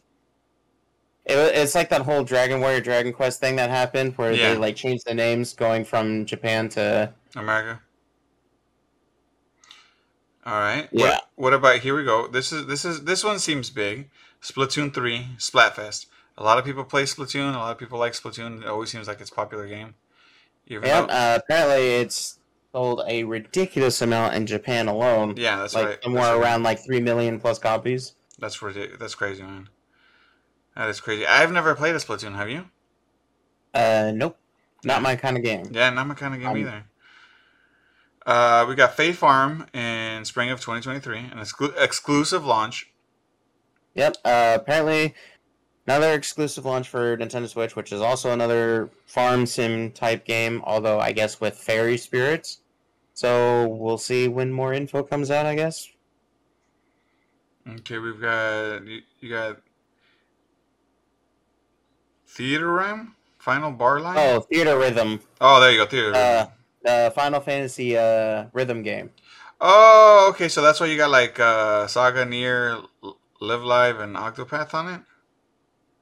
it, 1.27 1.37
it's 1.37 1.75
like 1.75 1.91
that 1.91 2.03
whole 2.03 2.25
Dragon 2.25 2.61
Warrior 2.61 2.81
Dragon 2.81 3.13
Quest 3.13 3.41
thing 3.41 3.57
that 3.57 3.71
happened 3.71 4.15
where 4.17 4.33
Yeah. 4.33 4.55
they 4.55 4.59
like 4.59 4.77
changed 4.77 5.05
the 5.07 5.15
names 5.15 5.53
going 5.53 5.85
from 5.85 6.25
Japan 6.27 6.69
to 6.71 7.13
America. 7.37 7.81
All 10.47 10.59
right. 10.59 10.89
Yeah. 10.93 11.11
What, 11.11 11.29
what 11.37 11.55
about 11.55 11.79
here 11.81 11.95
we 11.97 12.05
go. 12.05 12.27
This 12.29 12.53
is 12.53 12.67
this 12.67 12.85
is 12.85 13.05
this 13.05 13.23
one 13.25 13.39
seems 13.39 13.71
big. 13.71 14.11
Splatoon 14.43 14.93
3, 14.95 15.27
Splatfest. 15.37 16.07
A 16.41 16.43
lot 16.43 16.59
of 16.59 16.65
people 16.65 16.85
play 16.85 17.03
Splatoon, 17.05 17.55
a 17.55 17.59
lot 17.59 17.71
of 17.71 17.79
people 17.79 17.99
like 17.99 18.15
Splatoon. 18.15 18.63
It 18.63 18.67
always 18.67 18.91
seems 18.91 19.07
like 19.07 19.21
it's 19.21 19.31
a 19.31 19.35
popular 19.35 19.69
game. 19.69 19.95
Even 20.67 20.89
Yep, 20.89 21.09
though, 21.09 21.13
uh, 21.15 21.39
apparently 21.45 21.87
it's 21.97 22.39
sold 22.73 23.03
a 23.07 23.25
ridiculous 23.25 24.01
amount 24.01 24.35
in 24.35 24.47
Japan 24.47 24.89
alone. 24.89 25.35
yeah, 25.37 25.57
that's 25.59 25.75
like 25.75 25.87
right. 25.87 26.03
somewhere 26.03 26.23
that's 26.25 26.37
right. 26.39 26.43
around 26.43 26.63
like 26.63 26.79
three 26.85 27.01
million 27.01 27.39
plus 27.41 27.59
copies. 27.59 28.15
That's 28.39 28.57
ridic- 28.59 28.99
That's 28.99 29.15
crazy, 29.15 29.43
man. 29.43 29.69
That 30.75 30.89
is 30.89 30.99
crazy. 31.01 31.27
I've 31.27 31.53
never 31.53 31.75
played 31.75 31.95
a 31.95 31.99
Splatoon. 31.99 32.37
Have 32.37 32.49
you? 32.49 32.65
Uh, 33.75 34.13
nope, 34.15 34.39
not 34.83 35.03
my 35.03 35.17
kind 35.17 35.37
of 35.37 35.43
game. 35.43 35.67
Yeah, 35.71 35.91
not 35.91 36.07
my 36.07 36.15
kind 36.15 36.33
of 36.35 36.41
game 36.41 36.49
Um, 36.49 36.57
either. 36.57 36.85
Uh, 38.25 38.65
we 38.69 38.75
got 38.75 38.97
Fae 38.97 39.13
Farm 39.13 39.67
in 39.75 40.25
spring 40.25 40.51
of 40.51 40.61
2023, 40.61 41.19
an 41.19 41.31
exclu- 41.39 41.75
exclusive 41.79 42.45
launch. 42.47 42.91
Yep. 43.95 44.17
Uh, 44.25 44.59
apparently 44.61 45.15
another 45.91 46.15
exclusive 46.15 46.65
launch 46.65 46.89
for 46.89 47.17
Nintendo 47.17 47.49
Switch, 47.49 47.75
which 47.75 47.93
is 47.93 48.01
also 48.01 48.33
another 48.33 48.91
farm 49.07 49.45
sim 49.45 49.91
type 49.91 50.25
game, 50.25 50.63
although 50.65 51.01
I 51.01 51.11
guess 51.13 51.41
with 51.41 51.57
fairy 51.57 51.97
spirits. 51.97 52.61
So 53.15 53.67
we'll 53.69 53.99
see 53.99 54.29
when 54.29 54.53
more 54.53 54.73
info 54.73 55.03
comes 55.03 55.31
out. 55.31 55.47
I 55.47 55.57
guess. 55.57 55.89
Okay, 57.69 57.99
we've 57.99 58.21
got 58.21 58.87
you, 58.87 59.01
you 59.19 59.31
got 59.31 59.59
Theater 62.27 62.73
Rhyme, 62.73 63.17
Final 63.39 63.73
Bar 63.73 64.01
Line. 64.01 64.17
Oh, 64.17 64.41
Theater 64.41 64.79
Rhythm, 64.79 65.21
Oh, 65.41 65.61
there 65.61 65.73
you 65.73 65.79
go, 65.79 65.87
Theater 65.87 66.15
uh, 66.15 66.47
the 66.83 67.13
Final 67.15 67.41
Fantasy 67.41 67.97
uh, 67.99 68.47
rhythm 68.53 68.83
game. 68.83 69.11
Oh, 69.61 70.29
okay, 70.31 70.49
so 70.49 70.63
that's 70.63 70.81
why 70.81 70.87
you 70.87 70.97
got 70.97 71.11
like 71.11 71.39
uh, 71.39 71.87
Saga, 71.87 72.25
NieR, 72.25 72.87
Live 73.41 73.63
Live, 73.63 74.01
and 74.01 74.17
Octopath 74.17 74.73
on 74.73 74.89
it. 74.89 75.01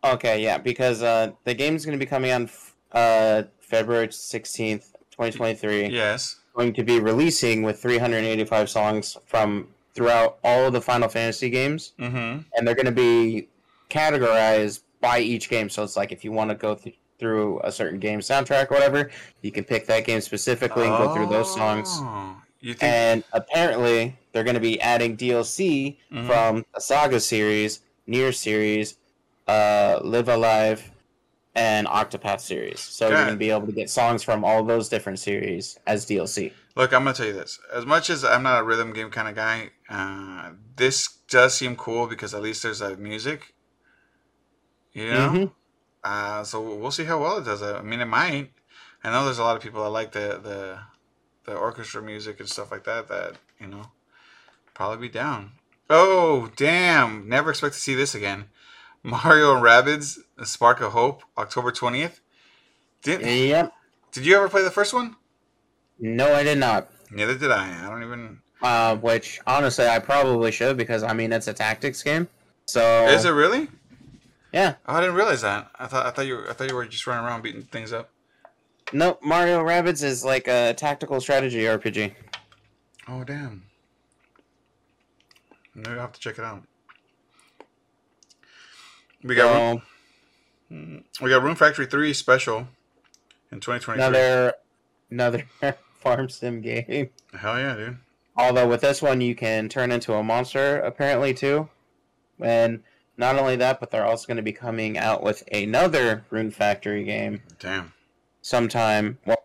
Okay, 0.05 0.43
yeah, 0.43 0.59
because 0.59 1.03
uh, 1.03 1.33
the 1.45 1.55
game's 1.55 1.85
going 1.85 1.99
to 1.99 2.05
be 2.05 2.09
coming 2.09 2.31
out 2.31 2.51
uh, 2.93 3.43
February 3.61 4.09
16th, 4.09 4.93
2023. 5.11 5.89
Yes. 5.89 6.37
Going 6.55 6.73
to 6.75 6.83
be 6.83 7.01
releasing 7.01 7.63
with 7.63 7.81
385 7.81 8.71
songs 8.71 9.17
from 9.27 9.69
throughout 9.95 10.39
all 10.45 10.67
of 10.67 10.73
the 10.73 10.81
Final 10.81 11.09
Fantasy 11.09 11.51
games, 11.51 11.93
Mm-hmm. 11.99 12.41
and 12.55 12.67
they're 12.67 12.75
going 12.75 12.87
to 12.87 12.93
be 12.93 13.49
categorized 13.91 14.81
by 15.01 15.19
each 15.21 15.49
game. 15.49 15.69
So 15.69 15.83
it's 15.83 15.97
like 15.97 16.13
if 16.13 16.25
you 16.25 16.33
want 16.33 16.51
to 16.51 16.55
go 16.57 16.75
through 16.75 16.93
through 17.19 17.61
a 17.65 17.73
certain 17.73 17.99
game 17.99 18.21
soundtrack 18.21 18.71
or 18.71 18.75
whatever, 18.75 19.11
you 19.43 19.51
can 19.51 19.65
pick 19.65 19.89
that 19.89 20.05
game 20.05 20.21
specifically 20.21 20.87
and 20.87 20.97
go 20.99 21.13
through 21.13 21.27
those 21.27 21.53
songs. 21.53 21.89
Oh, 22.01 22.37
You 22.61 22.75
think? 22.75 22.83
And 22.85 23.25
apparently, 23.33 24.17
they're 24.33 24.45
going 24.45 24.55
to 24.55 24.61
be 24.61 24.81
adding 24.81 25.17
DLC 25.17 25.97
Mhm. 26.13 26.27
from 26.29 26.65
the 26.73 26.81
Saga 26.81 27.19
series, 27.19 27.81
NieR 28.09 28.33
series, 28.33 28.99
uh, 29.49 30.01
Live 30.03 30.29
A 30.29 30.37
Live, 30.37 30.91
and 31.55 31.87
Octopath 31.89 32.41
series. 32.41 32.79
So 32.81 33.09
you're 33.09 33.17
going 33.17 33.31
to 33.31 33.37
be 33.37 33.51
able 33.51 33.67
to 33.67 33.73
get 33.73 33.91
songs 33.91 34.23
from 34.23 34.45
all 34.45 34.63
those 34.63 34.89
different 34.89 35.19
series 35.19 35.79
as 35.87 36.07
DLC. 36.07 36.53
Look, 36.77 36.93
I'm 36.93 37.03
gonna 37.03 37.13
tell 37.15 37.27
you 37.27 37.33
this. 37.33 37.59
As 37.75 37.85
much 37.85 38.09
as 38.09 38.25
I'm 38.25 38.45
not 38.45 38.61
a 38.61 38.63
rhythm 38.63 38.93
game 38.93 39.11
kind 39.11 39.27
of 39.27 39.35
guy, 39.35 39.71
uh, 39.91 40.51
this 40.77 41.09
does 41.29 41.53
seem 41.59 41.75
cool 41.75 42.07
because 42.07 42.35
at 42.35 42.41
least 42.41 42.63
there's 42.63 42.79
that 42.79 43.01
music. 43.01 43.53
You 44.93 45.11
know. 45.11 45.29
Mhm. 45.29 45.53
Uh, 46.05 46.45
so 46.45 46.61
we'll 46.61 46.93
see 46.93 47.05
how 47.05 47.21
well 47.21 47.39
it 47.39 47.45
does. 47.45 47.65
I 47.65 47.83
mean, 47.83 48.01
it 48.01 48.05
might. 48.05 48.53
I 49.03 49.11
know 49.11 49.25
there's 49.25 49.41
a 49.41 49.43
lot 49.43 49.57
of 49.57 49.63
people 49.63 49.83
that 49.83 49.91
like 49.91 50.13
the 50.13 50.39
the 50.41 50.79
the 51.47 51.57
orchestra 51.57 52.01
music 52.01 52.39
and 52.39 52.49
stuff 52.49 52.71
like 52.71 52.85
that. 52.85 53.09
That 53.09 53.35
you 53.59 53.67
know, 53.67 53.91
probably 54.73 55.09
be 55.09 55.13
down. 55.13 55.53
Oh 55.91 56.53
damn! 56.55 57.29
Never 57.29 57.51
expect 57.51 57.75
to 57.75 57.81
see 57.81 57.97
this 57.97 58.15
again. 58.15 58.45
Mario 59.03 59.55
and 59.55 59.63
Rabbids: 59.65 60.19
A 60.39 60.47
Spark 60.47 60.81
of 60.81 60.93
Hope, 60.93 61.23
October 61.37 61.71
twentieth. 61.73 62.21
Did 63.03 63.23
Yep. 63.23 63.73
Did 64.13 64.27
you 64.27 64.37
ever 64.37 64.49
play 64.49 64.63
the 64.63 64.71
first 64.71 64.93
one? 64.93 65.17
No, 65.99 66.35
I 66.35 66.43
did 66.43 66.59
not. 66.59 66.91
Neither 67.11 67.37
did 67.37 67.51
I. 67.51 67.85
I 67.85 67.89
don't 67.89 68.03
even. 68.03 68.41
Uh, 68.63 68.97
which 68.97 69.41
honestly, 69.47 69.87
I 69.87 69.99
probably 69.99 70.51
should 70.51 70.77
because 70.77 71.03
I 71.03 71.13
mean 71.13 71.33
it's 71.33 71.49
a 71.49 71.53
tactics 71.53 72.03
game. 72.03 72.29
So 72.67 73.07
Is 73.07 73.25
it 73.25 73.31
really? 73.31 73.69
Yeah. 74.53 74.75
Oh, 74.87 74.95
I 74.95 75.01
didn't 75.01 75.15
realize 75.15 75.43
that. 75.43 75.71
I 75.79 75.87
thought 75.87 76.07
I 76.07 76.11
thought 76.11 76.27
you 76.27 76.37
were, 76.37 76.51
I 76.51 76.53
thought 76.53 76.69
you 76.69 76.75
were 76.75 76.87
just 76.87 77.07
running 77.07 77.25
around 77.25 77.43
beating 77.43 77.63
things 77.63 77.93
up. 77.93 78.11
Nope, 78.93 79.21
Mario 79.23 79.63
Rabbids 79.63 80.03
is 80.03 80.25
like 80.25 80.49
a 80.49 80.75
tactical 80.75 81.21
strategy 81.21 81.61
RPG. 81.61 82.15
Oh 83.09 83.25
damn. 83.25 83.65
Maybe 85.75 85.91
I'll 85.91 86.01
have 86.01 86.13
to 86.13 86.21
check 86.21 86.39
it 86.39 86.45
out. 86.45 86.65
We 89.23 89.35
got 89.35 89.55
Room, 89.55 89.83
hmm, 90.69 90.97
we 91.25 91.31
got 91.31 91.43
Rune 91.43 91.57
Factory 91.57 91.87
Three 91.87 92.13
special 92.13 92.69
in 93.51 93.61
2023. 93.61 93.95
another 93.95 94.55
another 95.11 95.45
farm 95.95 96.29
sim 96.29 96.61
game. 96.61 97.11
Hell 97.35 97.59
yeah, 97.59 97.75
dude. 97.75 97.99
Although 98.37 98.69
with 98.69 98.81
this 98.81 99.03
one 99.03 99.21
you 99.21 99.35
can 99.35 99.69
turn 99.69 99.91
into 99.91 100.15
a 100.15 100.23
monster 100.23 100.79
apparently 100.81 101.35
too. 101.35 101.69
And 102.41 102.83
not 103.17 103.37
only 103.37 103.57
that, 103.57 103.81
but 103.81 103.91
they're 103.91 104.07
also 104.07 104.27
going 104.29 104.37
to 104.37 104.43
be 104.43 104.53
coming 104.53 104.97
out 104.97 105.23
with 105.25 105.43
another 105.51 106.25
Rune 106.31 106.53
Factory 106.53 107.03
game 107.03 107.43
Damn. 107.59 107.93
sometime 108.43 109.19
well, 109.27 109.45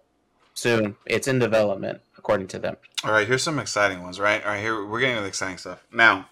soon. 0.54 0.96
It's 1.08 1.28
in 1.28 1.40
development 1.40 2.02
according 2.18 2.48
to 2.50 2.60
them. 2.60 2.78
All 3.04 3.12
right, 3.12 3.28
here's 3.28 3.42
some 3.42 3.58
exciting 3.58 4.04
ones. 4.04 4.20
Right. 4.20 4.44
All 4.44 4.52
right, 4.52 4.62
here 4.62 4.86
we're 4.86 5.00
getting 5.00 5.16
to 5.16 5.22
the 5.22 5.28
exciting 5.28 5.58
stuff 5.58 5.84
now. 5.92 6.30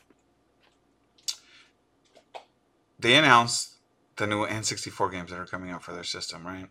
They 3.01 3.15
announced 3.15 3.75
the 4.17 4.27
new 4.27 4.45
N64 4.45 5.11
games 5.11 5.31
that 5.31 5.39
are 5.39 5.45
coming 5.45 5.71
out 5.71 5.83
for 5.83 5.93
their 5.93 6.03
system, 6.03 6.45
right? 6.45 6.67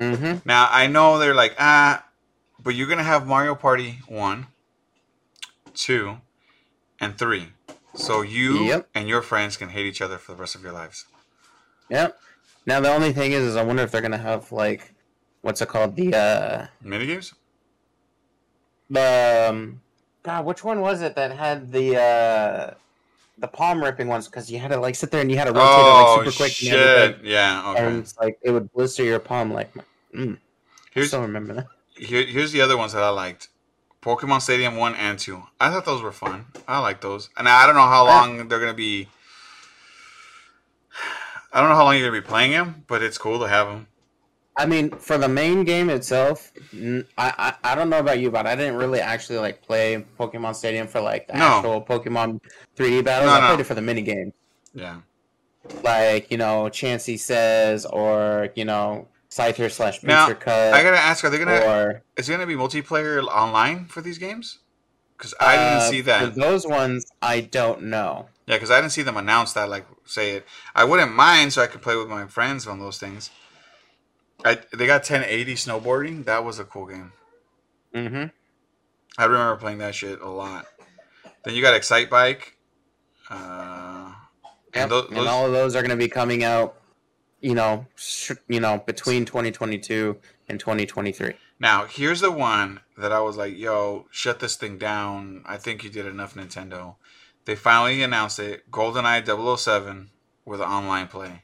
Mhm. 0.00 0.42
Now 0.44 0.68
I 0.70 0.86
know 0.88 1.18
they're 1.18 1.34
like 1.34 1.54
ah, 1.58 2.04
but 2.58 2.74
you're 2.74 2.88
gonna 2.88 3.02
have 3.04 3.26
Mario 3.26 3.54
Party 3.54 4.00
one, 4.08 4.48
two, 5.74 6.20
and 7.00 7.16
three. 7.16 7.52
So 7.94 8.22
you 8.22 8.66
Yep. 8.66 8.88
and 8.94 9.08
your 9.08 9.22
friends 9.22 9.56
can 9.56 9.70
hate 9.70 9.86
each 9.86 10.02
other 10.02 10.18
for 10.18 10.32
the 10.32 10.38
rest 10.38 10.54
of 10.54 10.62
your 10.62 10.72
lives. 10.72 11.06
Yep. 11.88 12.18
Now 12.66 12.80
the 12.80 12.92
only 12.92 13.12
thing 13.12 13.32
is, 13.32 13.42
is 13.44 13.56
I 13.56 13.62
wonder 13.62 13.82
if 13.82 13.90
they're 13.92 14.02
gonna 14.02 14.18
have 14.18 14.50
like, 14.52 14.92
what's 15.42 15.62
it 15.62 15.68
called? 15.68 15.96
The 15.96 16.14
uh, 16.14 16.66
Minigames? 16.84 17.32
the 18.90 19.48
um, 19.50 19.82
God, 20.22 20.44
which 20.44 20.62
one 20.62 20.80
was 20.80 21.02
it 21.02 21.14
that 21.16 21.32
had 21.32 21.72
the 21.72 21.96
uh, 22.00 22.74
the 23.38 23.48
palm 23.48 23.82
ripping 23.82 24.08
ones? 24.08 24.26
Because 24.26 24.50
you 24.50 24.58
had 24.58 24.70
to 24.70 24.78
like 24.78 24.94
sit 24.94 25.10
there 25.10 25.20
and 25.20 25.30
you 25.30 25.36
had 25.36 25.44
to 25.44 25.52
rotate 25.52 25.86
Oh 25.86 25.90
it 25.90 25.92
like 25.92 26.08
super 26.08 26.36
quick. 26.36 26.52
and 26.60 26.68
shit! 26.68 27.10
everything. 27.10 27.26
Yeah. 27.30 27.74
And 27.76 27.86
Okay. 27.86 27.98
it's 28.00 28.18
like 28.18 28.38
it 28.42 28.50
would 28.50 28.72
blister 28.72 29.04
your 29.04 29.18
palm. 29.18 29.52
Like, 29.52 29.72
mm, 30.14 30.36
I 30.36 30.38
Here's 30.92 31.08
still 31.08 31.22
remember 31.22 31.54
that. 31.54 31.66
here, 31.96 32.24
here's 32.24 32.52
the 32.52 32.60
other 32.60 32.76
ones 32.76 32.92
that 32.92 33.02
I 33.02 33.08
liked. 33.10 33.48
Pokemon 34.02 34.40
Stadium 34.40 34.76
one 34.76 34.94
and 34.94 35.18
two. 35.18 35.42
I 35.60 35.70
thought 35.70 35.84
those 35.84 36.02
were 36.02 36.12
fun. 36.12 36.46
I 36.68 36.78
like 36.78 37.00
those. 37.00 37.28
And 37.36 37.48
I 37.48 37.66
don't 37.66 37.74
know 37.74 37.82
how 37.82 38.04
long 38.06 38.48
they're 38.48 38.60
gonna 38.60 38.72
be. 38.74 39.08
I 41.52 41.60
don't 41.60 41.70
know 41.70 41.76
how 41.76 41.84
long 41.84 41.96
you're 41.96 42.08
gonna 42.08 42.20
be 42.20 42.26
playing 42.26 42.52
them, 42.52 42.84
but 42.86 43.02
it's 43.02 43.18
cool 43.18 43.38
to 43.40 43.48
have 43.48 43.66
them. 43.66 43.86
I 44.58 44.64
mean, 44.66 44.90
for 44.90 45.18
the 45.18 45.28
main 45.28 45.64
game 45.64 45.90
itself, 45.90 46.50
I, 46.74 47.02
I 47.18 47.54
I 47.62 47.74
don't 47.74 47.90
know 47.90 47.98
about 47.98 48.18
you, 48.20 48.30
but 48.30 48.46
I 48.46 48.56
didn't 48.56 48.76
really 48.76 49.00
actually 49.00 49.38
like 49.38 49.60
play 49.62 50.04
Pokemon 50.18 50.54
Stadium 50.56 50.86
for 50.86 51.00
like 51.00 51.26
the 51.28 51.34
No. 51.34 51.44
actual 51.58 51.82
Pokemon 51.82 52.40
3D 52.76 53.04
battles. 53.04 53.28
No, 53.30 53.34
I 53.36 53.40
no. 53.40 53.46
played 53.48 53.60
it 53.60 53.64
for 53.64 53.74
the 53.74 53.82
mini 53.82 54.02
game. 54.02 54.32
Yeah. 54.74 55.00
like 55.82 56.30
you 56.30 56.38
know 56.38 56.64
Chansey 56.70 57.18
says 57.18 57.84
or 57.86 58.48
you 58.54 58.64
know 58.64 59.08
Scyther 59.30 59.70
slash 59.70 60.00
Pincer 60.00 60.34
Cut 60.34 60.72
I 60.72 60.82
gotta 60.82 60.98
ask: 60.98 61.24
Are 61.24 61.30
they 61.30 61.38
gonna? 61.38 61.60
or 61.60 62.02
Is 62.16 62.28
it 62.28 62.32
gonna 62.32 62.46
be 62.46 62.54
multiplayer 62.54 63.22
online 63.26 63.86
for 63.86 64.00
these 64.00 64.18
games? 64.18 64.60
Because 65.18 65.34
I 65.40 65.56
didn't 65.56 65.72
uh, 65.78 65.90
see 65.90 66.00
that. 66.02 66.34
those 66.34 66.66
ones 66.66 67.04
I 67.20 67.40
don't 67.40 67.84
know. 67.84 68.28
Yeah, 68.46 68.56
because 68.56 68.70
I 68.70 68.80
didn't 68.80 68.92
see 68.92 69.02
them 69.02 69.16
announce 69.16 69.52
that. 69.54 69.68
Like, 69.68 69.86
say 70.04 70.32
it. 70.36 70.46
I 70.74 70.84
wouldn't 70.84 71.14
mind, 71.14 71.52
so 71.52 71.62
I 71.62 71.66
could 71.66 71.82
play 71.82 71.96
with 71.96 72.08
my 72.08 72.26
friends 72.26 72.66
on 72.66 72.78
those 72.78 72.98
things. 72.98 73.30
I 74.44 74.58
they 74.72 74.86
got 74.86 75.02
1080 75.08 75.54
snowboarding. 75.54 76.24
That 76.24 76.44
was 76.44 76.58
a 76.58 76.64
cool 76.64 76.86
game. 76.86 77.12
Mm-hmm. 77.94 78.24
I 79.18 79.24
remember 79.24 79.56
playing 79.56 79.78
that 79.78 79.94
shit 79.94 80.20
a 80.20 80.28
lot. 80.28 80.66
Then 81.44 81.54
you 81.54 81.62
got 81.62 81.74
Excite 81.74 82.10
Bike. 82.10 82.56
Uh, 83.30 84.12
Yep. 84.74 84.82
and 84.82 84.90
tho- 84.90 85.06
and 85.08 85.16
those, 85.16 85.26
all 85.26 85.46
of 85.46 85.52
those 85.52 85.74
are 85.74 85.80
going 85.80 85.90
to 85.90 85.96
be 85.96 86.08
coming 86.08 86.44
out, 86.44 86.76
you 87.40 87.54
know, 87.54 87.86
sh- 87.94 88.32
you 88.46 88.60
know, 88.60 88.82
between 88.86 89.24
2022 89.24 90.18
and 90.48 90.60
2023. 90.60 91.32
now 91.58 91.86
here's 91.86 92.20
the 92.20 92.30
one 92.30 92.80
that 92.98 93.10
I 93.10 93.20
was 93.20 93.38
like, 93.38 93.56
"Yo, 93.56 94.06
shut 94.10 94.38
this 94.40 94.54
thing 94.56 94.76
down." 94.76 95.42
I 95.46 95.56
think 95.56 95.82
you 95.82 95.88
did 95.88 96.04
enough, 96.04 96.34
Nintendo. 96.34 96.96
They 97.46 97.56
finally 97.56 98.02
announced 98.02 98.38
it. 98.38 98.70
GoldenEye 98.70 99.24
007 99.24 100.10
with 100.44 100.60
online 100.60 101.08
play. 101.08 101.42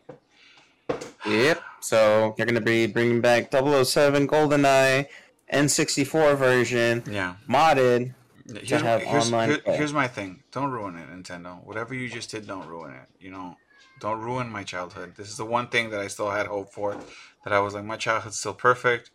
Yep. 1.26 1.62
So 1.80 2.34
they're 2.36 2.46
going 2.46 2.54
to 2.54 2.60
be 2.60 2.86
bringing 2.86 3.20
back 3.20 3.50
007 3.52 4.26
GoldenEye 4.28 5.06
N64 5.52 6.36
version 6.36 7.02
Yeah. 7.10 7.34
modded. 7.48 8.14
Here's, 8.48 8.82
have 8.82 9.02
here's, 9.02 9.26
online 9.26 9.50
here- 9.50 9.60
here's 9.66 9.92
my 9.92 10.08
thing. 10.08 10.42
Don't 10.50 10.70
ruin 10.70 10.96
it, 10.96 11.08
Nintendo. 11.08 11.62
Whatever 11.64 11.94
you 11.94 12.08
just 12.08 12.30
did, 12.30 12.46
don't 12.46 12.66
ruin 12.66 12.92
it. 12.92 13.08
You 13.20 13.30
know, 13.30 13.56
don't 14.00 14.20
ruin 14.20 14.50
my 14.50 14.64
childhood. 14.64 15.14
This 15.16 15.28
is 15.28 15.36
the 15.36 15.44
one 15.46 15.68
thing 15.68 15.90
that 15.90 16.00
I 16.00 16.08
still 16.08 16.30
had 16.30 16.46
hope 16.46 16.72
for. 16.72 16.96
That 17.44 17.52
I 17.52 17.60
was 17.60 17.74
like, 17.74 17.84
my 17.84 17.96
childhood's 17.96 18.38
still 18.38 18.54
perfect. 18.54 19.10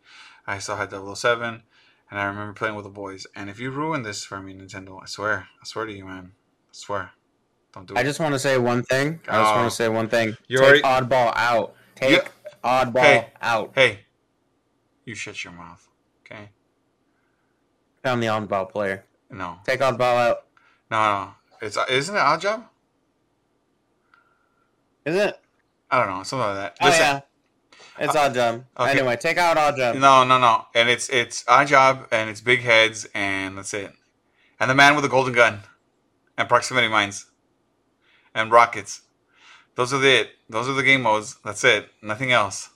I 0.46 0.60
still 0.60 0.78
had 0.78 0.92
007, 0.92 1.64
and 2.10 2.20
I 2.20 2.24
remember 2.24 2.54
playing 2.54 2.76
with 2.76 2.86
the 2.86 2.90
boys. 2.90 3.28
And 3.36 3.50
if 3.50 3.60
you 3.60 3.70
ruin 3.70 4.04
this 4.04 4.24
for 4.24 4.42
me, 4.42 4.54
Nintendo, 4.54 5.02
I 5.02 5.06
swear, 5.08 5.48
I 5.62 5.66
swear 5.66 5.86
to 5.86 5.94
you, 5.94 6.06
man, 6.06 6.32
I 6.70 6.72
swear, 6.72 7.12
don't 7.78 7.88
do 7.88 7.94
it. 7.96 7.98
I 7.98 8.04
just 8.04 8.20
want 8.20 8.34
to 8.34 8.40
say 8.40 8.58
one 8.58 8.84
thing. 8.84 9.20
I 9.28 9.34
just 9.40 9.52
Oh. 9.54 9.56
want 9.56 9.70
to 9.70 9.76
say 9.76 9.88
one 9.90 10.10
thing. 10.10 10.36
You 10.48 10.58
Take 10.60 10.84
already- 10.84 11.06
oddball 11.08 11.34
out. 11.36 11.76
Take 11.96 12.12
You- 12.12 12.22
oddball 12.64 13.02
Hey. 13.02 13.32
out. 13.42 13.72
hey, 13.76 14.06
you 15.06 15.16
shut 15.16 15.44
your 15.44 15.54
mouth, 15.54 15.88
okay? 16.26 16.50
Found 18.04 18.22
the 18.22 18.28
oddball 18.28 18.70
player. 18.70 19.06
No, 19.30 19.60
Take 19.66 19.80
oddball 19.82 20.18
out. 20.30 20.46
no, 20.92 20.98
no. 21.26 21.34
It's 21.62 21.78
isn't 21.90 22.16
it 22.16 22.20
odd 22.20 22.42
job? 22.42 22.68
Is 25.06 25.16
it? 25.16 25.40
I 25.90 26.00
don't 26.04 26.18
know, 26.18 26.24
something 26.24 26.48
like 26.48 26.56
that. 26.58 26.78
Oh 26.82 26.88
yeah. 26.90 27.22
It's 28.00 28.16
uh, 28.16 28.20
odd 28.20 28.34
job. 28.36 28.66
okay. 28.78 28.92
Anyway, 28.92 29.16
take 29.18 29.38
out 29.38 29.58
odd 29.58 29.76
job. 29.78 29.96
No, 29.96 30.24
no, 30.24 30.38
no. 30.38 30.66
And 30.76 30.90
it's 30.90 31.10
it's 31.10 31.44
odd 31.48 31.68
job 31.68 32.08
and 32.12 32.30
it's 32.30 32.42
big 32.42 32.62
heads 32.62 33.08
and 33.16 33.58
that's 33.58 33.74
it. 33.74 33.92
And 34.60 34.70
the 34.70 34.76
man 34.76 34.96
with 34.96 35.04
the 35.04 35.10
golden 35.10 35.34
gun 35.34 35.62
and 36.38 36.48
proximity 36.48 36.88
mines 36.88 37.26
and 38.38 38.52
rockets. 38.52 39.02
Those 39.76 39.92
are 39.94 40.00
the 40.00 40.22
it. 40.22 40.30
Those 40.50 40.70
are 40.70 40.74
the 40.74 40.84
game 40.84 41.02
modes. 41.02 41.38
That's 41.44 41.64
it. 41.64 41.90
Nothing 42.02 42.32
else. 42.32 42.70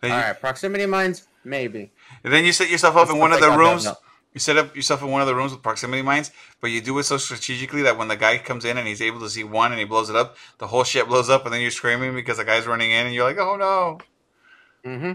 Then 0.00 0.10
All 0.10 0.18
you, 0.18 0.24
right, 0.24 0.38
proximity 0.40 0.84
mines, 0.86 1.26
maybe. 1.44 1.92
then 2.22 2.44
you 2.44 2.52
set 2.52 2.68
yourself 2.68 2.94
up 2.96 3.02
Let's 3.02 3.12
in 3.12 3.18
one 3.18 3.32
of 3.32 3.40
the 3.40 3.50
rooms. 3.50 3.86
You 4.32 4.40
set 4.40 4.56
up 4.56 4.74
yourself 4.74 5.00
in 5.00 5.10
one 5.10 5.20
of 5.20 5.28
the 5.28 5.34
rooms 5.34 5.52
with 5.52 5.62
proximity 5.62 6.02
mines, 6.02 6.32
but 6.60 6.72
you 6.72 6.80
do 6.80 6.98
it 6.98 7.04
so 7.04 7.18
strategically 7.18 7.82
that 7.82 7.96
when 7.96 8.08
the 8.08 8.16
guy 8.16 8.36
comes 8.38 8.64
in 8.64 8.76
and 8.76 8.86
he's 8.86 9.00
able 9.00 9.20
to 9.20 9.30
see 9.30 9.44
one 9.44 9.70
and 9.70 9.78
he 9.78 9.86
blows 9.86 10.10
it 10.10 10.16
up, 10.16 10.36
the 10.58 10.66
whole 10.66 10.82
shit 10.82 11.06
blows 11.06 11.30
up, 11.30 11.44
and 11.44 11.54
then 11.54 11.60
you're 11.62 11.70
screaming 11.70 12.14
because 12.14 12.38
the 12.38 12.44
guy's 12.44 12.66
running 12.66 12.90
in, 12.90 13.06
and 13.06 13.14
you're 13.14 13.24
like, 13.24 13.38
"Oh 13.38 13.56
no!" 13.56 13.98
Mm-hmm. 14.84 15.12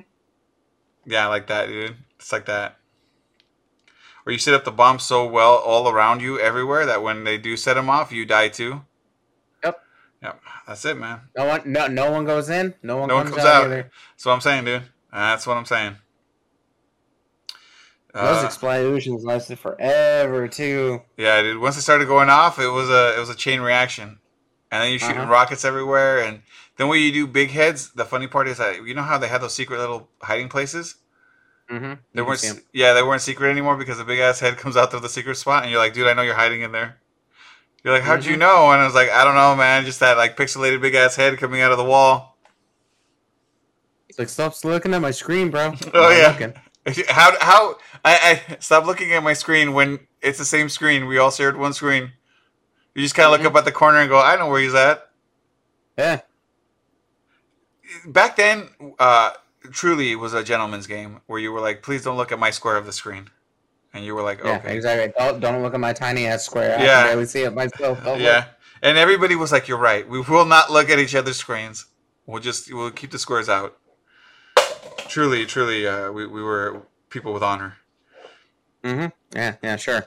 Yeah, 1.06 1.26
I 1.26 1.28
like 1.28 1.48
that, 1.48 1.68
dude. 1.68 1.98
It's 2.18 2.32
like 2.32 2.46
that. 2.46 2.78
Or 4.26 4.32
you 4.32 4.38
set 4.38 4.54
up 4.54 4.64
the 4.64 4.72
bomb 4.72 5.00
so 5.00 5.26
well 5.28 5.56
all 5.56 5.90
around 5.90 6.22
you 6.22 6.40
everywhere 6.40 6.86
that 6.86 7.04
when 7.04 7.26
they 7.26 7.38
do 7.38 7.58
set 7.58 7.74
them 7.74 7.90
off, 7.90 8.12
you 8.12 8.26
die 8.26 8.48
too. 8.48 8.82
Yep. 10.22 10.42
That's 10.68 10.84
it, 10.86 10.98
man. 10.98 11.22
No 11.38 11.46
one, 11.46 11.62
no, 11.66 11.88
no 11.88 12.12
one 12.12 12.26
goes 12.26 12.50
in. 12.50 12.74
No 12.84 12.98
one 12.98 13.08
No 13.08 13.16
one 13.16 13.24
comes, 13.26 13.38
comes 13.38 13.48
out, 13.48 13.56
out. 13.56 13.66
either. 13.68 13.92
That's 14.12 14.26
what 14.26 14.34
I'm 14.34 14.42
saying, 14.42 14.66
dude. 14.66 14.84
That's 15.14 15.48
what 15.48 15.58
I'm 15.58 15.66
saying. 15.66 15.96
Those 18.14 18.44
Uh, 18.44 18.46
explosions 18.48 19.24
lasted 19.24 19.60
forever 19.60 20.48
too. 20.48 21.02
yeah, 21.16 21.42
dude. 21.42 21.60
Once 21.62 21.78
it 21.78 21.82
started 21.84 22.08
going 22.08 22.30
off, 22.30 22.58
it 22.60 22.68
was 22.68 22.90
a 22.90 23.16
it 23.16 23.20
was 23.20 23.30
a 23.30 23.36
chain 23.36 23.62
reaction, 23.62 24.20
and 24.72 24.82
then 24.84 24.90
you're 24.90 25.00
shooting 25.00 25.18
Uh-huh. 25.20 25.32
rockets 25.32 25.64
everywhere. 25.64 26.20
And 26.24 26.42
then 26.78 26.88
when 26.88 27.02
you 27.02 27.12
do 27.12 27.28
big 27.28 27.52
heads, 27.52 27.92
the 27.94 28.06
funny 28.06 28.26
part 28.28 28.48
is 28.48 28.58
that 28.58 28.84
you 28.84 28.96
know 28.96 29.04
how 29.04 29.20
they 29.20 29.28
had 29.28 29.42
those 29.42 29.54
secret 29.54 29.80
little 29.80 30.10
hiding 30.24 30.50
places. 30.50 30.96
Mm-hmm. 31.70 31.94
They 32.16 32.22
weren't. 32.24 32.62
Yeah, 32.74 32.94
they 32.94 33.04
weren't 33.04 33.22
secret 33.22 33.52
anymore 33.52 33.78
because 33.78 34.00
the 34.00 34.04
big 34.06 34.20
ass 34.20 34.40
head 34.40 34.58
comes 34.58 34.76
out 34.76 34.90
through 34.90 35.02
the 35.02 35.10
secret 35.10 35.36
spot, 35.36 35.62
and 35.62 35.72
you're 35.72 35.80
like, 35.80 35.94
dude, 35.94 36.08
I 36.08 36.14
know 36.14 36.24
you're 36.24 36.34
hiding 36.34 36.62
in 36.62 36.72
there. 36.72 36.98
You're 37.84 37.94
like, 37.94 38.04
how'd 38.04 38.26
you 38.26 38.36
Mhm. 38.36 38.40
know? 38.40 38.72
And 38.72 38.82
I 38.82 38.86
was 38.86 38.94
like, 38.96 39.10
I 39.10 39.24
don't 39.24 39.36
know, 39.36 39.56
man. 39.56 39.86
Just 39.86 40.00
that 40.02 40.18
like 40.18 40.36
pixelated 40.36 40.82
big 40.82 40.96
ass 40.96 41.16
head 41.16 41.38
coming 41.38 41.62
out 41.62 41.72
of 41.72 41.78
the 41.78 41.84
wall. 41.84 42.38
It's 44.10 44.20
like 44.20 44.30
stop 44.30 44.54
looking 44.64 44.94
at 44.94 45.02
my 45.02 45.12
screen, 45.12 45.50
bro. 45.50 45.74
Oh, 45.94 46.10
yeah. 46.10 46.30
looking. 46.32 46.54
How 47.10 47.32
how 47.40 47.76
I, 48.04 48.42
I 48.50 48.58
stop 48.60 48.86
looking 48.86 49.12
at 49.14 49.22
my 49.22 49.34
screen 49.34 49.74
when 49.74 50.00
it's 50.22 50.40
the 50.40 50.46
same 50.46 50.70
screen. 50.70 51.06
We 51.06 51.18
all 51.20 51.30
shared 51.30 51.58
one 51.58 51.74
screen. 51.74 52.14
You 52.96 53.04
just 53.04 53.14
kind 53.16 53.26
of 53.32 53.40
look 53.40 53.48
up 53.50 53.56
at 53.58 53.66
the 53.66 53.72
corner 53.72 54.00
and 54.00 54.10
go, 54.10 54.20
I 54.20 54.36
know 54.38 54.48
where 54.48 54.62
he's 54.62 54.74
at. 54.74 55.08
Yeah. 55.98 56.22
Back 58.08 58.36
then, 58.38 58.70
uh, 58.98 59.32
truly, 59.72 60.12
it 60.14 60.16
was 60.16 60.34
a 60.34 60.44
gentleman's 60.44 60.88
game 60.88 61.22
where 61.28 61.40
you 61.40 61.52
were 61.52 61.60
like, 61.60 61.84
please 61.84 62.04
don't 62.04 62.18
look 62.18 62.32
at 62.32 62.40
my 62.40 62.50
square 62.50 62.78
of 62.78 62.86
the 62.86 62.94
screen, 62.94 63.30
and 63.94 64.06
you 64.06 64.16
were 64.16 64.22
like, 64.22 64.44
Yeah, 64.44 64.58
okay, 64.58 64.76
exactly. 64.76 65.14
Don't, 65.18 65.40
don't 65.40 65.62
look 65.62 65.74
at 65.74 65.80
my 65.80 65.94
tiny 65.94 66.28
ass 66.28 66.46
square. 66.46 66.78
I 66.78 66.84
Yeah. 66.84 67.02
can 67.02 67.08
barely 67.08 67.26
see 67.26 67.44
it 67.44 67.54
myself. 67.54 68.04
Don't 68.04 68.20
yeah. 68.20 68.46
And 68.82 68.98
everybody 68.98 69.36
was 69.36 69.52
like, 69.52 69.68
you're 69.68 69.78
right. 69.78 70.08
We 70.08 70.22
will 70.22 70.46
not 70.46 70.72
look 70.72 70.90
at 70.90 71.00
each 71.00 71.16
other's 71.16 71.38
screens. 71.38 71.86
We'll 72.26 72.42
just 72.42 72.74
we'll 72.74 72.92
keep 72.92 73.12
the 73.12 73.20
squares 73.20 73.50
out. 73.50 73.78
Truly, 75.08 75.46
truly, 75.46 75.88
uh, 75.88 76.12
we 76.12 76.28
we 76.28 76.44
were 76.44 76.84
people 77.10 77.34
with 77.34 77.42
honor. 77.44 77.78
Mm-hmm. 78.84 79.08
Yeah, 79.36 79.56
yeah, 79.64 79.76
sure. 79.76 80.06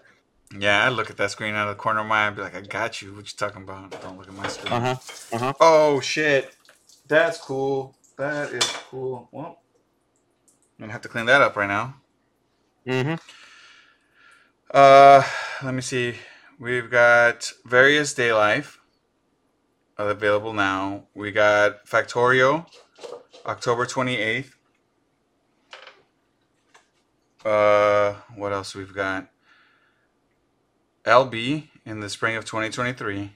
Yeah, 0.57 0.85
I 0.85 0.89
look 0.91 1.11
at 1.11 1.17
that 1.17 1.31
screen 1.31 1.55
out 1.55 1.69
of 1.69 1.77
the 1.77 1.83
corner 1.83 2.01
of 2.01 2.07
my 2.07 2.25
eye 2.25 2.27
and 2.29 2.37
be 2.37 2.43
like, 2.43 2.55
I 2.55 2.61
got 2.61 3.03
you. 3.03 3.15
What 3.15 3.25
you 3.31 3.37
talking 3.37 3.63
about? 3.63 3.91
Don't 4.03 4.19
look 4.19 4.29
at 4.29 4.35
my 4.35 4.47
screen. 4.49 4.73
Uh 4.73 4.81
huh. 4.81 4.97
Uh 5.33 5.39
huh. 5.39 5.53
Oh 5.61 6.01
shit. 6.01 6.55
That's 7.09 7.39
cool. 7.39 7.97
That 8.17 8.53
is 8.53 8.65
cool. 8.91 9.29
Well, 9.33 9.59
I'm 10.79 10.85
gonna 10.85 10.93
have 10.93 11.03
to 11.03 11.09
clean 11.09 11.27
that 11.27 11.43
up 11.43 11.57
right 11.57 11.67
now. 11.69 11.97
Mm-hmm. 12.87 13.15
Uh, 14.73 15.23
let 15.63 15.75
me 15.75 15.83
see. 15.83 16.15
We've 16.59 16.91
got 16.91 17.53
various 17.67 18.15
day 18.15 18.33
life 18.33 18.81
available 19.99 20.55
now. 20.55 21.05
We 21.15 21.31
got 21.31 21.85
Factorio, 21.85 22.67
October 23.45 23.85
28th. 23.85 24.53
Uh, 27.45 28.15
what 28.35 28.55
else 28.55 28.75
we've 28.75 28.95
got? 28.95 29.29
LB 31.05 31.69
in 31.85 32.01
the 32.01 32.09
spring 32.09 32.37
of 32.37 32.47
2023. 32.47 33.33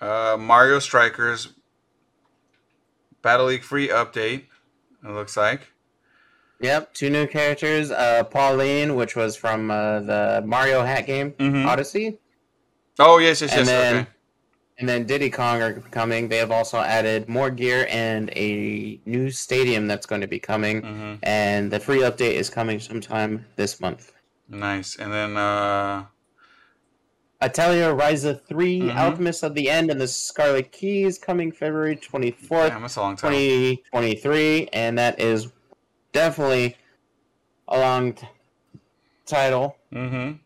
Uh, 0.00 0.38
Mario 0.40 0.78
Strikers 0.78 1.48
Battle 3.20 3.46
League 3.46 3.64
free 3.64 3.88
update. 3.88 4.44
It 5.04 5.10
looks 5.10 5.36
like. 5.36 5.70
Yep. 6.60 6.94
Two 6.94 7.10
new 7.10 7.26
characters. 7.26 7.90
Uh, 7.90 8.24
Pauline, 8.24 8.96
which 8.96 9.14
was 9.14 9.36
from 9.36 9.70
uh, 9.70 10.00
the 10.00 10.42
Mario 10.44 10.82
Hat 10.84 11.06
game 11.06 11.32
Mhm. 11.32 11.66
Odyssey, 11.66 12.18
Oh 12.98 13.18
yes, 13.18 13.40
yes, 13.40 13.52
And 13.52 13.60
yes. 13.60 13.66
then- 13.68 13.96
okay. 13.96 14.06
and 14.78 14.88
then 14.88 15.04
Diddy 15.06 15.30
Kong 15.30 15.62
are 15.62 15.74
coming. 15.92 16.28
They 16.28 16.38
have 16.38 16.50
also 16.50 16.78
added 16.78 17.28
more 17.28 17.48
gear 17.50 17.86
and 17.90 18.28
a 18.34 19.00
new 19.06 19.30
stadium 19.30 19.86
that's 19.86 20.04
going 20.06 20.20
to 20.20 20.26
be 20.26 20.40
coming. 20.40 20.82
hmm 20.82 21.14
And 21.22 21.70
the 21.70 21.78
free 21.78 22.00
update 22.00 22.34
is 22.34 22.50
coming 22.50 22.80
sometime 22.80 23.44
this 23.56 23.80
month. 23.80 24.12
Nice. 24.48 24.96
And 24.96 25.12
then 25.12 25.36
uh, 25.36 26.06
Atelier 27.40 27.94
Ryza 27.94 28.40
3, 28.48 28.80
Mhm. 28.80 28.96
Alchemist 28.96 29.44
of 29.44 29.54
the 29.54 29.70
End, 29.70 29.90
and 29.92 30.00
the 30.00 30.08
Scarlet 30.08 30.72
Keys 30.72 31.18
coming 31.18 31.52
February 31.52 31.94
24th, 31.96 32.70
damn, 32.70 32.82
that's 32.82 32.96
a 32.96 33.00
long 33.00 33.14
time. 33.16 33.30
2023. 33.30 34.68
And 34.72 34.98
that 34.98 35.20
is 35.20 35.46
definitely 36.12 36.76
a 37.68 37.78
long 37.78 38.14
t- 38.14 38.26
title. 39.26 39.76
Mm-hmm. 39.92 40.36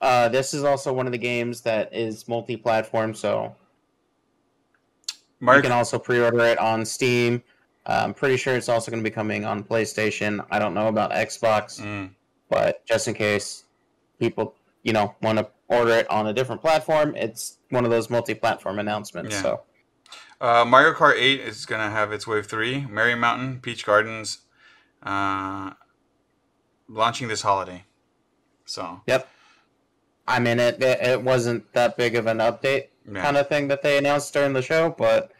Uh, 0.00 0.28
this 0.28 0.54
is 0.54 0.64
also 0.64 0.92
one 0.92 1.06
of 1.06 1.12
the 1.12 1.18
games 1.18 1.60
that 1.62 1.94
is 1.94 2.26
multi 2.26 2.56
platform, 2.56 3.14
so 3.14 3.54
you 5.40 5.62
can 5.62 5.72
also 5.72 5.98
pre 5.98 6.20
order 6.20 6.40
it 6.40 6.58
on 6.58 6.84
Steam. 6.84 7.42
Uh, 7.86 8.02
I'm 8.04 8.14
pretty 8.14 8.36
sure 8.36 8.54
it's 8.56 8.68
also 8.68 8.90
going 8.90 9.02
to 9.02 9.08
be 9.08 9.12
coming 9.12 9.44
on 9.44 9.64
PlayStation. 9.64 10.44
I 10.50 10.58
don't 10.58 10.74
know 10.74 10.88
about 10.88 11.12
Xbox, 11.12 11.80
mm, 11.80 12.10
but 12.48 12.84
just 12.86 13.08
in 13.08 13.14
case 13.14 13.64
people, 14.18 14.54
you 14.82 14.92
know, 14.92 15.14
want 15.22 15.38
to 15.38 15.48
order 15.68 15.92
it 15.92 16.10
on 16.10 16.26
a 16.26 16.32
different 16.32 16.60
platform, 16.60 17.14
it's 17.16 17.58
one 17.70 17.84
of 17.84 17.90
those 17.90 18.10
multi 18.10 18.34
platform 18.34 18.78
announcements. 18.78 19.34
Yeah. 19.34 19.42
So, 19.42 19.62
uh, 20.40 20.64
Mario 20.64 20.92
Kart 20.92 21.16
8 21.16 21.40
is 21.40 21.66
gonna 21.66 21.90
have 21.90 22.12
its 22.12 22.26
wave 22.26 22.46
three. 22.46 22.86
Merry 22.86 23.14
Mountain, 23.14 23.60
Peach 23.60 23.84
Gardens, 23.84 24.38
uh, 25.02 25.70
launching 26.88 27.28
this 27.28 27.42
holiday. 27.42 27.84
So 28.66 29.00
yep. 29.06 29.28
I 30.28 30.38
mean, 30.38 30.60
it, 30.60 30.82
it, 30.82 31.00
it 31.00 31.22
wasn't 31.22 31.72
that 31.72 31.96
big 31.96 32.14
of 32.14 32.26
an 32.26 32.38
update 32.38 32.88
yeah, 33.10 33.22
kind 33.22 33.36
of 33.36 33.48
thing 33.48 33.68
that 33.68 33.82
they 33.82 33.98
announced 33.98 34.32
during 34.32 34.52
the 34.52 34.62
show, 34.62 34.94
but 34.96 35.32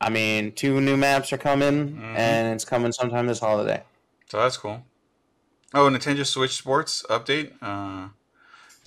I 0.00 0.10
mean, 0.10 0.52
two 0.52 0.80
new 0.80 0.96
maps 0.96 1.32
are 1.32 1.38
coming, 1.38 1.92
Mhm. 1.96 2.16
and 2.16 2.54
it's 2.54 2.64
coming 2.64 2.92
sometime 2.92 3.26
this 3.26 3.38
holiday. 3.40 3.82
so 4.28 4.38
that's 4.38 4.56
cool. 4.56 4.82
Oh, 5.72 5.88
Nintendo 5.88 6.24
Switch 6.26 6.56
Sports 6.56 7.04
update. 7.08 7.52
Uh, 7.62 8.08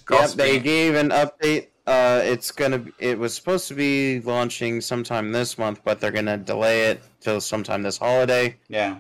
Yep, 0.09 0.29
they 0.31 0.57
gave 0.59 0.95
an 0.95 1.09
update. 1.09 1.67
Uh, 1.85 2.21
it's 2.23 2.51
gonna. 2.51 2.85
It 2.97 3.19
was 3.19 3.33
supposed 3.35 3.67
to 3.67 3.73
be 3.73 4.21
launching 4.21 4.79
sometime 4.79 5.33
this 5.33 5.57
month, 5.57 5.81
but 5.83 5.99
they're 5.99 6.11
gonna 6.11 6.37
delay 6.37 6.85
it 6.91 7.01
till 7.19 7.41
sometime 7.41 7.83
this 7.83 7.97
holiday. 7.97 8.55
yeah. 8.69 8.99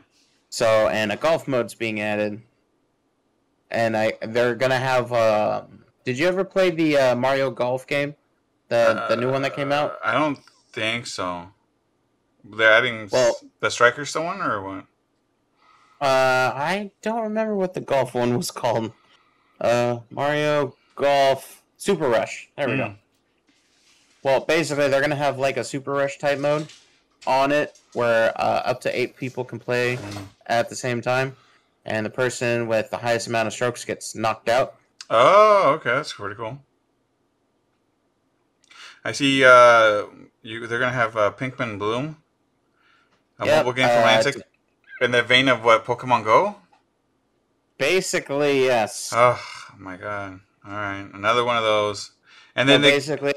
So, 0.49 0.87
and 0.87 1.11
a 1.11 1.17
golf 1.17 1.47
mode's 1.47 1.73
being 1.75 1.99
added, 1.99 2.41
and 3.69 3.95
I 3.97 4.13
they're 4.21 4.55
gonna 4.55 4.79
have. 4.79 5.11
Uh, 5.11 5.63
did 6.05 6.17
you 6.17 6.27
ever 6.27 6.43
play 6.45 6.69
the 6.69 6.97
uh, 6.97 7.15
Mario 7.15 7.51
Golf 7.51 7.85
game, 7.85 8.15
the 8.69 9.05
the 9.09 9.17
new 9.17 9.29
one 9.31 9.41
that 9.41 9.55
came 9.55 9.71
out? 9.71 9.91
Uh, 9.93 9.97
I 10.05 10.13
don't 10.13 10.39
think 10.71 11.05
so. 11.07 11.49
They're 12.45 12.71
adding 12.71 13.01
s- 13.01 13.11
Well- 13.11 13.35
the 13.59 13.69
Striker 13.69 14.05
still 14.05 14.23
one 14.23 14.41
or 14.41 14.61
what? 14.61 14.85
Uh, 15.99 16.53
I 16.55 16.91
don't 17.01 17.23
remember 17.23 17.55
what 17.55 17.73
the 17.73 17.81
golf 17.81 18.13
one 18.13 18.37
was 18.37 18.51
called. 18.51 18.93
Uh, 19.59 19.99
Mario 20.11 20.75
Golf 20.95 21.63
Super 21.75 22.07
Rush. 22.07 22.49
There 22.55 22.67
we 22.67 22.73
Hmm. 22.75 22.79
go. 22.79 22.95
Well, 24.23 24.39
basically, 24.41 24.87
they're 24.87 25.01
gonna 25.01 25.15
have 25.15 25.37
like 25.39 25.57
a 25.57 25.63
Super 25.63 25.91
Rush 25.91 26.17
type 26.19 26.39
mode 26.39 26.67
on 27.27 27.51
it, 27.51 27.79
where 27.93 28.31
uh, 28.39 28.63
up 28.65 28.81
to 28.81 28.99
eight 28.99 29.15
people 29.17 29.43
can 29.43 29.59
play 29.59 29.99
at 30.47 30.69
the 30.69 30.75
same 30.75 31.01
time, 31.01 31.35
and 31.85 32.05
the 32.05 32.09
person 32.09 32.67
with 32.67 32.89
the 32.89 32.97
highest 32.97 33.27
amount 33.27 33.47
of 33.47 33.53
strokes 33.53 33.85
gets 33.85 34.15
knocked 34.15 34.49
out. 34.49 34.75
Oh, 35.09 35.73
okay, 35.75 35.91
that's 35.91 36.13
pretty 36.13 36.35
cool. 36.35 36.59
I 39.05 39.11
see. 39.11 39.43
Uh, 39.43 40.05
you 40.41 40.65
they're 40.67 40.79
gonna 40.79 40.91
have 40.91 41.15
uh, 41.15 41.31
Pikmin 41.31 41.77
Bloom, 41.79 42.17
a 43.39 43.45
Yep, 43.45 43.57
mobile 43.57 43.73
game 43.73 43.87
from 43.87 44.03
uh, 44.03 44.07
Niantic, 44.07 44.41
in 45.01 45.11
the 45.11 45.21
vein 45.21 45.47
of 45.47 45.63
what 45.63 45.85
Pokemon 45.85 46.23
Go. 46.23 46.55
Basically, 47.77 48.63
yes. 48.65 49.11
Oh 49.15 49.41
my 49.77 49.97
god! 49.97 50.39
All 50.65 50.73
right, 50.73 51.07
another 51.13 51.45
one 51.45 51.57
of 51.57 51.63
those. 51.63 52.11
And 52.55 52.67
So 52.67 52.73
then 52.73 52.81
they, 52.81 52.91
basically, 52.91 53.35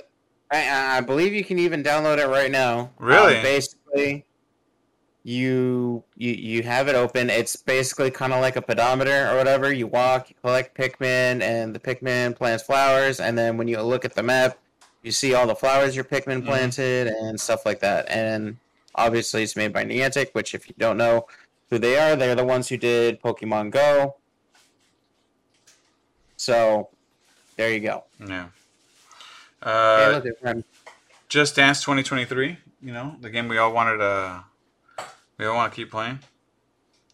I, 0.50 0.98
I 0.98 1.00
believe 1.02 1.34
you 1.34 1.44
can 1.44 1.58
even 1.58 1.82
download 1.82 2.18
it 2.18 2.26
right 2.26 2.50
now. 2.50 2.90
Really? 2.98 3.36
Um, 3.36 3.42
basically, 3.92 4.24
you 5.22 6.02
you 6.16 6.32
you 6.32 6.62
have 6.62 6.88
it 6.88 6.94
open. 6.94 7.28
It's 7.30 7.56
basically 7.56 8.10
kind 8.10 8.32
of 8.32 8.40
like 8.40 8.56
a 8.56 8.62
pedometer 8.62 9.28
or 9.30 9.36
whatever. 9.36 9.72
You 9.72 9.86
walk, 9.86 10.30
you 10.30 10.36
collect 10.40 10.76
Pikmin, 10.76 11.42
and 11.42 11.74
the 11.74 11.78
Pikmin 11.80 12.36
plants 12.36 12.62
flowers. 12.64 13.20
And 13.20 13.36
then 13.36 13.56
when 13.56 13.68
you 13.68 13.80
look 13.82 14.04
at 14.04 14.14
the 14.14 14.22
map, 14.22 14.58
you 15.02 15.12
see 15.12 15.34
all 15.34 15.46
the 15.46 15.54
flowers 15.54 15.94
your 15.94 16.04
Pikmin 16.04 16.42
Mhm. 16.42 16.46
planted 16.46 17.08
and 17.08 17.38
stuff 17.40 17.66
like 17.66 17.80
that. 17.80 18.08
And 18.08 18.56
obviously, 18.94 19.42
it's 19.42 19.56
made 19.56 19.72
by 19.72 19.84
Niantic, 19.84 20.30
which 20.32 20.54
if 20.54 20.68
you 20.68 20.74
don't 20.78 20.96
know 20.96 21.26
who 21.68 21.78
they 21.78 21.98
are, 21.98 22.16
they're 22.16 22.34
the 22.34 22.44
ones 22.44 22.68
who 22.68 22.76
did 22.76 23.20
Pokemon 23.22 23.70
Go. 23.70 24.16
So, 26.36 26.88
there 27.56 27.70
you 27.72 27.80
go. 27.80 28.04
yeah. 28.18 28.46
Hey, 29.62 29.70
Uh, 30.06 30.10
look, 30.12 30.24
it's 30.24 30.40
fun. 30.40 30.64
Just 31.30 31.56
Dance 31.56 31.80
2023. 31.80 32.58
You 32.82 32.92
know 32.92 33.16
the 33.20 33.30
game 33.30 33.48
we 33.48 33.56
all 33.56 33.72
wanted 33.72 33.98
to. 33.98 34.44
We 35.38 35.46
all 35.46 35.54
want 35.54 35.72
to 35.72 35.76
keep 35.76 35.90
playing. 35.90 36.18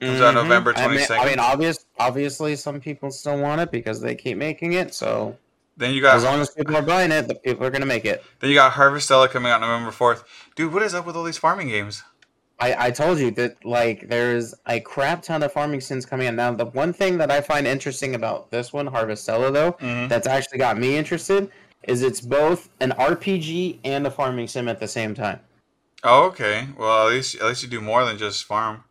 Comes 0.01 0.21
out 0.21 0.33
Mhm. 0.35 0.43
November 0.43 0.73
I 0.77 0.89
mean- 0.89 0.99
22nd. 0.99 1.21
I 1.21 1.25
mean, 1.27 1.39
obvious, 1.39 1.87
obviously, 1.99 2.57
some 2.57 2.81
people 2.81 3.11
still 3.11 3.39
want 3.39 3.61
it 3.61 3.71
because 3.71 4.01
they 4.01 4.15
keep 4.15 4.37
making 4.37 4.73
it. 4.73 4.95
So 4.95 5.37
Then 5.79 5.93
you 5.93 6.01
got 6.01 6.17
As 6.17 6.25
long 6.25 6.41
as 6.41 6.49
people 6.51 6.75
are 6.75 6.81
buying 6.83 7.13
it, 7.13 7.29
the 7.29 7.35
people 7.35 7.67
are 7.67 7.71
gonna 7.71 7.85
make 7.85 8.07
it. 8.07 8.25
then 8.41 8.49
you 8.49 8.57
got 8.57 8.73
Harvestella 8.73 9.29
coming 9.31 9.53
out 9.53 9.61
November 9.61 9.91
fourth. 9.91 10.25
Dude, 10.55 10.73
what 10.73 10.83
is 10.83 10.95
up 10.95 11.05
with 11.05 11.15
all 11.17 11.23
these 11.25 11.37
farming 11.37 11.69
games? 11.69 12.03
I, 12.59 12.87
I 12.87 12.91
told 12.91 13.19
you 13.19 13.31
that 13.33 13.63
like 13.63 14.09
there's 14.09 14.55
a 14.67 14.81
crap 14.81 15.21
ton 15.21 15.43
of 15.43 15.53
farming 15.53 15.83
sims 15.83 16.07
coming 16.07 16.29
out 16.29 16.35
now. 16.35 16.53
The 16.53 16.65
one 16.65 16.95
thing 16.95 17.19
that 17.19 17.31
I 17.31 17.43
find 17.43 17.67
interesting 17.67 18.15
about 18.15 18.51
this 18.51 18.73
one, 18.73 18.89
Harvestella, 18.89 19.53
though, 19.53 19.73
Mhm. 19.73 20.09
that's 20.09 20.27
actually 20.27 20.57
got 20.57 20.79
me 20.79 20.97
interested, 20.97 21.51
is 21.87 22.03
it's 22.03 22.21
both 22.21 22.69
an 22.81 22.91
RPG 22.93 23.81
and 23.85 24.07
a 24.07 24.11
farming 24.11 24.49
sim 24.49 24.69
at 24.69 24.81
the 24.81 24.89
same 24.89 25.15
time. 25.15 25.41
Oh, 26.05 26.25
okay. 26.27 26.69
Well, 26.79 27.09
at 27.09 27.15
least 27.15 27.37
at 27.37 27.47
least 27.47 27.63
you 27.63 27.69
do 27.69 27.81
more 27.81 28.05
than 28.05 28.19
just 28.19 28.45
farm. 28.45 28.85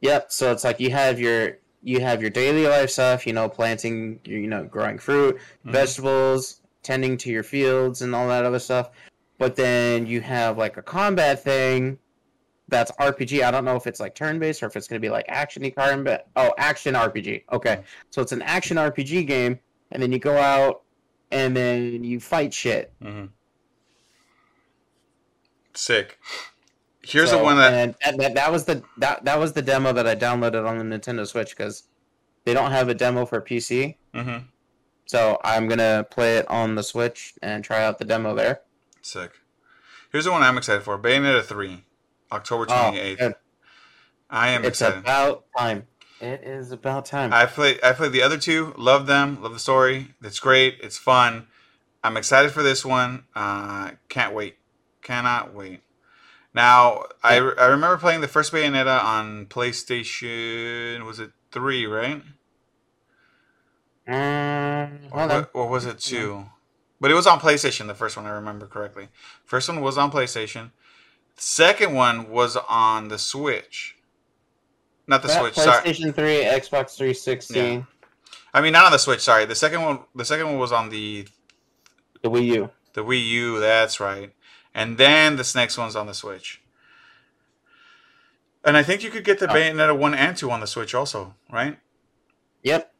Yep. 0.00 0.32
So 0.32 0.52
it's 0.52 0.64
like 0.64 0.80
you 0.80 0.90
have 0.90 1.20
your 1.20 1.58
you 1.82 2.00
have 2.00 2.20
your 2.20 2.30
daily 2.30 2.66
life 2.66 2.90
stuff, 2.90 3.26
you 3.26 3.32
know, 3.34 3.48
planting, 3.48 4.18
you 4.24 4.46
know, 4.46 4.64
growing 4.64 4.98
fruit, 4.98 5.36
Mhm. 5.66 5.72
vegetables, 5.72 6.62
tending 6.82 7.16
to 7.18 7.30
your 7.30 7.42
fields, 7.42 8.00
and 8.02 8.14
all 8.14 8.26
that 8.28 8.44
other 8.44 8.58
stuff. 8.58 8.90
But 9.38 9.56
then 9.56 10.06
you 10.06 10.20
have 10.22 10.56
like 10.56 10.76
a 10.76 10.82
combat 10.82 11.42
thing 11.42 11.98
that's 12.68 12.90
RPG. 12.98 13.42
I 13.42 13.50
don't 13.50 13.66
know 13.66 13.76
if 13.76 13.86
it's 13.86 14.00
like 14.00 14.14
turn 14.14 14.38
based 14.38 14.62
or 14.62 14.66
if 14.66 14.76
it's 14.76 14.88
going 14.88 15.00
to 15.00 15.06
be 15.06 15.10
like 15.10 15.26
action 15.28 15.70
combat. 15.70 16.26
Oh, 16.36 16.54
action 16.56 16.94
RPG. 16.94 17.44
Okay, 17.52 17.82
so 18.10 18.22
it's 18.22 18.32
an 18.32 18.40
action 18.42 18.78
RPG 18.78 19.26
game, 19.26 19.58
and 19.92 20.02
then 20.02 20.10
you 20.12 20.18
go 20.18 20.38
out 20.38 20.83
and 21.30 21.56
then 21.56 22.04
you 22.04 22.20
fight 22.20 22.52
shit. 22.54 22.92
hmm 23.02 23.26
Sick. 25.74 26.18
Here's 27.02 27.30
So, 27.30 27.38
the 27.38 27.44
one 27.44 27.56
that 27.56 27.96
and 28.04 28.18
that, 28.20 28.34
that 28.34 28.52
was 28.52 28.64
the 28.64 28.82
that 28.98 29.24
that 29.24 29.38
was 29.38 29.52
the 29.52 29.62
demo 29.62 29.92
that 29.92 30.06
I 30.06 30.14
downloaded 30.16 30.66
on 30.66 30.78
the 30.88 30.98
Nintendo 30.98 31.26
Switch 31.26 31.50
because 31.50 31.84
they 32.44 32.54
don't 32.54 32.70
have 32.70 32.88
a 32.88 32.94
demo 32.94 33.26
for 33.26 33.40
PC. 33.40 33.96
hmm 34.14 34.36
So 35.06 35.38
I'm 35.44 35.68
gonna 35.68 36.06
play 36.10 36.38
it 36.38 36.48
on 36.48 36.76
the 36.76 36.82
Switch 36.82 37.34
and 37.42 37.62
try 37.64 37.84
out 37.84 37.98
the 37.98 38.04
demo 38.04 38.34
there. 38.34 38.60
sick. 39.02 39.32
Here's 40.12 40.24
the 40.24 40.30
one 40.30 40.42
I'm 40.42 40.56
excited 40.56 40.82
for. 40.84 40.96
Bayonetta 40.98 41.42
three, 41.44 41.84
October 42.32 42.66
twenty 42.66 42.98
eighth. 43.00 43.18
good. 43.18 43.34
I 44.30 44.48
am 44.48 44.64
it's 44.64 44.80
excited. 44.80 45.00
about 45.00 45.44
time. 45.58 45.86
It 46.20 46.42
is 46.44 46.72
about 46.72 47.04
time. 47.06 47.32
I 47.32 47.46
play. 47.46 47.78
I 47.82 47.92
played 47.92 48.12
the 48.12 48.22
other 48.22 48.38
two, 48.38 48.72
love 48.76 49.06
them, 49.06 49.42
love 49.42 49.52
the 49.52 49.58
story. 49.58 50.14
It's 50.22 50.40
great, 50.40 50.78
it's 50.82 50.96
fun. 50.96 51.48
I'm 52.02 52.16
excited 52.16 52.50
for 52.52 52.62
this 52.62 52.84
one. 52.84 53.24
Uh, 53.34 53.92
can't 54.08 54.34
wait. 54.34 54.56
Cannot 55.02 55.54
wait. 55.54 55.80
Now, 56.54 57.04
I, 57.22 57.36
I 57.36 57.66
remember 57.66 57.96
playing 57.96 58.20
the 58.20 58.28
first 58.28 58.52
Bayonetta 58.52 59.02
on 59.02 59.46
PlayStation. 59.46 61.04
Was 61.04 61.18
it 61.18 61.32
three, 61.50 61.84
right? 61.86 62.22
Um, 64.06 64.98
Or, 65.10 65.18
hold 65.20 65.30
on. 65.32 65.46
or 65.52 65.68
was 65.68 65.86
it 65.86 65.98
two? 65.98 66.46
But 67.00 67.10
it 67.10 67.14
was 67.14 67.26
on 67.26 67.40
PlayStation. 67.40 67.86
The 67.86 67.94
first 67.94 68.16
one, 68.16 68.26
I 68.26 68.30
remember 68.30 68.66
correctly. 68.66 69.08
First 69.44 69.68
one 69.68 69.80
was 69.80 69.98
on 69.98 70.10
PlayStation. 70.12 70.70
Second 71.36 71.94
one 71.94 72.30
was 72.30 72.56
on 72.56 73.08
the 73.08 73.18
Switch. 73.18 73.93
Not 75.06 75.22
the 75.22 75.28
Switch. 75.28 75.54
Sorry, 75.54 75.82
PlayStation 75.84 76.14
3, 76.14 76.24
Xbox 76.44 76.96
360, 76.96 77.54
Yeah. 77.58 77.82
I 78.54 78.60
mean 78.60 78.72
not 78.72 78.86
on 78.86 78.92
the 78.92 78.98
Switch. 78.98 79.20
Sorry, 79.20 79.44
the 79.44 79.54
second 79.54 79.82
one. 79.82 80.00
The 80.14 80.24
second 80.24 80.46
one 80.46 80.58
was 80.58 80.72
on 80.72 80.88
the 80.88 81.26
the 82.22 82.30
Wii 82.30 82.46
U. 82.54 82.70
The 82.94 83.04
Wii 83.04 83.26
U, 83.26 83.60
that's 83.60 84.00
right. 84.00 84.32
And 84.74 84.96
then 84.96 85.36
this 85.36 85.54
next 85.54 85.76
one's 85.76 85.96
on 85.96 86.06
the 86.06 86.14
Switch. 86.14 86.62
And 88.64 88.76
I 88.76 88.82
think 88.82 89.02
you 89.02 89.10
could 89.10 89.24
get 89.24 89.38
the 89.40 89.50
Oh. 89.50 89.54
Bayonetta 89.54 89.96
1 89.98 90.14
and 90.14 90.36
2 90.36 90.50
on 90.50 90.60
the 90.60 90.66
Switch 90.66 90.94
also, 90.94 91.34
right? 91.52 91.78
Yep. 92.62 92.92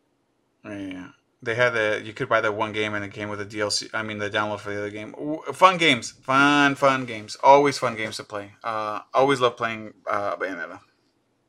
Yeah. 0.65 1.09
They 1.43 1.55
had 1.55 1.71
the 1.71 2.03
you 2.05 2.13
could 2.15 2.29
buy 2.29 2.41
that 2.41 2.55
one 2.55 2.73
game 2.73 2.95
and 2.95 3.05
it 3.05 3.13
came 3.13 3.29
with 3.29 3.41
a 3.41 3.45
DLC. 3.47 3.89
I 3.95 4.03
mean 4.03 4.19
the 4.19 4.31
download 4.31 4.61
for 4.61 4.71
the 4.71 4.79
other 4.79 4.91
game. 4.91 5.15
Fun 5.53 5.77
games. 5.79 6.11
Fun, 6.23 6.75
fun 6.75 7.05
games. 7.05 7.37
Always 7.43 7.79
fun 7.79 7.97
games 7.97 8.17
to 8.17 8.25
play. 8.25 8.53
Uh 8.63 9.01
always 9.13 9.41
love 9.41 9.57
playing 9.57 9.93
uh 10.11 10.37
Bayonetta. 10.37 10.81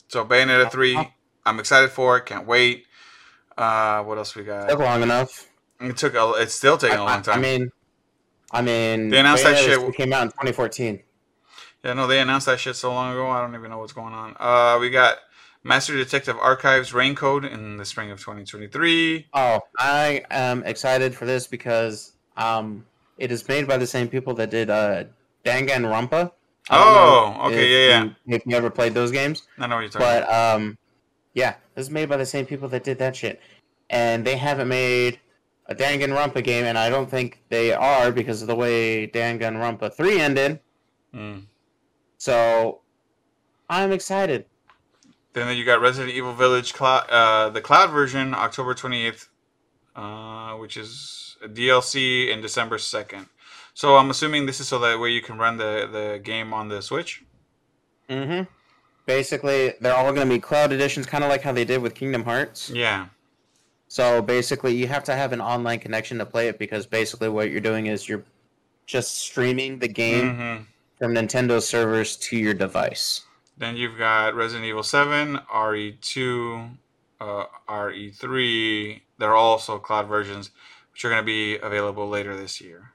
So 0.08 0.24
Bayonetta 0.26 0.72
3, 0.72 1.12
I'm 1.46 1.60
excited 1.60 1.89
for 1.91 2.18
it. 2.18 2.26
Can't 2.26 2.46
wait. 2.48 2.86
Uh 3.58 4.04
what 4.04 4.18
else 4.18 4.36
we 4.36 4.44
got? 4.44 4.70
Took 4.70 4.80
long 4.80 5.02
enough. 5.04 5.48
It 5.80 5.98
took 5.98 6.13
a, 6.15 6.34
it's 6.38 6.54
still 6.54 6.78
taking 6.78 6.98
a 7.00 7.04
I- 7.04 7.13
long 7.13 7.22
time. 7.22 7.39
I 7.39 7.41
mean, 7.41 7.72
I 8.52 8.62
mean, 8.62 9.10
They 9.10 9.20
announced 9.20 9.44
that 9.44 9.58
shit- 9.58 9.74
still 9.80 9.91
came 9.91 10.13
out 10.13 10.24
in 10.24 10.28
2014. 10.30 11.02
Yeah, 11.84 11.94
no, 11.94 12.08
they 12.08 12.20
announced 12.20 12.48
that 12.48 12.60
shit 12.60 12.76
so 12.76 12.91
long 12.94 13.12
ago. 13.12 13.28
I 13.30 13.41
don't 13.41 13.54
even 13.56 13.70
know 13.70 13.78
what's 13.80 13.94
going 13.94 14.13
on. 14.13 14.36
Uh, 14.39 14.78
we 14.80 14.89
got 14.89 15.18
Master 15.63 15.94
Detective 15.96 16.38
Archives 16.38 16.94
Rain 16.94 17.13
Code 17.15 17.46
in 17.46 17.78
the 17.78 17.86
spring 17.86 18.10
of 18.12 18.20
2023. 18.20 19.28
Oh, 19.34 19.60
I 19.78 20.24
am 20.32 20.63
excited 20.63 21.13
for 21.13 21.26
this 21.26 21.46
because 21.48 22.13
um, 22.38 22.86
it 23.18 23.32
is 23.32 23.48
made 23.48 23.68
by 23.68 23.78
the 23.78 23.86
same 23.88 24.08
people 24.08 24.34
that 24.36 24.50
did 24.50 24.70
uh, 24.70 25.04
Danganronpa. 25.44 26.32
I 26.69 26.84
don't 26.84 26.93
know 26.93 27.41
Oh, 27.41 27.47
okay, 27.47 27.71
yeah, 27.71 27.88
yeah. 27.89 28.04
you- 28.25 28.36
If 28.36 28.43
you 28.45 28.56
ever 28.56 28.69
played 28.69 28.93
those 28.93 29.12
games, 29.12 29.43
I 29.60 29.67
know 29.67 29.75
what 29.75 29.82
you're 29.82 29.89
talking 29.91 30.08
about. 30.08 30.21
but 30.21 30.23
about. 30.30 30.56
um, 30.56 30.78
yeah, 31.34 31.56
this 31.75 31.86
is 31.88 31.91
made 31.91 32.10
by 32.10 32.17
the 32.17 32.25
same 32.25 32.45
people 32.45 32.67
that 32.69 32.84
did 32.84 32.97
that 32.99 33.15
shit, 33.15 33.39
and 33.89 34.25
they 34.25 34.38
haven't 34.38 34.67
made 34.67 35.19
a 35.67 35.75
Danganronpa 35.75 36.43
game, 36.43 36.65
and 36.65 36.78
I 36.78 36.89
don't 36.89 37.10
think 37.10 37.41
they 37.49 37.73
are 37.73 38.12
because 38.12 38.41
of 38.41 38.47
the 38.47 38.56
way 38.56 39.08
Danganronpa 39.08 39.93
three 39.95 40.19
ended. 40.19 40.60
Mm. 41.13 41.43
So, 42.17 42.82
I'm 43.69 43.91
excited. 43.91 44.45
Then 45.34 45.56
you 45.58 45.65
got 45.65 45.82
Resident 45.82 46.13
Evil 46.15 46.34
Village, 46.34 46.73
Cloud, 46.73 47.10
uh, 47.10 47.49
the 47.49 47.62
cloud 47.62 47.91
version, 47.91 48.34
October 48.34 48.73
28th, 48.73 49.28
uh, 49.95 50.54
which 50.58 50.78
is 50.78 51.36
a 51.43 51.47
DLC 51.49 52.30
in 52.32 52.41
December 52.41 52.78
2nd. 52.78 53.28
So 53.76 53.98
I'm 53.98 54.10
assuming 54.10 54.48
this 54.48 54.60
is 54.60 54.68
so 54.68 54.80
that 54.80 55.00
way 55.00 55.12
you 55.12 55.22
can 55.22 55.38
run 55.38 55.58
the, 55.58 55.88
the 55.92 56.20
game 56.24 56.54
on 56.54 56.70
the 56.70 56.82
Switch. 56.82 57.24
Mm-hmm. 58.10 58.44
Basically, 59.06 59.74
they're 59.80 59.94
all 59.94 60.12
going 60.12 60.28
to 60.28 60.34
be 60.34 60.40
cloud 60.40 60.72
editions, 60.72 61.06
kind 61.06 61.24
of 61.24 61.30
like 61.30 61.44
how 61.44 61.52
they 61.52 61.66
did 61.66 61.82
with 61.82 61.94
Kingdom 61.94 62.24
Hearts. 62.24 62.72
Yeah. 62.72 63.08
So 63.88 64.24
basically, 64.24 64.76
you 64.76 64.88
have 64.88 65.04
to 65.04 65.14
have 65.14 65.32
an 65.32 65.42
online 65.42 65.80
connection 65.80 66.18
to 66.18 66.26
play 66.26 66.48
it 66.48 66.58
because 66.58 66.88
basically, 66.88 67.30
what 67.30 67.52
you're 67.52 67.62
doing 67.62 67.86
is 67.86 68.10
you're 68.10 68.24
just 68.88 69.18
streaming 69.18 69.78
the 69.78 69.88
game 69.88 70.36
hmm 70.36 70.64
from 70.98 71.14
Nintendo 71.14 71.62
servers 71.62 72.16
to 72.18 72.38
your 72.38 72.54
device. 72.54 73.24
Then 73.58 73.76
you've 73.76 73.98
got 73.98 74.36
Resident 74.36 74.66
Evil 74.66 74.84
7, 74.84 75.40
RE2, 75.54 76.70
uh, 77.22 77.46
RE3. 77.70 79.02
They're 79.18 79.36
also 79.36 79.78
cloud 79.80 80.08
versions, 80.08 80.52
which 80.92 81.06
are 81.06 81.10
going 81.10 81.22
to 81.22 81.26
be 81.26 81.58
available 81.58 82.08
later 82.08 82.36
this 82.36 82.60
year. 82.60 82.92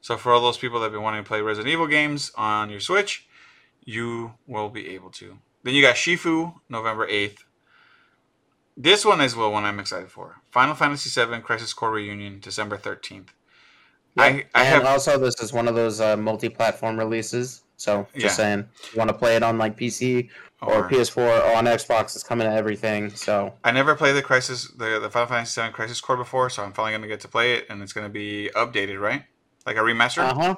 So 0.00 0.16
for 0.16 0.32
all 0.32 0.40
those 0.40 0.58
people 0.58 0.78
that 0.80 0.84
have 0.86 0.92
been 0.92 1.02
wanting 1.02 1.22
to 1.22 1.28
play 1.28 1.40
Resident 1.40 1.72
Evil 1.72 1.86
games 1.86 2.32
on 2.36 2.70
your 2.70 2.80
Switch, 2.80 3.26
you 3.84 4.34
will 4.46 4.68
be 4.70 4.88
able 4.90 5.10
to. 5.10 5.38
Then 5.62 5.74
you 5.74 5.82
got 5.82 5.96
Sifu, 5.96 6.54
November 6.68 7.06
8th. 7.06 7.38
This 8.76 9.04
one 9.04 9.20
is 9.20 9.34
the 9.34 9.48
one 9.48 9.64
I'm 9.64 9.78
excited 9.78 10.10
for. 10.10 10.40
Final 10.50 10.74
Fantasy 10.74 11.10
VII 11.10 11.40
Crisis 11.40 11.74
Core 11.74 11.90
Reunion, 11.92 12.40
December 12.40 12.78
13th. 12.78 13.28
I, 14.16 14.24
I 14.26 14.30
and 14.30 14.46
have 14.54 14.84
also, 14.86 15.18
this 15.18 15.34
is 15.40 15.52
one 15.52 15.68
of 15.68 15.74
those 15.74 16.00
uh, 16.00 16.16
multi-platform 16.16 16.98
releases. 16.98 17.62
So 17.76 18.06
just 18.14 18.24
Yeah. 18.24 18.30
saying, 18.30 18.68
you 18.92 18.98
want 18.98 19.08
to 19.08 19.14
play 19.16 19.36
it 19.36 19.42
on 19.42 19.56
like 19.58 19.76
PC 19.78 20.28
or, 20.62 20.74
or- 20.84 20.88
PS4 20.90 21.16
or 21.18 21.56
on 21.56 21.64
Xbox, 21.66 22.14
it's 22.14 22.22
coming 22.22 22.46
to 22.46 22.52
everything. 22.52 23.10
So 23.10 23.54
I 23.64 23.70
never 23.70 23.94
played 23.94 24.12
the 24.12 24.22
Crisis, 24.22 24.68
the, 24.68 24.98
the 25.00 25.10
Final 25.10 25.28
Fantasy 25.28 25.60
VII 25.60 25.70
Crisis 25.72 26.00
Core 26.00 26.16
before, 26.16 26.50
so 26.50 26.62
I'm 26.62 26.72
finally 26.72 26.92
gonna 26.92 27.06
get 27.08 27.20
to 27.20 27.28
play 27.28 27.54
it, 27.54 27.66
and 27.70 27.82
it's 27.82 27.92
gonna 27.92 28.08
be 28.10 28.50
updated, 28.54 29.00
right? 29.00 29.24
Like 29.66 29.76
a 29.76 29.80
remaster. 29.80 30.18
uh 30.22 30.34
huh. 30.34 30.56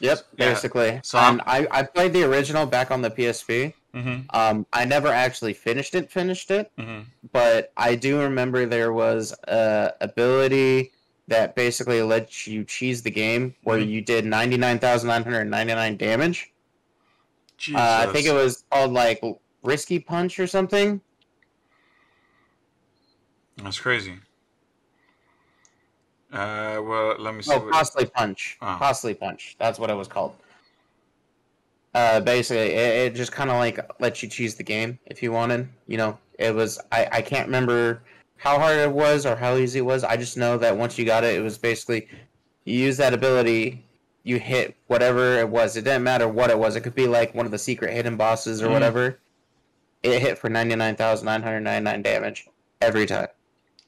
Yep, 0.00 0.18
Yeah. 0.38 0.48
basically. 0.50 1.00
So 1.02 1.18
and 1.18 1.40
I, 1.46 1.66
I 1.70 1.82
played 1.82 2.12
the 2.12 2.22
original 2.24 2.66
back 2.66 2.90
on 2.92 3.02
the 3.02 3.10
PSP. 3.10 3.74
Mm-hmm. 3.94 4.20
Um, 4.36 4.64
I 4.72 4.84
never 4.84 5.08
actually 5.08 5.54
finished 5.54 5.94
it. 5.94 6.10
Finished 6.10 6.50
it. 6.50 6.70
Mm-hmm. 6.78 7.00
but 7.32 7.72
I 7.76 7.94
do 7.96 8.20
remember 8.20 8.64
there 8.66 8.92
was 8.92 9.34
a 9.48 9.92
ability 10.00 10.92
that 11.26 11.54
basically 11.56 12.00
lets 12.02 12.46
you 12.46 12.64
cheese 12.64 13.02
the 13.02 13.10
game 13.10 13.54
where 13.64 13.78
Mhm. 13.78 13.88
you 13.90 14.00
did 14.00 14.24
99,999 14.24 15.96
damage. 15.96 16.52
Jesus. 17.58 17.80
Uh, 17.80 18.06
I 18.08 18.12
think 18.12 18.26
it 18.26 18.32
was 18.32 18.64
called 18.70 18.92
like 18.92 19.20
Risky 19.62 19.98
Punch 19.98 20.38
or 20.38 20.46
something. 20.46 21.00
That's 23.56 23.80
crazy. 23.80 24.14
Uh, 26.32 26.80
well, 26.82 27.16
let 27.18 27.34
me 27.34 27.42
see. 27.42 27.52
Oh, 27.54 27.60
Costly 27.72 28.06
Punch. 28.06 28.58
Oh. 28.60 28.76
Costly 28.78 29.14
Punch. 29.14 29.56
That's 29.58 29.78
what 29.78 29.90
it 29.90 29.94
was 29.94 30.08
called. 30.08 30.34
Uh, 31.94 32.20
basically, 32.20 32.74
it, 32.74 33.12
it 33.12 33.14
just 33.14 33.32
kind 33.32 33.50
of 33.50 33.56
like 33.56 33.78
lets 34.00 34.22
you 34.22 34.28
choose 34.28 34.54
the 34.54 34.62
game 34.62 34.98
if 35.06 35.22
you 35.22 35.32
wanted. 35.32 35.68
You 35.86 35.96
know, 35.96 36.18
it 36.38 36.54
was. 36.54 36.78
I, 36.92 37.08
I 37.10 37.22
can't 37.22 37.46
remember 37.46 38.02
how 38.36 38.58
hard 38.58 38.76
it 38.76 38.92
was 38.92 39.24
or 39.26 39.34
how 39.36 39.56
easy 39.56 39.78
it 39.78 39.82
was. 39.82 40.04
I 40.04 40.16
just 40.16 40.36
know 40.36 40.58
that 40.58 40.76
once 40.76 40.98
you 40.98 41.04
got 41.04 41.24
it, 41.24 41.34
it 41.34 41.40
was 41.40 41.56
basically 41.58 42.08
you 42.64 42.78
use 42.78 42.98
that 42.98 43.14
ability, 43.14 43.84
you 44.22 44.38
hit 44.38 44.76
whatever 44.86 45.38
it 45.38 45.48
was. 45.48 45.76
It 45.76 45.82
didn't 45.84 46.04
matter 46.04 46.28
what 46.28 46.50
it 46.50 46.58
was. 46.58 46.76
It 46.76 46.82
could 46.82 46.94
be 46.94 47.06
like 47.08 47.34
one 47.34 47.46
of 47.46 47.52
the 47.52 47.58
secret 47.58 47.92
hidden 47.94 48.16
bosses 48.16 48.62
or 48.62 48.68
Mhm. 48.68 48.72
whatever. 48.72 49.18
It 50.02 50.20
hit 50.20 50.38
for 50.38 50.50
ninety 50.50 50.76
nine 50.76 50.94
thousand 50.94 51.24
nine 51.26 51.42
hundred 51.42 51.60
ninety 51.60 51.84
nine 51.84 52.02
damage 52.02 52.46
every 52.82 53.06
time. 53.06 53.28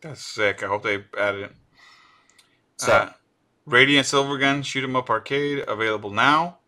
That's 0.00 0.24
sick. 0.24 0.62
I 0.62 0.66
hope 0.66 0.82
they 0.82 1.04
added 1.18 1.42
it. 1.42 1.52
So 2.80 2.92
Uh, 2.92 3.12
Radiant 3.66 4.06
Silvergun 4.06 4.64
Shoot 4.64 4.84
'em 4.84 4.96
Up 4.96 5.10
Arcade 5.10 5.64
available 5.68 6.10
now. 6.10 6.58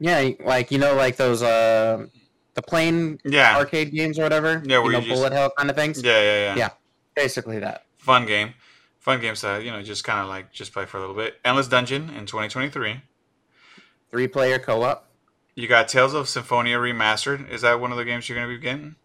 yeah, 0.00 0.30
like 0.44 0.70
you 0.70 0.78
know, 0.78 0.94
like 0.94 1.16
those 1.16 1.42
uh, 1.42 2.06
the 2.54 2.62
plane 2.62 3.18
Yeah, 3.24 3.56
arcade 3.56 3.92
games 3.92 4.18
or 4.18 4.22
whatever. 4.24 4.62
Yeah, 4.64 4.76
you 4.78 4.82
where 4.82 4.92
know, 4.92 4.98
you 4.98 5.04
just- 5.08 5.14
bullet 5.20 5.32
hell 5.32 5.50
kind 5.56 5.70
of 5.70 5.76
things. 5.76 6.02
yeah, 6.02 6.20
yeah, 6.20 6.44
yeah. 6.46 6.56
Yeah. 6.56 6.68
Basically 7.14 7.58
that. 7.60 7.84
Fun 7.98 8.26
game, 8.26 8.54
fun 8.98 9.20
games 9.20 9.40
to 9.42 9.62
you 9.62 9.70
know 9.70 9.80
just 9.82 10.02
kind 10.04 10.20
of 10.20 10.28
like 10.28 10.52
just 10.52 10.72
play 10.72 10.84
for 10.86 10.96
a 10.96 11.00
little 11.00 11.14
bit. 11.14 11.38
Endless 11.44 11.68
Dungeon 11.68 12.10
in 12.10 12.26
2023. 12.26 13.00
Three 14.10 14.28
player 14.28 14.58
co 14.58 14.82
op. 14.82 15.08
You 15.54 15.68
got 15.68 15.86
Tales 15.88 16.14
of 16.14 16.28
Symphonia 16.28 16.78
Remastered. 16.78 17.48
Is 17.48 17.62
that 17.62 17.78
one 17.80 17.92
of 17.92 17.96
the 17.98 18.04
games 18.04 18.28
you're 18.28 18.36
gonna 18.36 18.48
be 18.52 18.58
getting? 18.58 18.96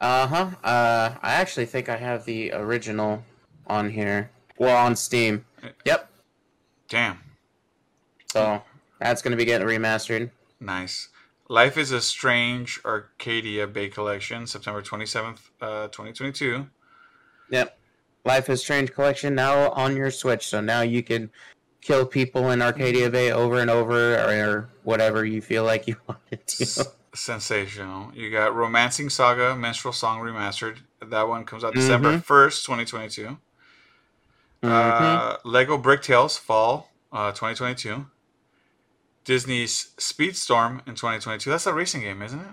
Uh 0.00 0.26
huh. 0.26 0.50
Uh, 0.62 1.14
I 1.22 1.32
actually 1.34 1.66
think 1.66 1.88
I 1.88 1.96
have 1.96 2.24
the 2.26 2.52
original 2.52 3.24
on 3.66 3.90
here. 3.90 4.30
Well, 4.58 4.76
on 4.76 4.96
Steam. 4.96 5.44
Yep. 5.84 6.10
Damn, 6.88 7.18
So 8.32 8.62
that's 8.98 9.22
gonna 9.22 9.36
be 9.36 9.44
getting 9.44 9.66
remastered. 9.66 10.30
nice. 10.60 11.08
Life 11.48 11.76
is 11.76 11.90
a 11.90 12.00
Strange 12.00 12.80
Arcadia 12.84 13.66
Bay 13.66 13.88
Collection, 13.88 14.46
September 14.46 14.80
27th, 14.82 15.50
uh, 15.60 15.88
2022. 15.88 16.66
Yep. 17.50 17.78
Life 18.24 18.48
is 18.48 18.60
Strange 18.62 18.92
collection 18.94 19.34
now 19.34 19.70
on 19.72 19.96
your 19.96 20.10
Switch, 20.10 20.46
so 20.46 20.60
now 20.62 20.80
you 20.80 21.02
can 21.02 21.30
kill 21.82 22.06
people 22.06 22.50
in 22.52 22.62
Arcadia 22.62 23.10
Bay 23.10 23.32
over 23.32 23.58
and 23.58 23.68
over, 23.68 24.14
or, 24.16 24.70
whatever 24.84 25.24
you 25.26 25.42
feel 25.42 25.64
like 25.64 25.86
you 25.86 25.96
want 26.08 26.20
to 26.30 26.36
do. 26.36 26.62
S- 26.62 26.86
sensational. 27.14 28.10
You 28.14 28.30
got 28.30 28.54
Romancing 28.54 29.10
Saga 29.10 29.54
Minstrel 29.56 29.92
Song 29.92 30.20
Remastered. 30.20 30.78
That 31.04 31.28
one 31.28 31.44
comes 31.44 31.64
out 31.64 31.74
December 31.74 32.18
Mhm. 32.18 32.24
1st, 32.24 32.64
2022. 32.64 33.38
Mhm. 34.62 34.68
Uh, 34.70 35.36
Lego 35.44 35.76
Brick 35.78 36.02
Tales 36.02 36.36
Fall 36.38 36.88
uh, 37.12 37.32
2022. 37.32 38.06
Disney's 39.24 39.92
Speedstorm 39.98 40.86
in 40.86 40.94
2022. 40.94 41.50
That's 41.50 41.66
a 41.66 41.72
racing 41.72 42.00
game, 42.02 42.22
isn't 42.22 42.40
it? 42.40 42.46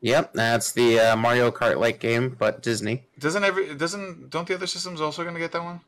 Yep, 0.00 0.34
that's 0.34 0.72
the 0.72 1.00
uh, 1.00 1.16
Mario 1.16 1.50
Kart 1.50 1.78
like 1.78 1.98
game, 1.98 2.36
but 2.38 2.62
Disney. 2.62 3.04
Doesn't 3.18 3.42
every 3.42 3.74
doesn't 3.74 4.28
don't 4.30 4.46
the 4.46 4.54
other 4.54 4.66
systems 4.66 5.00
also 5.00 5.22
going 5.22 5.34
to 5.34 5.40
get 5.40 5.52
that 5.52 5.62
one? 5.64 5.80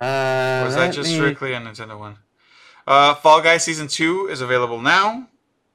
Uh, 0.00 0.62
Or 0.64 0.68
is 0.68 0.74
that 0.76 0.94
just 0.94 1.10
me- 1.10 1.16
strictly 1.16 1.52
a 1.52 1.60
Nintendo 1.60 1.98
one? 1.98 2.18
Uh, 2.86 3.14
Fall 3.14 3.42
Guys 3.42 3.64
Season 3.64 3.88
2 3.88 4.28
is 4.28 4.40
available 4.40 4.80
now. 4.80 5.28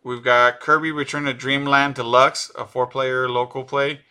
We've 0.04 0.24
got 0.24 0.60
Kirby 0.62 0.92
Return 0.92 1.26
to 1.26 1.34
Dreamland 1.34 1.96
Deluxe, 1.96 2.52
a 2.58 2.66
four 2.66 2.88
player 2.88 3.30
local 3.30 3.64
play. 3.66 4.02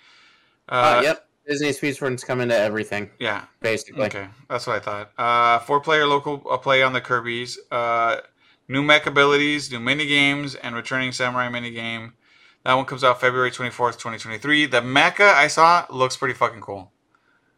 Uh, 0.69 0.99
Uh, 0.99 1.01
yep, 1.03 1.29
Disney 1.51 1.71
Speedstorm's 1.71 2.23
coming 2.23 2.49
to 2.49 2.57
everything 2.57 3.11
Yeah, 3.19 3.45
basically. 3.61 4.05
okay. 4.05 4.29
That's 4.49 4.67
what 4.69 4.77
I 4.77 4.79
thought. 4.81 5.11
Uh, 5.19 5.59
four 5.59 5.81
player 5.81 6.07
local 6.07 6.43
uh, 6.49 6.57
play 6.59 6.81
on 6.83 6.93
the 6.93 7.01
Kirby's. 7.01 7.59
Uh, 7.73 8.21
new 8.69 8.83
mech 8.85 9.07
abilities, 9.07 9.71
new 9.73 9.81
mini 9.81 10.07
games, 10.07 10.55
and 10.55 10.77
returning 10.77 11.11
samurai 11.11 11.49
mini 11.49 11.73
game. 11.73 12.13
That 12.65 12.75
one 12.75 12.85
comes 12.85 13.03
out 13.03 13.21
February 13.21 13.51
24th, 13.51 13.95
2023. 13.99 14.67
The 14.67 14.81
mecha 14.81 15.35
I 15.35 15.49
saw 15.49 15.87
looks 15.91 16.17
pretty 16.17 16.35
fucking 16.35 16.61
cool. 16.61 16.93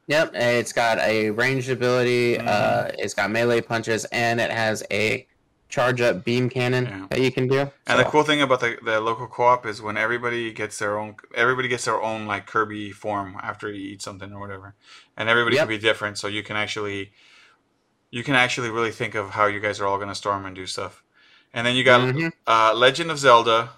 Yep, 0.06 0.30
it's 0.34 0.72
got 0.72 0.98
a 1.00 1.30
ranged 1.30 1.68
ability. 1.70 2.36
Mhm. 2.38 2.46
Uh, 2.48 2.90
it's 2.98 3.12
got 3.14 3.30
melee 3.30 3.60
punches, 3.60 4.04
and 4.06 4.40
it 4.40 4.50
has 4.50 4.82
a 4.90 5.26
charge 5.72 6.02
up 6.02 6.22
beam 6.22 6.50
cannon 6.50 6.84
Yeah. 6.84 7.06
that 7.08 7.20
you 7.20 7.32
can 7.32 7.48
do. 7.48 7.70
And 7.86 7.98
the 7.98 8.04
cool 8.04 8.22
thing 8.22 8.42
about 8.42 8.60
the, 8.60 8.76
the 8.84 9.00
local 9.00 9.26
co-op 9.26 9.64
is 9.66 9.80
when 9.80 9.96
everybody 9.96 10.52
gets 10.52 10.78
their 10.78 10.98
own 10.98 11.16
everybody 11.34 11.66
gets 11.66 11.86
their 11.86 12.00
own 12.00 12.26
like 12.26 12.46
Kirby 12.46 12.92
form 12.92 13.36
after 13.42 13.70
you 13.72 13.92
eat 13.92 14.02
something 14.02 14.32
or 14.34 14.38
whatever. 14.38 14.74
And 15.16 15.30
everybody 15.30 15.56
Yep. 15.56 15.62
can 15.62 15.68
be 15.76 15.78
different, 15.78 16.18
so 16.18 16.28
you 16.28 16.42
can 16.42 16.56
actually 16.56 17.12
you 18.10 18.22
can 18.22 18.34
actually 18.34 18.68
really 18.68 18.92
think 18.92 19.14
of 19.14 19.30
how 19.30 19.46
you 19.46 19.60
guys 19.60 19.80
are 19.80 19.86
all 19.86 19.98
gonna 19.98 20.14
storm 20.14 20.44
and 20.44 20.54
do 20.54 20.66
stuff. 20.66 21.02
And 21.54 21.66
then 21.66 21.74
you 21.74 21.84
got 21.84 22.00
Mhm. 22.02 22.32
uh, 22.46 22.74
Legend 22.74 23.10
of 23.10 23.18
Zelda, 23.18 23.70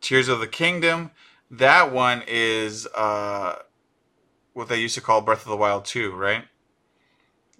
Tears 0.00 0.28
of 0.28 0.38
the 0.38 0.46
Kingdom. 0.46 1.10
That 1.50 1.90
one 1.92 2.22
is 2.28 2.86
uh, 2.94 3.56
what 4.52 4.68
they 4.68 4.78
used 4.80 4.94
to 4.94 5.00
call 5.00 5.20
Breath 5.22 5.42
of 5.42 5.48
the 5.48 5.56
Wild 5.56 5.84
2, 5.84 6.12
right? 6.14 6.44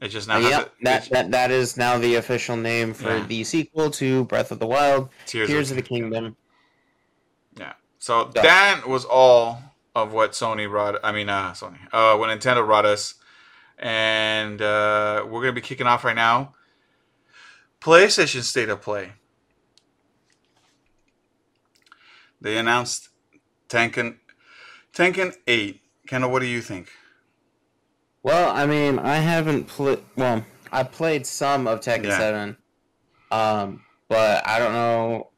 It 0.05 0.09
just 0.11 0.29
now 0.29 0.37
Yep, 0.37 0.67
a- 0.81 0.85
that, 0.85 1.09
that 1.11 1.31
that 1.31 1.51
is 1.51 1.79
now 1.79 1.97
the 1.99 2.17
official 2.17 2.59
name 2.59 2.93
for 2.93 3.17
Yeah. 3.17 3.25
the 3.27 3.43
sequel 3.43 3.91
to 3.93 4.25
Breath 4.27 4.51
of 4.53 4.59
the 4.59 4.67
Wild, 4.67 5.09
Tears, 5.25 5.49
Tears 5.49 5.71
of 5.71 5.79
of 5.79 5.83
the 5.83 5.89
Kingdom. 5.89 6.37
Yeah. 7.57 7.73
So 7.99 8.25
that 8.35 8.87
was 8.87 9.07
all 9.07 9.63
of 9.95 10.13
what 10.13 10.33
Sony 10.33 10.69
brought. 10.69 10.97
I 11.03 11.11
mean, 11.13 11.31
uh, 11.31 11.53
Sony. 11.53 11.79
Uh, 11.91 12.19
what 12.19 12.29
Nintendo 12.29 12.67
brought 12.67 12.85
us, 12.85 13.15
and 13.79 14.61
uh, 14.61 15.25
we're 15.27 15.41
gonna 15.41 15.55
be 15.55 15.63
kicking 15.63 15.87
off 15.87 16.05
right 16.05 16.15
now. 16.15 16.53
PlayStation 17.81 18.43
State 18.43 18.69
of 18.69 18.83
Play. 18.83 19.13
They 22.43 22.59
announced 22.59 23.09
Tekken, 23.71 24.17
Tekken 24.93 25.35
Eight. 25.47 25.81
Kendall, 26.07 26.31
what 26.31 26.41
do 26.41 26.47
you 26.47 26.61
think? 26.61 26.91
Well, 28.25 28.51
I 28.57 28.67
mean, 28.67 28.99
I 28.99 29.17
haven't 29.17 29.67
played. 29.69 30.01
Well, 30.17 30.45
I 30.73 30.83
played 30.83 31.25
some 31.27 31.69
of 31.69 31.79
Tekken 31.81 32.05
Yeah. 32.07 32.19
Seven, 32.19 32.57
um, 33.31 33.85
but 34.09 34.45
I 34.49 34.59
don't 34.59 34.73
know 34.73 35.31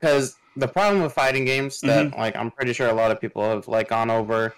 because 0.00 0.36
the 0.56 0.68
problem 0.68 1.02
with 1.02 1.12
fighting 1.12 1.44
games 1.44 1.80
that 1.82 2.06
Mm-hmm. 2.06 2.18
like 2.18 2.36
I'm 2.36 2.50
pretty 2.50 2.72
sure 2.72 2.88
a 2.88 2.92
lot 2.94 3.10
of 3.10 3.20
people 3.20 3.42
have 3.42 3.66
like 3.68 3.88
gone 3.88 4.08
over 4.10 4.54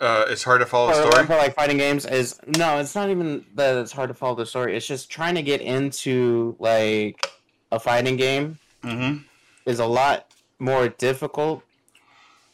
Uh, 0.00 0.24
it's 0.28 0.42
hard 0.42 0.60
to 0.60 0.66
follow 0.66 0.88
the 0.88 1.10
story. 1.10 1.26
for 1.26 1.36
like 1.36 1.54
fighting 1.54 1.76
games 1.76 2.06
is 2.06 2.38
no, 2.58 2.78
it's 2.78 2.94
not 2.94 3.10
even 3.10 3.44
that 3.54 3.76
it's 3.76 3.92
hard 3.92 4.08
to 4.08 4.14
follow 4.14 4.34
the 4.34 4.46
story. 4.46 4.76
It's 4.76 4.86
just 4.86 5.10
trying 5.10 5.34
to 5.34 5.42
get 5.42 5.60
into 5.60 6.56
like 6.58 7.20
a 7.70 7.78
fighting 7.78 8.16
game 8.16 8.58
Mm-hmm. 8.82 9.18
is 9.66 9.78
a 9.80 9.86
lot 9.86 10.32
more 10.58 10.88
difficult 10.88 11.62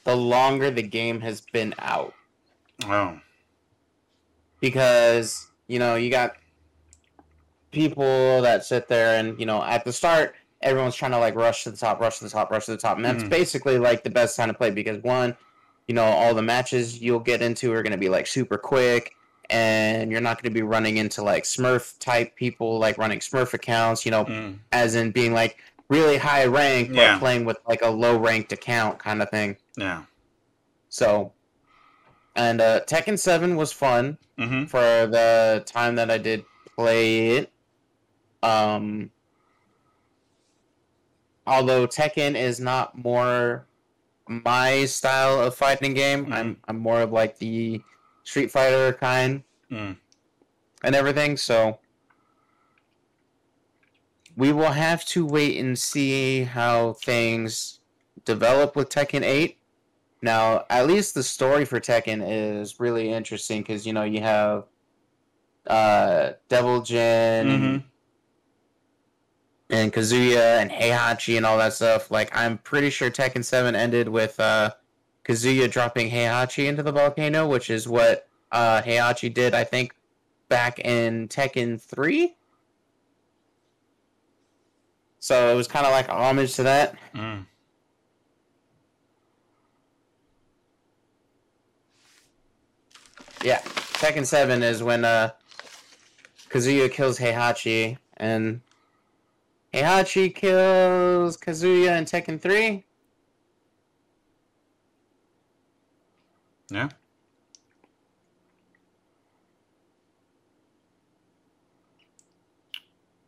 the 0.05 0.17
longer 0.17 0.71
the 0.71 0.83
game 0.83 1.21
has 1.21 1.41
been 1.53 1.73
out 1.79 2.15
Oh. 2.87 3.21
Because 4.63 5.49
you 5.69 5.79
know 5.79 5.97
you 5.97 6.09
got 6.11 6.37
people 7.71 8.41
that 8.43 8.65
sit 8.65 8.89
there 8.89 9.19
and 9.19 9.39
you 9.39 9.45
know 9.45 9.63
at 9.63 9.85
the 9.85 9.93
start 9.93 10.35
everyone's 10.63 10.95
trying 10.95 11.11
to 11.11 11.19
like 11.19 11.35
rush 11.35 11.65
to 11.65 11.71
the 11.71 11.77
top 11.77 12.01
rush 12.01 12.19
to 12.19 12.25
the 12.25 12.31
top 12.31 12.51
rush 12.51 12.65
to 12.67 12.71
the 12.71 12.77
top 12.77 12.97
and 12.97 13.05
that's 13.05 13.25
Mhm. 13.25 13.29
basically 13.31 13.79
like 13.79 14.05
the 14.05 14.11
best 14.11 14.37
time 14.37 14.49
to 14.49 14.55
play 14.55 14.71
because 14.71 14.99
one 15.03 15.37
you 15.89 15.95
know 15.95 16.05
all 16.05 16.35
the 16.35 16.43
matches 16.43 17.01
you'll 17.01 17.19
get 17.21 17.43
into 17.43 17.73
are 17.73 17.83
going 17.83 17.93
to 17.93 17.99
be 17.99 18.09
like 18.09 18.27
super 18.27 18.57
quick 18.57 19.13
and 19.51 20.13
you're 20.13 20.21
not 20.21 20.41
going 20.41 20.53
to 20.53 20.55
be 20.57 20.63
running 20.63 20.99
into 20.99 21.23
like 21.23 21.43
smurf 21.45 21.99
type 21.99 22.37
people 22.37 22.79
like 22.79 22.97
running 22.99 23.19
smurf 23.19 23.53
accounts 23.55 24.05
you 24.05 24.11
know 24.11 24.25
Mm. 24.25 24.59
as 24.71 24.95
in 24.95 25.11
being 25.11 25.33
like 25.33 25.57
really 25.89 26.17
high 26.19 26.45
rank 26.47 26.89
but 26.91 26.97
Yeah. 26.97 27.19
playing 27.19 27.45
with 27.45 27.59
like 27.67 27.83
a 27.83 27.91
low 27.91 28.17
ranked 28.19 28.53
account 28.53 28.99
kind 28.99 29.21
of 29.23 29.31
thing 29.31 29.57
Yeah. 29.77 30.03
so 30.91 31.33
and 32.37 32.61
uh 32.61 32.81
tekken 32.87 33.19
7 33.19 33.57
was 33.57 33.73
fun 33.73 34.19
Mm-hmm. 34.39 34.65
for 34.65 34.81
the 34.81 35.63
time 35.67 35.95
that 35.97 36.11
I 36.11 36.19
did 36.19 36.45
play 36.75 37.37
it. 37.37 37.53
Um, 38.43 39.11
although 41.47 41.87
Tekken 41.87 42.35
is 42.35 42.59
not 42.59 42.97
more 42.97 43.67
my 44.27 44.85
style 44.87 45.41
of 45.43 45.55
fighting 45.55 45.95
game, 45.95 46.27
Mhm. 46.27 46.33
I'm 46.33 46.57
I'm 46.67 46.79
more 46.79 47.03
of 47.03 47.13
like 47.13 47.39
the 47.39 47.83
Street 48.25 48.51
Fighter 48.51 48.95
kind 48.95 49.45
Mm. 49.71 49.99
and 50.83 50.95
everything. 50.97 51.37
So 51.37 51.79
we 54.37 54.53
will 54.53 54.73
have 54.73 55.05
to 55.07 55.27
wait 55.27 55.59
and 55.59 55.79
see 55.79 56.45
how 56.45 56.95
things 56.95 57.81
develop 58.25 58.75
with 58.77 58.89
Tekken 58.89 59.23
8. 59.23 59.59
Now, 60.23 60.65
at 60.71 60.87
least 60.87 61.15
the 61.15 61.23
story 61.23 61.65
for 61.65 61.81
Tekken 61.81 62.23
is 62.25 62.79
really 62.79 63.11
interesting 63.11 63.61
because 63.63 63.85
you 63.85 63.93
know 63.93 64.05
you 64.05 64.21
have 64.21 64.65
uh, 65.67 66.33
Devil 66.49 66.83
Jin 66.83 67.47
Mm-hmm. 67.47 67.77
and, 69.71 69.93
Kazuya 69.93 70.61
and 70.61 70.71
Heihachi 70.71 71.37
and 71.37 71.45
all 71.45 71.59
that 71.59 71.73
stuff. 71.73 72.11
Like, 72.11 72.35
I'm 72.37 72.59
pretty 72.59 72.91
sure 72.91 73.11
Tekken 73.11 73.45
7 73.45 73.75
ended 73.75 74.09
with 74.09 74.39
uh, 74.39 74.71
Kazuya 75.25 75.71
dropping 75.71 76.11
Heihachi 76.11 76.67
into 76.67 76.83
the 76.83 76.93
volcano, 76.93 77.49
which 77.49 77.69
is 77.71 77.89
what 77.89 78.29
uh, 78.53 78.81
Heihachi 78.83 79.33
did, 79.33 79.55
I 79.55 79.65
think, 79.65 79.95
back 80.49 80.79
in 80.81 81.27
Tekken 81.29 81.81
3. 81.81 82.35
So 85.19 85.53
it 85.53 85.55
was 85.55 85.69
kind 85.69 85.87
of 85.87 85.93
like 85.93 86.09
homage 86.09 86.55
to 86.57 86.65
that. 86.65 86.97
Mm. 87.15 87.47
Yeah, 93.45 93.61
Tekken 93.61 94.25
Seven 94.25 94.63
is 94.63 94.85
when 94.85 95.05
uh, 95.05 95.31
Kazuya 96.49 96.91
kills 96.91 97.19
Heihachi, 97.19 97.99
and 98.17 98.61
Heihachi 99.75 100.33
kills 100.33 101.37
Kazuya 101.37 101.99
in 101.99 102.05
Tekken 102.05 102.41
Three. 102.41 102.85
Yeah. 106.71 106.89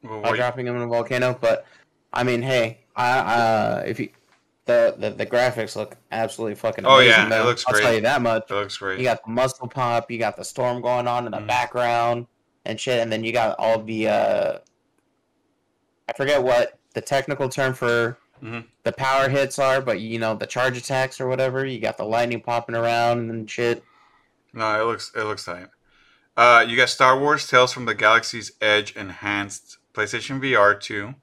Well, 0.02 0.20
by 0.20 0.36
dropping 0.36 0.66
him 0.66 0.76
in 0.76 0.82
a 0.82 0.86
volcano. 0.86 1.36
But 1.40 1.66
I 2.12 2.22
mean, 2.22 2.40
hey, 2.40 2.78
I 2.94 3.18
uh, 3.18 3.82
if 3.84 3.98
you 3.98 4.10
the, 4.66 4.94
the 4.98 5.10
the 5.10 5.26
graphics 5.26 5.76
look 5.76 5.96
absolutely 6.10 6.54
fucking 6.54 6.86
Oh, 6.86 6.94
amazing. 6.96 7.10
yeah, 7.10 7.26
it 7.26 7.30
though. 7.30 7.44
looks 7.44 7.64
I'll 7.66 7.74
great. 7.74 7.82
tell 7.82 7.94
you 7.94 8.00
that 8.02 8.22
much. 8.22 8.50
It 8.50 8.54
looks 8.54 8.76
great. 8.78 8.98
You 8.98 9.04
got 9.04 9.24
the 9.24 9.30
muscle 9.30 9.68
pop, 9.68 10.10
you 10.10 10.18
got 10.18 10.36
the 10.36 10.44
storm 10.44 10.80
going 10.80 11.06
on 11.06 11.26
in 11.26 11.32
the 11.32 11.38
Mhm. 11.38 11.46
background 11.46 12.26
and 12.64 12.80
shit, 12.80 13.00
and 13.00 13.12
then 13.12 13.22
you 13.24 13.32
got 13.32 13.56
all 13.58 13.78
the 13.82 14.08
uh 14.08 14.58
I 16.08 16.12
forget 16.14 16.42
what 16.42 16.78
the 16.94 17.00
technical 17.00 17.48
term 17.48 17.74
for 17.74 18.18
Mhm. 18.42 18.64
the 18.82 18.92
power 18.92 19.28
hits 19.28 19.58
are, 19.58 19.80
but 19.80 20.00
you 20.00 20.18
know, 20.18 20.34
the 20.34 20.46
charge 20.46 20.76
attacks 20.76 21.20
or 21.20 21.26
whatever, 21.28 21.64
you 21.64 21.78
got 21.80 21.96
the 21.96 22.04
lightning 22.04 22.40
popping 22.40 22.74
around 22.74 23.30
and 23.30 23.50
shit. 23.50 23.82
No, 24.52 24.80
it 24.80 24.84
looks 24.84 25.12
it 25.14 25.24
looks 25.24 25.44
tight. 25.44 25.68
Uh, 26.36 26.64
you 26.66 26.76
got 26.76 26.88
Star 26.88 27.18
Wars: 27.18 27.46
Tales 27.46 27.72
from 27.72 27.84
the 27.84 27.94
Galaxy's 27.94 28.52
Edge 28.60 28.96
enhanced 28.96 29.78
PlayStation 29.94 30.40
VR 30.40 30.74
two 30.74 31.14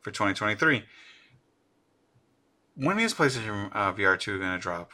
for 0.00 0.10
2023. 0.10 0.84
When 2.76 2.98
is 2.98 3.14
PlayStation 3.14 3.70
uh, 3.72 3.92
VR 3.92 4.18
two 4.18 4.38
gonna 4.38 4.58
drop? 4.58 4.90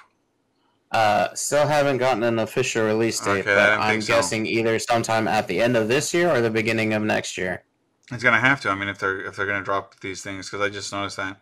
Uh 0.93 1.33
still 1.35 1.67
haven't 1.67 1.99
gotten 1.99 2.23
an 2.25 2.39
official 2.41 2.85
release 2.85 3.21
date, 3.21 3.41
Okay, 3.41 3.55
but 3.55 3.79
I'm 3.79 3.91
think 3.93 4.03
so. 4.03 4.15
guessing 4.15 4.45
either 4.47 4.79
sometime 4.79 5.29
at 5.29 5.47
the 5.47 5.61
end 5.61 5.77
of 5.77 5.87
this 5.89 6.13
year 6.13 6.29
or 6.31 6.41
the 6.41 6.51
beginning 6.51 6.93
of 6.95 7.03
next 7.03 7.39
year. 7.39 7.63
It's 8.11 8.25
gonna 8.25 8.41
have 8.41 8.61
to. 8.63 8.71
I 8.71 8.75
mean, 8.75 8.89
if 8.89 8.99
they're 8.99 9.21
if 9.25 9.37
they're 9.37 9.47
gonna 9.47 9.63
drop 9.65 10.01
these 10.01 10.21
things, 10.23 10.51
because 10.51 10.61
I 10.61 10.69
just 10.69 10.93
noticed 10.93 11.17
that 11.19 11.39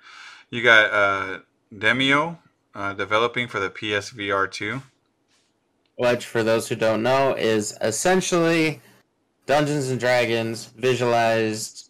you 0.50 0.62
got 0.62 0.92
uh, 0.92 1.38
Demeo 1.74 2.38
uh, 2.74 2.92
developing 2.92 3.48
for 3.48 3.58
the 3.58 3.70
PSVR 3.70 4.50
two. 4.50 4.82
which 5.96 6.26
for 6.26 6.42
those 6.44 6.68
who 6.68 6.76
don't 6.76 7.02
know 7.02 7.34
is 7.34 7.74
essentially 7.80 8.80
Dungeons 9.46 9.88
and 9.88 9.98
Dragons 9.98 10.66
visualized 10.66 11.87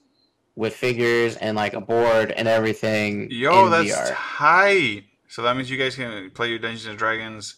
with 0.59 0.75
figures 0.75 1.37
and 1.37 1.57
like 1.57 1.73
a 1.73 1.81
board 1.81 2.33
and 2.33 2.49
everything 2.49 3.29
Yo, 3.31 3.69
that's 3.69 3.93
VR. 3.93 4.13
tight. 4.13 5.05
So 5.29 5.43
that 5.43 5.57
means 5.57 5.71
you 5.71 5.79
guys 5.79 5.95
can 5.95 6.31
play 6.31 6.51
your 6.51 6.59
Dungeons 6.59 6.87
and 6.87 6.99
Dragons 6.99 7.55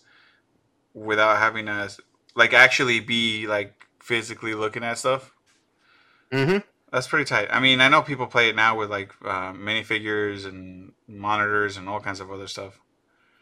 without 0.93 1.39
having 1.39 1.65
to 1.65 1.91
like 2.37 2.53
actually 2.53 3.01
be 3.01 3.47
like 3.47 3.73
physically 4.03 4.55
looking 4.55 4.85
at 4.85 4.99
stuff. 4.99 5.33
hmm 6.31 6.59
That's 6.93 7.09
pretty 7.09 7.25
tight. 7.25 7.49
I 7.51 7.59
mean, 7.59 7.81
I 7.81 7.89
know 7.89 8.03
people 8.03 8.27
play 8.27 8.51
it 8.51 8.57
now 8.57 8.77
with 8.77 8.91
like 8.91 9.15
uh, 9.25 9.55
minifigures 9.55 10.45
and 10.45 10.93
monitors 11.09 11.79
and 11.79 11.89
all 11.89 12.01
kinds 12.01 12.21
of 12.21 12.31
other 12.31 12.49
stuff. 12.49 12.81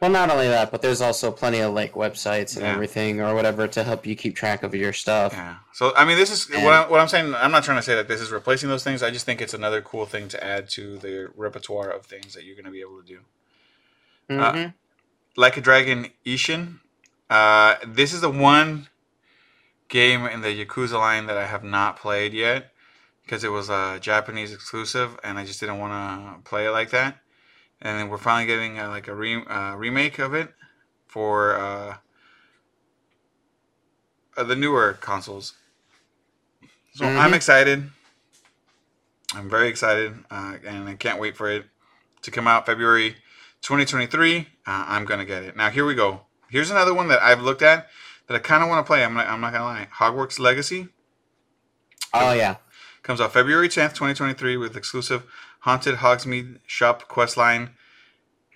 Well, 0.00 0.10
not 0.12 0.30
only 0.30 0.46
that, 0.46 0.70
but 0.70 0.80
there's 0.80 1.00
also 1.00 1.32
plenty 1.32 1.58
of 1.58 1.74
like 1.74 1.94
websites 1.94 2.54
and 2.56 2.64
Yeah. 2.64 2.72
everything 2.72 3.20
or 3.20 3.34
whatever 3.34 3.66
to 3.66 3.82
help 3.82 4.06
you 4.06 4.14
keep 4.14 4.36
track 4.36 4.62
of 4.62 4.72
your 4.74 4.92
stuff. 4.92 5.32
Yeah. 5.32 5.56
So 5.72 5.92
I 5.96 6.04
mean, 6.04 6.16
this 6.16 6.30
is 6.30 6.48
And- 6.50 6.64
what, 6.64 6.72
I, 6.74 6.86
what 6.88 7.00
I'm 7.00 7.08
saying. 7.08 7.34
I'm 7.34 7.50
not 7.50 7.64
trying 7.64 7.78
to 7.78 7.82
say 7.82 7.96
that 7.96 8.06
this 8.06 8.20
is 8.20 8.30
replacing 8.30 8.68
those 8.68 8.84
things. 8.84 9.02
I 9.02 9.10
just 9.10 9.26
think 9.26 9.40
it's 9.40 9.54
another 9.54 9.82
cool 9.82 10.06
thing 10.06 10.28
to 10.28 10.44
add 10.44 10.68
to 10.70 10.98
the 10.98 11.30
repertoire 11.36 11.90
of 11.90 12.06
things 12.06 12.34
that 12.34 12.44
you're 12.44 12.54
going 12.54 12.64
to 12.66 12.70
be 12.70 12.80
able 12.80 13.02
to 13.02 13.06
do. 13.06 13.20
Uh, 14.30 14.52
Mhm. 14.52 14.74
Like 15.36 15.56
a 15.56 15.60
Dragon 15.60 16.10
Ishin. 16.24 16.78
Uh, 17.28 17.76
this 17.84 18.12
is 18.12 18.20
the 18.20 18.30
one 18.30 18.88
game 19.88 20.26
in 20.26 20.42
the 20.42 20.64
Yakuza 20.64 20.92
line 20.98 21.26
that 21.26 21.36
I 21.36 21.46
have 21.46 21.64
not 21.64 21.96
played 21.98 22.32
yet 22.34 22.72
because 23.24 23.42
it 23.44 23.48
was 23.50 23.68
a 23.68 23.98
Japanese 24.00 24.52
exclusive, 24.52 25.18
and 25.24 25.38
I 25.38 25.44
just 25.44 25.60
didn't 25.60 25.78
want 25.78 25.92
to 26.44 26.48
play 26.48 26.66
it 26.66 26.70
like 26.70 26.90
that. 26.90 27.18
And 27.80 27.98
then 27.98 28.08
we're 28.08 28.18
finally 28.18 28.46
getting 28.46 28.78
uh, 28.78 28.88
like 28.88 29.06
a 29.08 29.14
re- 29.14 29.44
uh, 29.46 29.74
remake 29.76 30.18
of 30.18 30.34
it 30.34 30.52
for 31.06 31.54
uh, 31.56 31.96
uh, 34.36 34.44
the 34.44 34.56
newer 34.56 34.94
consoles. 35.00 35.54
So 36.94 37.04
I'm 37.06 37.30
Mhm. 37.32 37.36
excited. 37.36 37.90
I'm 39.34 39.48
very 39.48 39.68
excited, 39.68 40.24
uh, 40.30 40.56
and 40.64 40.88
I 40.88 40.94
can't 40.94 41.20
wait 41.20 41.36
for 41.36 41.50
it 41.50 41.66
to 42.22 42.30
come 42.30 42.48
out 42.48 42.66
February 42.66 43.16
2023. 43.62 44.48
Uh, 44.66 44.84
I'm 44.88 45.04
gonna 45.04 45.24
get 45.24 45.42
it. 45.42 45.54
Now 45.54 45.70
here 45.70 45.84
we 45.84 45.94
go. 45.94 46.22
Here's 46.48 46.70
another 46.70 46.94
one 46.94 47.08
that 47.08 47.22
I've 47.22 47.42
looked 47.42 47.62
at 47.62 47.88
that 48.26 48.34
I 48.34 48.38
kind 48.38 48.62
of 48.62 48.68
want 48.68 48.84
to 48.84 48.88
play. 48.88 49.04
I'm 49.04 49.14
not, 49.14 49.26
I'm 49.28 49.40
not 49.40 49.52
gonna 49.52 49.64
lie. 49.64 49.88
Hogwarts 49.98 50.38
Legacy 50.38 50.88
oh 52.14 52.32
yeah, 52.32 52.56
comes 53.02 53.20
out 53.20 53.32
February 53.32 53.68
10th, 53.68 53.94
2023, 53.94 54.56
with 54.56 54.76
exclusive 54.76 55.24
Haunted 55.60 55.96
Hogsmeade 55.96 56.60
shop 56.66 57.08
questline, 57.08 57.70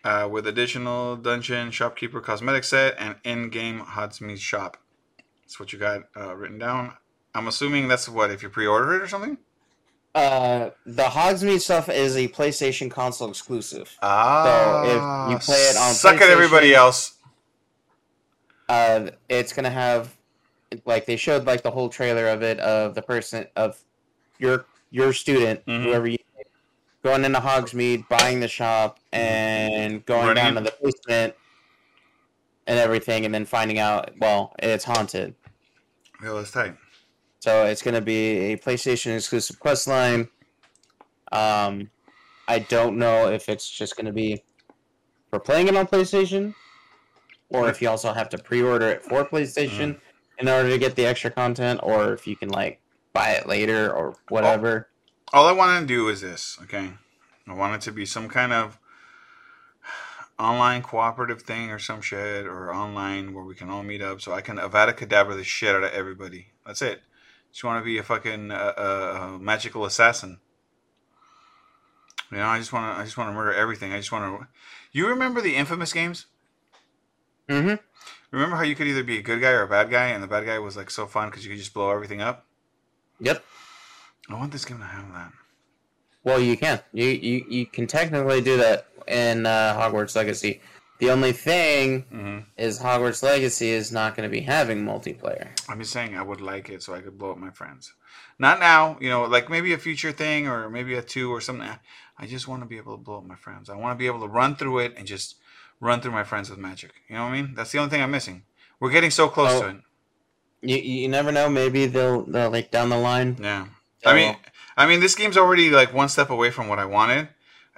uh, 0.04 0.28
with 0.30 0.46
additional 0.46 1.16
dungeon 1.16 1.70
shopkeeper 1.70 2.20
cosmetic 2.20 2.64
set 2.64 2.94
and 2.98 3.16
in-game 3.24 3.80
Hogsmeade 3.80 4.38
shop. 4.38 4.76
That's 5.42 5.58
what 5.60 5.72
you 5.72 5.78
got 5.78 6.02
uh, 6.16 6.34
written 6.36 6.58
down. 6.58 6.94
I'm 7.34 7.48
assuming 7.48 7.88
that's 7.88 8.08
what 8.08 8.30
if 8.30 8.42
you 8.42 8.48
pre-order 8.48 8.94
it 8.94 9.02
or 9.02 9.08
something. 9.08 9.38
uh, 10.14 10.70
the 10.84 11.04
Hogsmeade 11.04 11.60
stuff 11.60 11.88
is 11.88 12.16
a 12.16 12.28
PlayStation 12.28 12.90
console 12.90 13.30
exclusive. 13.30 13.96
Ah, 14.02 14.44
so 14.44 14.88
if 14.88 15.32
you 15.32 15.38
play 15.46 15.62
it 15.70 15.76
on 15.76 15.94
suck 15.94 16.20
at 16.20 16.28
everybody 16.30 16.74
else. 16.74 17.14
uh 18.68 19.10
it's 19.28 19.52
gonna 19.52 19.70
have 19.70 20.14
like 20.84 21.06
they 21.06 21.16
showed 21.16 21.44
like 21.46 21.62
the 21.62 21.70
whole 21.70 21.88
trailer 21.88 22.28
of 22.28 22.42
it 22.42 22.58
of 22.60 22.94
the 22.94 23.02
person 23.02 23.46
of 23.56 23.78
your 24.38 24.66
your 24.90 25.12
student 25.12 25.64
Mhm. 25.66 25.82
whoever 25.84 26.06
you 26.06 26.18
going 27.02 27.24
into 27.24 27.40
Hogsmeade 27.40 28.08
buying 28.08 28.40
the 28.40 28.48
shop 28.48 28.98
and 29.12 30.04
going 30.06 30.28
Running 30.28 30.34
down 30.42 30.54
to 30.56 30.60
the 30.62 30.74
basement 30.82 31.34
and 32.66 32.78
everything 32.78 33.24
and 33.24 33.34
then 33.34 33.44
finding 33.44 33.78
out 33.78 34.12
well 34.20 34.54
it's 34.60 34.84
haunted 34.84 35.34
Yeah, 36.22 36.32
that's 36.34 36.50
tight. 36.52 36.76
so 37.40 37.64
it's 37.64 37.82
gonna 37.82 38.00
be 38.00 38.52
a 38.52 38.56
PlayStation 38.56 39.16
exclusive 39.16 39.58
quest 39.58 39.86
line 39.88 40.28
um 41.32 41.90
I 42.48 42.60
don't 42.60 42.98
know 42.98 43.28
if 43.28 43.48
it's 43.48 43.68
just 43.68 43.96
gonna 43.96 44.12
be 44.12 44.42
for 45.30 45.40
playing 45.40 45.68
it 45.68 45.76
on 45.76 45.86
PlayStation 45.86 46.54
or 47.48 47.68
if 47.68 47.82
you 47.82 47.88
also 47.88 48.12
have 48.12 48.28
to 48.30 48.38
pre-order 48.38 48.88
it 48.88 49.02
for 49.02 49.24
PlayStation 49.24 49.98
in 50.38 50.48
order 50.48 50.70
to 50.70 50.78
get 50.78 50.96
the 50.96 51.04
extra 51.04 51.30
content, 51.30 51.78
or 51.82 52.14
if 52.14 52.26
you 52.26 52.34
can 52.34 52.48
like 52.48 52.80
buy 53.12 53.28
it 53.32 53.46
later 53.46 53.92
or 53.92 54.16
whatever. 54.30 54.88
All 55.32 55.46
I 55.46 55.52
want 55.52 55.80
to 55.80 55.86
do 55.86 56.08
is 56.08 56.20
this, 56.20 56.58
okay? 56.64 56.92
I 57.48 57.54
want 57.54 57.74
it 57.74 57.80
to 57.86 57.92
be 57.92 58.04
some 58.04 58.28
kind 58.28 58.52
of 58.52 58.78
online 60.38 60.82
cooperative 60.82 61.42
thing 61.42 61.70
or 61.70 61.78
some 61.78 62.02
shit, 62.02 62.46
or 62.46 62.74
online 62.74 63.32
where 63.32 63.44
we 63.44 63.54
can 63.54 63.70
all 63.70 63.82
meet 63.82 64.02
up 64.02 64.20
so 64.20 64.32
I 64.32 64.42
can 64.42 64.58
Avada 64.58 64.92
Kedavra 64.92 65.34
the 65.34 65.44
shit 65.44 65.74
out 65.74 65.84
of 65.84 65.92
everybody. 65.92 66.48
That's 66.66 66.82
it. 66.82 67.00
Just 67.50 67.64
want 67.64 67.80
to 67.80 67.84
be 67.84 67.98
a 67.98 68.02
fucking 68.02 68.50
uh, 68.50 68.72
uh, 68.76 68.80
uh, 69.34 69.38
magical 69.38 69.84
assassin. 69.84 70.38
You 72.30 72.38
know, 72.38 72.46
I 72.46 72.58
just 72.58 72.72
want 72.72 72.94
to. 72.94 73.00
I 73.00 73.04
just 73.04 73.16
want 73.16 73.28
to 73.28 73.34
murder 73.34 73.52
everything. 73.52 73.92
I 73.92 73.98
just 73.98 74.12
want 74.12 74.40
to. 74.40 74.46
You 74.90 75.08
remember 75.08 75.40
the 75.40 75.56
infamous 75.56 75.92
games? 75.92 76.26
Mm-hmm. 77.48 77.74
Remember 78.30 78.56
how 78.56 78.62
you 78.62 78.74
could 78.74 78.86
either 78.86 79.04
be 79.04 79.18
a 79.18 79.22
good 79.22 79.40
guy 79.40 79.50
or 79.50 79.62
a 79.62 79.68
bad 79.68 79.90
guy, 79.90 80.08
and 80.08 80.22
the 80.22 80.26
bad 80.26 80.46
guy 80.46 80.58
was 80.58 80.76
like 80.76 80.90
so 80.90 81.06
fun 81.06 81.28
because 81.28 81.44
you 81.44 81.50
could 81.50 81.58
just 81.58 81.74
blow 81.74 81.90
everything 81.90 82.22
up. 82.22 82.46
Yep. 83.20 83.44
I 84.28 84.34
want 84.34 84.52
this 84.52 84.64
game 84.64 84.78
to 84.78 84.84
have 84.84 85.12
that. 85.12 85.32
Well, 86.24 86.40
you 86.40 86.56
can. 86.56 86.80
You 86.92 87.06
you, 87.06 87.44
you 87.48 87.66
can 87.66 87.86
technically 87.86 88.40
do 88.40 88.56
that 88.58 88.86
in 89.08 89.46
uh, 89.46 89.76
Hogwarts 89.78 90.14
Legacy. 90.16 90.60
The 90.98 91.10
only 91.10 91.32
thing 91.32 92.02
hmm 92.02 92.38
is 92.56 92.78
Hogwarts 92.78 93.22
Legacy 93.22 93.70
is 93.70 93.90
not 93.90 94.14
going 94.16 94.28
to 94.28 94.32
be 94.32 94.40
having 94.42 94.84
multiplayer. 94.84 95.48
I'm 95.68 95.80
just 95.80 95.92
saying 95.92 96.16
I 96.16 96.22
would 96.22 96.40
like 96.40 96.68
it 96.70 96.82
so 96.82 96.94
I 96.94 97.00
could 97.00 97.18
blow 97.18 97.32
up 97.32 97.38
my 97.38 97.50
friends. 97.50 97.92
Not 98.38 98.60
now, 98.60 98.96
you 99.00 99.08
know, 99.10 99.24
like 99.24 99.50
maybe 99.50 99.72
a 99.72 99.78
future 99.78 100.12
thing 100.12 100.46
or 100.46 100.70
maybe 100.70 100.94
a 100.94 101.02
two 101.02 101.32
or 101.32 101.40
something. 101.40 101.68
I 102.18 102.26
just 102.26 102.46
want 102.46 102.62
to 102.62 102.66
be 102.68 102.76
able 102.76 102.96
to 102.96 103.02
blow 103.02 103.18
up 103.18 103.24
my 103.24 103.34
friends. 103.34 103.68
I 103.68 103.76
want 103.76 103.96
to 103.96 103.98
be 103.98 104.06
able 104.06 104.20
to 104.20 104.28
run 104.28 104.54
through 104.54 104.78
it 104.80 104.94
and 104.96 105.06
just 105.06 105.36
run 105.80 106.00
through 106.00 106.12
my 106.12 106.22
friends 106.24 106.48
with 106.50 106.58
magic. 106.60 106.92
You 107.08 107.16
know 107.16 107.22
what 107.24 107.30
I 107.32 107.42
mean? 107.42 107.54
That's 107.54 107.72
the 107.72 107.78
only 107.78 107.90
thing 107.90 108.00
I'm 108.02 108.10
missing. 108.12 108.44
We're 108.78 108.90
getting 108.90 109.10
so 109.10 109.28
close 109.28 109.50
Oh. 109.50 109.62
to 109.62 109.68
it. 109.70 109.76
You 110.62 110.76
you 110.76 111.08
never 111.08 111.32
know. 111.32 111.48
Maybe 111.48 111.86
they'll 111.86 112.22
they'll 112.22 112.50
like 112.50 112.70
down 112.70 112.88
the 112.90 112.96
line. 112.98 113.36
Yeah. 113.40 113.66
I 114.04 114.14
mean, 114.14 114.36
I 114.76 114.86
mean, 114.86 115.00
this 115.00 115.14
game's 115.14 115.36
already 115.36 115.70
like 115.70 115.92
one 115.92 116.08
step 116.08 116.30
away 116.30 116.50
from 116.50 116.68
what 116.68 116.78
I 116.78 116.84
wanted. 116.84 117.28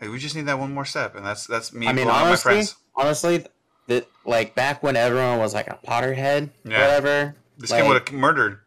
Like, 0.01 0.11
we 0.11 0.19
just 0.19 0.35
need 0.37 0.47
that 0.47 0.59
one 0.59 0.73
more 0.73 0.85
step, 0.85 1.15
and 1.17 1.25
that's 1.25 1.47
that's 1.47 1.73
me 1.73 1.87
I 1.87 1.93
mean, 1.93 2.07
up 2.09 2.15
my 2.15 2.23
honestly, 2.27 2.53
friends. 2.55 2.77
honestly, 2.97 3.47
that 3.89 4.07
like 4.25 4.55
back 4.55 4.83
when 4.83 4.97
everyone 4.97 5.39
was 5.39 5.55
like 5.55 5.67
a 5.69 5.79
Potterhead, 5.87 6.51
Yeah. 6.65 6.81
whatever. 6.81 7.37
This 7.59 7.71
like- 7.71 7.81
game 7.83 7.89
would 7.89 8.09
have 8.09 8.13
murdered. 8.19 8.61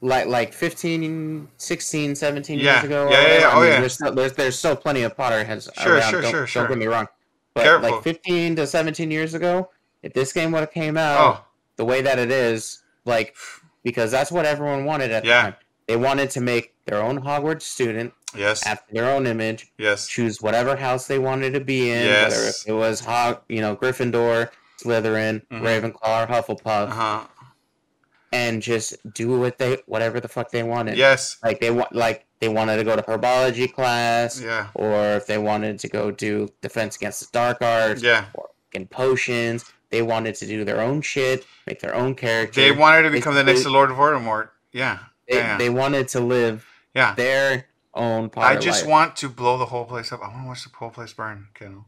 like 0.00 0.26
like 0.26 0.52
15 0.52 1.48
16 1.56 2.14
17 2.14 2.58
Yeah. 2.60 2.74
years 2.74 2.84
ago 2.84 3.06
or 3.06 3.10
Yeah, 3.10 3.20
yeah, 3.26 3.38
yeah. 3.40 3.50
Oh, 3.52 3.60
mean, 3.60 3.68
yeah. 3.70 3.80
there's, 3.80 3.94
still, 3.94 4.14
there's 4.14 4.32
there's 4.34 4.56
still 4.58 4.76
plenty 4.76 5.02
of 5.02 5.16
potterheads 5.16 5.68
Sure, 5.82 5.96
around 5.96 6.10
sure, 6.10 6.20
don't, 6.22 6.30
sure, 6.30 6.46
sure. 6.46 6.62
don't 6.62 6.68
get 6.70 6.78
me 6.78 6.86
wrong 6.86 7.08
but 7.54 7.64
Careful. 7.64 7.90
like 7.90 8.04
15 8.04 8.54
to 8.56 8.66
17 8.68 9.10
years 9.10 9.34
ago 9.34 9.70
if 10.04 10.12
this 10.12 10.32
game 10.32 10.52
would 10.52 10.60
have 10.60 10.70
came 10.70 10.96
out 10.96 11.18
Oh, 11.20 11.44
the 11.74 11.84
way 11.84 12.00
that 12.02 12.20
it 12.20 12.30
is 12.30 12.80
like 13.04 13.34
because 13.82 14.12
that's 14.12 14.30
what 14.30 14.46
everyone 14.46 14.84
wanted 14.84 15.10
at 15.10 15.24
Yeah. 15.24 15.46
the 15.46 15.50
time 15.50 15.54
they 15.88 15.96
wanted 15.96 16.30
to 16.30 16.40
make 16.42 16.74
their 16.88 17.02
own 17.02 17.20
hogwarts 17.20 17.62
student 17.62 18.12
yes, 18.34 18.66
after 18.66 18.92
their 18.94 19.10
own 19.10 19.26
image 19.26 19.70
yes. 19.78 20.06
choose 20.08 20.40
whatever 20.42 20.74
house 20.76 21.06
they 21.06 21.18
wanted 21.18 21.52
to 21.52 21.60
be 21.60 21.90
in 21.90 22.04
Yes. 22.06 22.30
whether 22.32 22.48
if 22.48 22.56
it 22.66 22.72
was 22.72 23.00
Hog, 23.00 23.42
you 23.48 23.60
know 23.60 23.76
gryffindor 23.76 24.50
slytherin 24.82 25.42
Mhm. 25.52 25.60
ravenclaw 25.62 26.24
or 26.24 26.26
hufflepuff 26.32 26.88
Uh 26.90 26.94
huh. 26.94 27.20
and 28.32 28.60
just 28.62 28.94
do 29.14 29.38
what 29.38 29.58
they 29.58 29.78
whatever 29.86 30.20
the 30.20 30.28
fuck 30.28 30.50
they 30.50 30.62
wanted. 30.62 30.96
Yes. 30.96 31.36
Like 31.42 31.60
they 31.60 31.70
want 31.70 31.94
like 31.94 32.26
they 32.40 32.48
wanted 32.48 32.76
to 32.76 32.84
go 32.84 32.94
to 32.94 33.02
herbology 33.02 33.72
class, 33.72 34.40
Yeah. 34.40 34.68
or 34.74 35.14
if 35.16 35.26
they 35.26 35.38
wanted 35.38 35.78
to 35.80 35.88
go 35.88 36.10
do 36.10 36.48
defense 36.60 36.94
against 36.96 37.20
the 37.20 37.26
dark 37.32 37.60
arts, 37.62 38.02
Yeah. 38.02 38.26
or 38.34 38.50
fucking 38.66 38.88
potions. 38.88 39.64
They 39.90 40.02
wanted 40.02 40.34
to 40.36 40.46
do 40.46 40.64
their 40.64 40.80
own 40.80 41.00
shit, 41.00 41.44
make 41.66 41.80
their 41.80 41.94
own 41.94 42.14
character. 42.14 42.60
They 42.60 42.70
wanted 42.70 43.02
to 43.04 43.10
become 43.10 43.34
the 43.34 43.42
next 43.42 43.60
Basically- 43.60 43.72
Lord 43.72 43.90
Voldemort. 43.90 44.50
Yeah. 44.72 44.98
they, 45.28 45.36
yeah. 45.36 45.56
they 45.58 45.70
wanted 45.70 46.08
to 46.08 46.20
live 46.20 46.64
Yeah. 46.98 47.14
their 47.14 47.66
own 47.94 48.30
I 48.36 48.56
just 48.56 48.82
life. 48.82 48.90
want 48.90 49.16
to 49.16 49.28
blow 49.28 49.56
the 49.58 49.66
whole 49.66 49.84
place 49.84 50.12
up. 50.12 50.20
I 50.22 50.28
want 50.28 50.42
to 50.42 50.48
watch 50.48 50.64
the 50.64 50.70
whole 50.76 50.90
place 50.90 51.12
burn, 51.12 51.48
Kendall. 51.54 51.86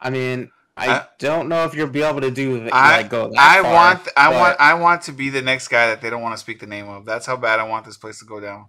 I 0.00 0.10
mean, 0.10 0.50
I, 0.76 0.90
I- 0.90 1.06
don't 1.18 1.48
know 1.48 1.64
if 1.64 1.74
you'll 1.74 1.88
be 1.88 2.02
able 2.02 2.20
to 2.20 2.30
do 2.30 2.68
I- 2.72 2.98
like 2.98 3.10
go 3.10 3.28
that 3.30 3.38
I 3.38 3.62
far, 3.62 3.72
want 3.74 4.08
I 4.16 4.28
want 4.40 4.56
I 4.60 4.74
want 4.74 5.02
to 5.02 5.12
be 5.12 5.28
the 5.28 5.42
next 5.42 5.68
guy 5.68 5.88
that 5.88 6.00
they 6.00 6.08
don't 6.10 6.22
want 6.22 6.34
to 6.34 6.38
speak 6.38 6.60
the 6.60 6.66
name 6.66 6.88
of. 6.88 7.04
That's 7.04 7.26
how 7.26 7.36
bad 7.36 7.58
I 7.60 7.64
want 7.64 7.84
this 7.84 7.96
place 7.96 8.18
to 8.20 8.24
go 8.24 8.40
down. 8.40 8.66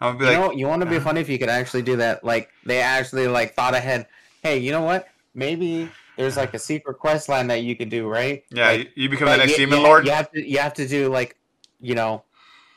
I'm 0.00 0.16
gonna 0.16 0.18
be 0.18 0.24
you 0.32 0.38
like, 0.40 0.50
know, 0.52 0.56
you 0.58 0.66
want 0.68 0.80
to 0.82 0.88
be 0.88 0.98
funny 1.00 1.20
if 1.20 1.28
you 1.28 1.38
could 1.38 1.48
actually 1.50 1.82
do 1.82 1.96
that. 1.96 2.22
Like 2.24 2.50
they 2.64 2.80
actually 2.80 3.26
like 3.28 3.54
thought 3.54 3.74
ahead. 3.74 4.06
Hey, 4.42 4.58
you 4.58 4.70
know 4.72 4.82
what? 4.82 5.08
Maybe 5.34 5.90
there's 6.16 6.36
like 6.36 6.54
a 6.54 6.58
secret 6.58 6.98
quest 6.98 7.28
line 7.28 7.48
that 7.48 7.62
you 7.62 7.76
could 7.76 7.88
do, 7.90 8.08
right? 8.08 8.42
yeah, 8.50 8.68
Like, 8.70 8.92
you, 8.94 9.08
become 9.08 9.28
the 9.28 9.36
next 9.36 9.52
you, 9.52 9.58
demon 9.58 9.78
you- 9.80 9.84
lord. 9.84 10.06
You 10.06 10.12
have 10.12 10.30
to 10.32 10.40
you 10.48 10.58
have 10.58 10.74
to 10.74 10.86
do 10.88 11.08
like, 11.08 11.36
you 11.80 11.94
know, 11.94 12.22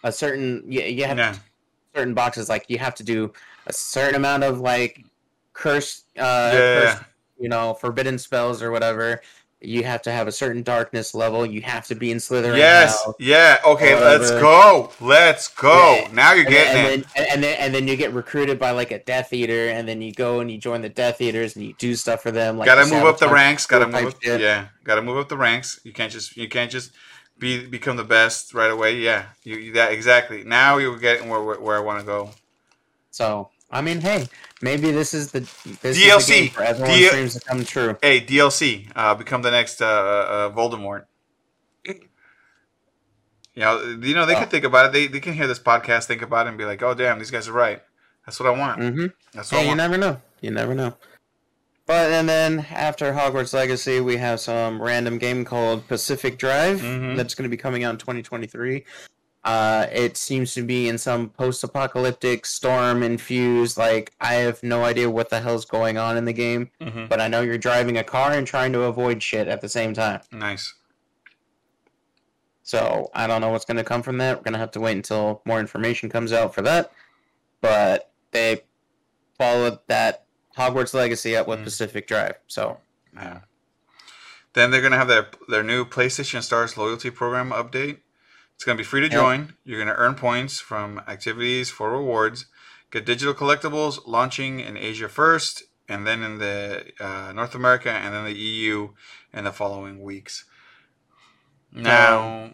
a 0.03 0.11
certain 0.11 0.63
you, 0.67 0.81
you 0.81 1.05
have 1.05 1.17
Yeah. 1.17 1.35
Certain 1.95 2.13
boxes. 2.13 2.49
Like 2.49 2.65
you 2.69 2.77
have 2.79 2.95
to 2.95 3.03
do 3.03 3.31
a 3.67 3.73
certain 3.73 4.15
amount 4.15 4.43
of 4.43 4.59
like 4.59 5.03
curse, 5.53 6.03
uh, 6.17 6.51
Yeah, 6.53 6.81
curse, 6.95 7.03
you 7.39 7.49
know, 7.49 7.73
forbidden 7.73 8.17
spells 8.17 8.61
or 8.61 8.71
whatever. 8.71 9.21
You 9.65 9.85
have 9.85 10.01
to 10.01 10.11
have 10.11 10.27
a 10.27 10.31
certain 10.31 10.61
darkness 10.61 11.15
level. 11.15 11.45
You 11.45 11.61
have 11.61 11.87
to 11.87 11.95
be 11.95 12.11
in 12.11 12.17
Slytherin. 12.17 12.57
Yes. 12.57 13.01
house. 13.05 13.15
Yeah. 13.17 13.59
Okay. 13.65 13.95
Let's 13.95 14.29
go. 14.29 14.91
Let's 14.99 15.47
go. 15.47 16.01
Yeah. 16.01 16.09
Now 16.11 16.33
you're 16.33 16.45
and 16.45 16.53
getting 16.53 16.83
then, 16.83 16.99
it. 16.99 17.05
and 17.15 17.15
then, 17.15 17.27
and 17.31 17.43
then 17.43 17.57
and 17.59 17.73
then 17.73 17.87
you 17.87 17.95
get 17.95 18.11
recruited 18.11 18.59
by 18.59 18.71
like 18.71 18.91
a 18.91 18.99
Death 18.99 19.31
Eater, 19.31 19.69
and 19.69 19.87
then 19.87 20.01
you 20.01 20.11
go 20.11 20.41
and 20.41 20.51
you 20.51 20.57
join 20.57 20.81
the 20.81 20.89
Death 20.89 21.21
Eaters, 21.21 21.55
and 21.55 21.65
you 21.65 21.73
do 21.77 21.95
stuff 21.95 22.21
for 22.21 22.31
them. 22.31 22.57
Like 22.57 22.65
gotta 22.65 22.85
move 22.93 23.05
up 23.05 23.19
the 23.19 23.29
ranks. 23.29 23.65
Gotta 23.65 23.87
move 23.87 24.07
up. 24.07 24.15
Yeah. 24.21 24.67
Gotta 24.83 25.01
move 25.01 25.17
up 25.17 25.29
the 25.29 25.37
ranks. 25.37 25.79
You 25.85 25.93
can't 25.93 26.11
just 26.11 26.35
you 26.35 26.49
can't 26.49 26.69
just 26.69 26.91
be 27.39 27.65
become 27.65 27.97
the 27.97 28.03
best 28.03 28.53
right 28.53 28.71
away. 28.71 28.97
Yeah. 28.99 29.25
You, 29.43 29.57
you 29.57 29.73
that 29.73 29.91
exactly. 29.91 30.43
Now 30.43 30.77
you're 30.77 30.97
getting 30.97 31.29
where 31.29 31.41
where, 31.43 31.59
where 31.59 31.77
I 31.77 31.81
want 31.81 31.99
to 31.99 32.05
go. 32.05 32.31
So 33.11 33.49
I 33.71 33.81
mean, 33.81 34.01
hey, 34.01 34.27
maybe 34.61 34.91
this 34.91 35.13
is 35.13 35.31
the 35.31 35.39
this 35.81 35.97
Is 35.97 36.03
DLC. 36.03 36.27
the 36.27 36.33
game 36.33 36.49
for 36.49 36.63
everyone's 36.63 36.97
D- 36.99 37.09
dreams 37.09 37.33
to 37.35 37.39
come 37.41 37.65
true. 37.65 37.97
Hey, 38.01 38.21
DLC. 38.21 38.87
Uh, 38.95 39.15
become 39.15 39.41
the 39.41 39.51
next 39.51 39.81
uh, 39.81 39.85
uh, 39.85 40.49
Voldemort. 40.51 41.05
You 43.55 43.61
know, 43.61 43.81
you 44.01 44.15
know 44.15 44.25
they 44.25 44.35
Oh. 44.35 44.39
could 44.39 44.49
think 44.49 44.63
about 44.65 44.87
it. 44.87 44.93
They, 44.93 45.07
they 45.07 45.19
can 45.19 45.33
hear 45.33 45.45
this 45.47 45.59
podcast, 45.59 46.05
think 46.05 46.23
about 46.23 46.47
it, 46.47 46.49
and 46.49 46.57
be 46.57 46.65
like, 46.65 46.81
"Oh, 46.81 46.95
damn, 46.95 47.19
these 47.19 47.29
guys 47.29 47.47
are 47.47 47.51
right. 47.53 47.81
That's 48.25 48.39
what 48.39 48.47
I 48.49 48.57
want. 48.57 48.79
hmm 48.81 49.05
That's 49.33 49.51
what 49.51 49.59
Hey, 49.61 49.67
I 49.67 49.69
you 49.69 49.75
never 49.75 49.97
know. 49.97 50.19
You 50.41 50.49
never 50.51 50.73
know. 50.73 50.95
But 51.85 52.11
and 52.11 52.29
then 52.29 52.65
after 52.71 53.11
Hogwarts 53.13 53.53
Legacy, 53.53 53.99
we 53.99 54.15
have 54.17 54.39
some 54.39 54.81
random 54.81 55.17
game 55.17 55.43
called 55.43 55.85
Pacific 55.87 56.37
Drive 56.37 56.79
Mhm. 56.81 57.17
that's 57.17 57.35
going 57.35 57.43
to 57.43 57.49
be 57.49 57.57
coming 57.57 57.83
out 57.83 57.91
in 57.91 57.97
2023. 57.97 58.85
Uh, 59.43 59.87
it 59.91 60.15
seems 60.15 60.53
to 60.53 60.61
be 60.63 60.87
in 60.87 60.97
some 60.97 61.27
post-apocalyptic 61.29 62.45
storm 62.45 63.03
infused. 63.03 63.77
Like 63.77 64.13
I 64.21 64.35
have 64.35 64.63
no 64.63 64.85
idea 64.85 65.09
what 65.09 65.29
the 65.29 65.41
hell's 65.41 65.65
going 65.65 65.97
on 65.97 66.15
in 66.15 66.23
the 66.23 66.31
game, 66.31 66.69
Mhm. 66.79 67.09
but 67.09 67.19
I 67.19 67.27
know 67.27 67.41
you're 67.41 67.57
driving 67.57 67.97
a 67.97 68.03
car 68.05 68.31
and 68.31 68.47
trying 68.47 68.71
to 68.71 68.83
avoid 68.83 69.21
shit 69.21 69.49
at 69.49 69.59
the 69.59 69.67
same 69.67 69.93
time. 69.93 70.21
Nice. 70.31 70.73
So 72.65 73.11
I 73.13 73.27
don't 73.27 73.41
know 73.41 73.49
what's 73.49 73.65
going 73.65 73.75
to 73.75 73.83
come 73.83 74.01
from 74.03 74.17
that. 74.19 74.37
We're 74.37 74.43
going 74.43 74.53
to 74.53 74.59
have 74.59 74.71
to 74.71 74.79
wait 74.79 74.93
until 74.95 75.41
more 75.45 75.59
information 75.59 76.07
comes 76.07 76.31
out 76.31 76.55
for 76.55 76.61
that. 76.61 76.93
But 77.59 78.09
they 78.31 78.61
followed 79.37 79.79
that 79.87 80.23
Hogwarts 80.57 80.93
Legacy 80.93 81.35
up 81.35 81.47
with 81.47 81.59
Mm. 81.59 81.63
Pacific 81.65 82.07
Drive. 82.07 82.35
So 82.47 82.79
Yeah. 83.15 83.41
Then 84.53 84.69
they're 84.71 84.81
gonna 84.81 84.97
have 84.97 85.07
their 85.07 85.29
their 85.47 85.63
new 85.63 85.83
PlayStation 85.85 86.43
Stars 86.43 86.77
loyalty 86.77 87.09
program 87.09 87.49
update. 87.51 87.99
It's 88.55 88.63
gonna 88.63 88.77
be 88.77 88.83
free 88.83 89.01
to 89.01 89.09
join. 89.09 89.55
You're 89.63 89.79
gonna 89.79 89.95
earn 89.97 90.13
points 90.15 90.59
from 90.59 91.01
activities 91.07 91.71
for 91.71 91.91
rewards. 91.91 92.45
Get 92.91 93.05
digital 93.05 93.33
collectibles 93.33 94.01
launching 94.05 94.59
in 94.59 94.77
Asia 94.77 95.09
first, 95.09 95.63
and 95.89 96.05
then 96.05 96.21
in 96.21 96.37
the 96.37 96.91
uh, 96.99 97.31
North 97.33 97.55
America, 97.55 97.89
and 97.89 98.13
then 98.13 98.25
the 98.25 98.33
EU 98.37 98.93
in 99.33 99.45
the 99.45 99.51
following 99.51 100.01
weeks. 100.03 100.45
Now, 101.71 102.51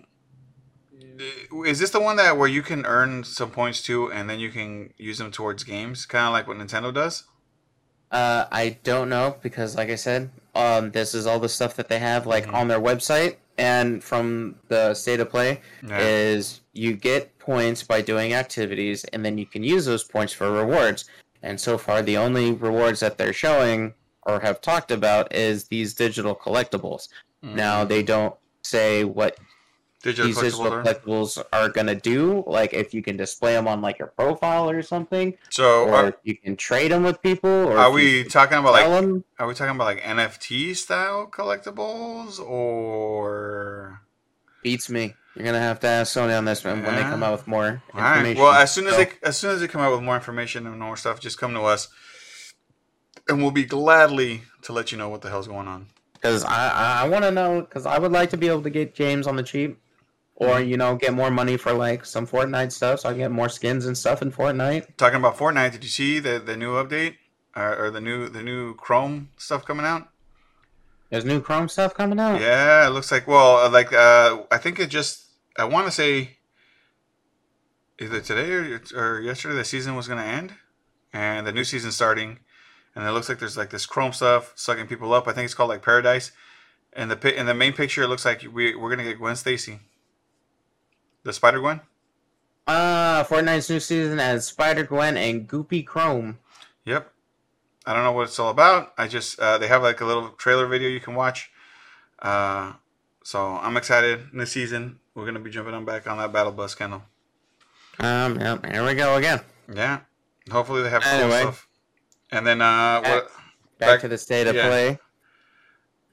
is 1.66 1.80
this 1.80 1.90
the 1.90 2.00
one 2.00 2.16
that 2.16 2.38
where 2.38 2.48
you 2.48 2.62
can 2.62 2.86
earn 2.86 3.26
some 3.26 3.52
points 3.52 3.82
too, 3.82 4.10
and 4.12 4.30
then 4.30 4.40
you 4.40 4.50
can 4.50 4.94
use 4.98 5.18
them 5.18 5.32
towards 5.32 5.66
games, 5.66 6.06
kind 6.06 6.26
of 6.28 6.32
like 6.32 6.48
what 6.48 6.58
Nintendo 6.58 6.94
does? 6.94 7.26
Uh, 8.12 8.46
I 8.52 8.78
don't 8.84 9.10
know 9.10 9.38
because, 9.42 9.76
like 9.76 9.90
I 9.90 9.96
said, 9.96 10.30
um, 10.56 10.92
this 10.92 11.14
is 11.14 11.26
all 11.28 11.40
the 11.40 11.50
stuff 11.50 11.76
that 11.76 11.88
they 11.90 12.00
have 12.00 12.26
like 12.26 12.46
Mhm. 12.48 12.54
on 12.54 12.68
their 12.68 12.80
website 12.80 13.36
and 13.58 14.04
from 14.04 14.56
the 14.68 14.94
state 14.94 15.20
of 15.20 15.30
play 15.30 15.62
Yeah. 15.88 16.00
is 16.00 16.62
you 16.74 16.94
get 16.94 17.38
points 17.40 17.84
by 17.84 18.02
doing 18.02 18.34
activities 18.34 19.04
and 19.14 19.24
then 19.24 19.38
you 19.38 19.46
can 19.46 19.64
use 19.64 19.86
those 19.86 20.04
points 20.04 20.34
for 20.34 20.52
rewards. 20.52 21.06
And 21.44 21.60
so 21.60 21.78
far, 21.78 22.02
the 22.02 22.18
only 22.18 22.52
rewards 22.52 23.00
that 23.02 23.18
they're 23.18 23.34
showing 23.34 23.94
or 24.24 24.40
have 24.42 24.60
talked 24.62 24.92
about 24.92 25.34
is 25.34 25.66
these 25.66 25.94
digital 25.94 26.36
collectibles. 26.36 27.08
Now 27.42 27.86
they 27.86 28.04
don't 28.04 28.36
say 28.64 29.04
what 29.06 29.38
digital 30.02 30.28
these 30.28 30.38
digital 30.40 30.66
collectibles 30.66 31.38
are. 31.38 31.44
collectibles 31.44 31.44
are 31.54 31.70
gonna 31.70 31.96
do, 31.96 32.44
like 32.48 32.74
if 32.74 32.94
you 32.94 33.02
can 33.04 33.18
display 33.18 33.54
them 33.54 33.68
on 33.68 33.82
like 33.82 34.00
your 34.00 34.08
profile 34.10 34.70
or 34.70 34.82
something, 34.82 35.38
So, 35.50 35.86
or 35.86 35.94
are, 35.96 36.08
if 36.08 36.16
you 36.24 36.36
can 36.38 36.56
trade 36.56 36.92
them 36.92 37.04
with 37.04 37.22
people, 37.22 37.50
or 37.50 37.78
are 37.78 37.92
we 37.92 38.24
talking 38.24 38.58
about 38.58 38.72
like 38.74 38.84
sell 38.86 38.96
'em. 38.96 39.24
Are 39.40 39.48
we 39.48 39.54
talking 39.54 39.76
about 39.76 39.86
like 39.86 40.02
NFT 40.02 40.76
style 40.76 41.28
collectibles 41.28 42.40
or? 42.40 44.02
Beats 44.64 44.90
me. 44.90 45.16
You're 45.36 45.46
gonna 45.46 45.60
have 45.60 45.80
to 45.82 45.88
ask 45.88 46.16
Sony 46.18 46.38
on 46.38 46.44
this 46.46 46.64
one 46.66 46.84
when 46.84 46.96
they 46.96 47.02
come 47.04 47.24
out 47.24 47.32
with 47.32 47.48
more 47.48 47.82
All 47.94 48.02
right. 48.02 48.18
information. 48.18 48.42
Well, 48.44 48.52
as 48.54 48.74
soon 48.74 48.88
as 48.88 48.94
So- 48.94 49.04
they 49.04 49.12
as 49.24 49.38
soon 49.38 49.52
as 49.52 49.60
they 49.62 49.68
come 49.68 49.82
out 49.82 49.92
with 49.92 50.02
more 50.02 50.16
information 50.16 50.66
and 50.68 50.80
more 50.80 50.98
stuff, 50.98 51.20
just 51.20 51.38
come 51.38 51.54
to 51.54 51.62
us, 51.62 51.88
and 53.28 53.42
we'll 53.42 53.52
be 53.52 53.64
gladly 53.66 54.44
to 54.64 54.74
let 54.74 54.92
you 54.92 54.98
know 54.98 55.08
what 55.10 55.22
the 55.22 55.30
hell's 55.30 55.48
going 55.48 55.68
on. 55.68 55.88
because 56.14 56.44
I 56.44 56.70
I, 56.70 57.02
I 57.04 57.08
want 57.08 57.24
to 57.24 57.32
know 57.32 57.62
because 57.62 57.86
I 57.86 57.98
would 58.00 58.12
like 58.12 58.30
to 58.32 58.38
be 58.38 58.48
able 58.50 58.64
to 58.64 58.70
get 58.70 58.94
James 58.96 59.26
on 59.28 59.38
the 59.38 59.44
cheap, 59.44 59.80
or 60.40 60.62
you 60.62 60.78
know 60.78 60.96
get 60.96 61.14
more 61.14 61.30
money 61.30 61.58
for 61.58 61.74
like 61.74 62.06
some 62.06 62.26
Fortnite 62.26 62.72
stuff, 62.72 63.02
so 63.02 63.10
I 63.10 63.14
get 63.14 63.30
more 63.30 63.50
skins 63.50 63.86
and 63.86 63.96
stuff 63.96 64.22
in 64.22 64.32
Fortnite. 64.32 64.98
Talking 64.98 65.20
about 65.20 65.38
Fortnite, 65.38 65.74
did 65.74 65.84
you 65.84 65.90
see 65.90 66.20
the 66.20 66.40
the 66.40 66.58
new 66.58 66.74
update 66.74 67.18
or, 67.56 67.86
or 67.86 67.92
the 67.92 68.02
new 68.02 68.28
the 68.30 68.42
new 68.42 68.74
Chrome 68.76 69.30
stuff 69.38 69.66
coming 69.66 69.86
out? 69.86 70.10
There's 71.10 71.26
new 71.26 71.42
Chrome 71.42 71.68
stuff 71.70 71.94
coming 71.94 72.20
out. 72.20 72.40
Yeah, 72.40 72.88
it 72.88 72.92
looks 72.92 73.12
like 73.12 73.28
well, 73.28 73.58
uh, 73.66 73.70
like 73.70 73.92
uh, 73.94 74.44
I 74.50 74.58
think 74.58 74.80
it 74.80 74.90
just 74.90 75.26
I 75.58 75.66
want 75.66 75.88
to 75.88 75.92
say 75.92 76.38
either 78.00 78.22
today 78.22 78.52
or, 78.52 78.82
or 78.96 79.20
yesterday 79.20 79.56
the 79.56 79.66
season 79.66 79.96
was 79.96 80.08
going 80.08 80.20
to 80.20 80.26
end, 80.26 80.54
and 81.12 81.46
the 81.46 81.52
new 81.52 81.66
season 81.66 81.92
starting, 81.92 82.40
and 82.96 83.06
it 83.06 83.12
looks 83.12 83.28
like 83.28 83.40
there's 83.40 83.58
like 83.58 83.72
this 83.72 83.86
Chrome 83.86 84.14
stuff 84.14 84.54
sucking 84.56 84.88
people 84.88 85.14
up. 85.14 85.28
I 85.28 85.34
think 85.34 85.46
it's 85.46 85.54
called 85.54 85.70
like 85.70 85.82
Paradise, 85.82 86.32
and 86.94 87.12
the 87.12 87.18
pi- 87.18 87.32
in 87.32 87.46
the 87.46 87.54
main 87.54 87.74
picture 87.74 88.04
it 88.04 88.08
looks 88.08 88.24
like 88.24 88.46
we 88.54 88.74
we're 88.76 88.90
gonna 88.90 89.04
get 89.04 89.18
Gwen 89.18 89.36
Stacy, 89.36 89.80
the 91.24 91.34
Spider 91.34 91.60
Gwen. 91.60 91.82
Ah, 92.68 93.26
Fortnite's 93.28 93.70
new 93.70 93.80
season 93.80 94.20
has 94.20 94.46
Spider 94.46 94.84
Gwen 94.84 95.18
and 95.18 95.48
Goopy 95.48 95.86
Chrome. 95.86 96.40
Yep. 96.86 97.12
I 97.86 97.94
don't 97.94 98.04
know 98.04 98.12
what 98.12 98.24
it's 98.28 98.38
all 98.38 98.50
about. 98.52 98.94
I 98.98 99.08
just 99.08 99.40
uh, 99.40 99.58
they 99.58 99.68
have 99.68 99.82
like 99.82 100.02
a 100.02 100.06
little 100.06 100.30
trailer 100.30 100.68
video 100.68 100.90
you 100.90 101.00
can 101.00 101.16
watch. 101.16 101.52
Uh, 102.20 102.74
so 103.24 103.56
I'm 103.58 103.78
excited. 103.78 104.34
New 104.34 104.46
season, 104.46 105.00
we're 105.16 105.26
gonna 105.26 105.40
be 105.40 105.50
jumping 105.50 105.74
on 105.74 105.86
back 105.86 106.06
on 106.08 106.18
that 106.18 106.32
battle 106.32 106.52
bus, 106.52 106.76
Kendall. 106.76 107.04
Um, 108.00 108.40
yep, 108.40 108.66
here 108.66 108.86
we 108.86 108.94
go 108.94 109.16
again. 109.16 109.42
Yeah. 109.74 110.02
Hopefully 110.52 110.84
they 110.84 110.90
have 110.90 111.02
cool 111.02 111.12
Anyway. 111.12 111.42
stuff. 111.42 111.68
And 112.32 112.46
then 112.46 112.62
uh, 112.62 113.02
what? 113.02 113.32
Back, 113.80 113.90
Back- 113.90 114.02
to 114.02 114.08
the 114.08 114.18
state 114.18 114.48
of 114.48 114.56
yeah. 114.56 114.68
play. 114.68 115.00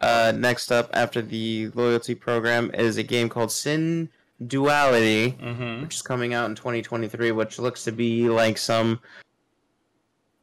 Uh, 0.01 0.33
next 0.37 0.71
up 0.71 0.91
after 0.93 1.23
the 1.23 1.71
loyalty 1.75 2.15
program 2.15 2.71
is 2.75 2.97
a 2.99 3.03
game 3.03 3.29
called 3.29 3.51
Sin 3.51 4.11
Duality. 4.45 5.33
Mm-hmm. 5.33 5.83
which 5.83 5.95
is 5.97 6.03
coming 6.03 6.35
out 6.35 6.49
in 6.51 6.55
2023, 6.57 7.33
which 7.33 7.59
looks 7.59 7.85
to 7.85 7.93
be 7.93 8.29
like 8.29 8.59
some 8.59 9.01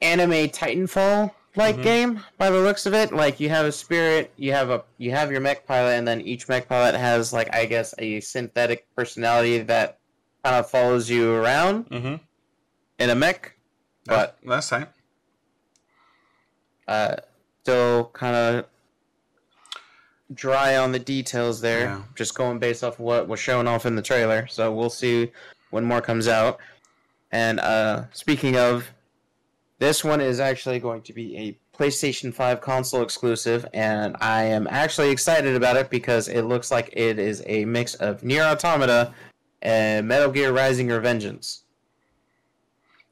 anime 0.02 0.50
Titanfall 0.50 1.32
like 1.56 1.76
Mhm. 1.78 1.84
game 1.84 2.24
by 2.40 2.50
the 2.50 2.58
looks 2.60 2.86
of 2.88 2.94
it. 2.96 3.14
Like 3.14 3.40
you 3.40 3.50
have 3.50 3.66
a 3.68 3.72
spirit, 3.72 4.32
you 4.38 4.52
have 4.54 4.70
a 4.72 4.84
you 4.98 5.12
have 5.12 5.32
your 5.32 5.40
mech 5.42 5.68
pilot, 5.68 5.92
and 5.98 6.08
then 6.08 6.22
each 6.22 6.50
mech 6.50 6.68
pilot 6.68 6.96
has 6.96 7.32
like 7.32 7.54
I 7.54 7.66
guess 7.66 7.94
a 8.00 8.20
synthetic 8.22 8.88
personality 8.96 9.60
that 9.60 10.00
kind 10.44 10.56
of 10.56 10.70
follows 10.70 11.10
you 11.10 11.32
around 11.32 11.88
Mm-hmm. 11.92 12.16
in 13.00 13.10
a 13.12 13.16
mech, 13.16 13.56
but 14.06 14.38
last 14.44 14.70
time. 14.70 14.88
uh, 16.88 17.16
still 17.62 18.10
kind 18.14 18.36
of 18.36 18.66
dry 20.34 20.78
on 20.78 20.92
the 20.92 21.00
details 21.00 21.62
there. 21.62 21.86
Yeah. 21.86 22.02
Just 22.16 22.36
going 22.36 22.60
based 22.60 22.84
off 22.84 23.00
what 23.00 23.28
was 23.28 23.40
shown 23.40 23.68
off 23.68 23.86
in 23.86 23.96
the 23.96 24.02
trailer. 24.02 24.48
So 24.48 24.72
we'll 24.74 24.90
see 24.90 25.32
when 25.70 25.84
more 25.84 26.02
comes 26.02 26.28
out. 26.28 26.60
And 27.32 27.60
uh, 27.60 28.04
speaking 28.12 28.58
of, 28.58 28.88
this 29.80 30.04
one 30.04 30.22
is 30.22 30.40
actually 30.40 30.80
going 30.80 31.02
to 31.04 31.14
be 31.14 31.38
a 31.38 31.58
PlayStation 31.78 32.32
5 32.32 32.62
console 32.62 33.02
exclusive, 33.02 33.66
and 33.74 34.16
I 34.22 34.44
am 34.44 34.68
actually 34.70 35.10
excited 35.10 35.56
about 35.56 35.76
it 35.76 35.90
because 35.90 36.28
it 36.28 36.44
looks 36.44 36.70
like 36.70 36.92
it 36.94 37.18
is 37.18 37.42
a 37.48 37.66
mix 37.66 37.96
of 37.96 38.22
NieR 38.22 38.46
Automata 38.52 39.14
and 39.64 40.08
Metal 40.08 40.32
Gear 40.32 40.54
Rising 40.54 40.88
Revengeance, 40.90 41.62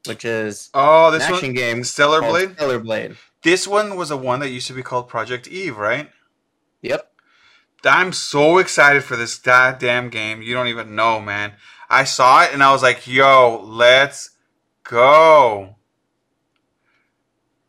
which 0.05 0.24
is 0.24 0.69
Oh, 0.76 1.09
this 1.09 1.24
action 1.24 1.49
one, 1.49 1.53
game 1.55 1.84
Stellar 1.84 2.22
Blade. 2.22 2.53
Stellar 2.55 2.80
Blade. 2.80 3.17
This 3.41 3.67
one 3.67 3.95
was 3.95 4.11
a 4.11 4.17
one 4.17 4.39
that 4.41 4.49
used 4.49 4.67
to 4.67 4.74
be 4.74 4.84
called 4.84 5.07
Project 5.07 5.47
Eve, 5.47 5.78
right? 5.78 6.11
Yep. 6.84 7.11
I'm 7.84 8.13
so 8.13 8.57
excited 8.57 9.03
for 9.03 9.15
this 9.15 9.38
goddamn 9.38 10.09
game. 10.09 10.41
You 10.41 10.53
don't 10.53 10.67
even 10.67 10.95
know, 10.95 11.19
man. 11.19 11.53
I 11.89 12.03
saw 12.03 12.43
it 12.43 12.53
and 12.53 12.63
I 12.63 12.71
was 12.71 12.82
like, 12.82 13.07
"Yo, 13.07 13.61
let's 13.63 14.32
go." 14.84 15.75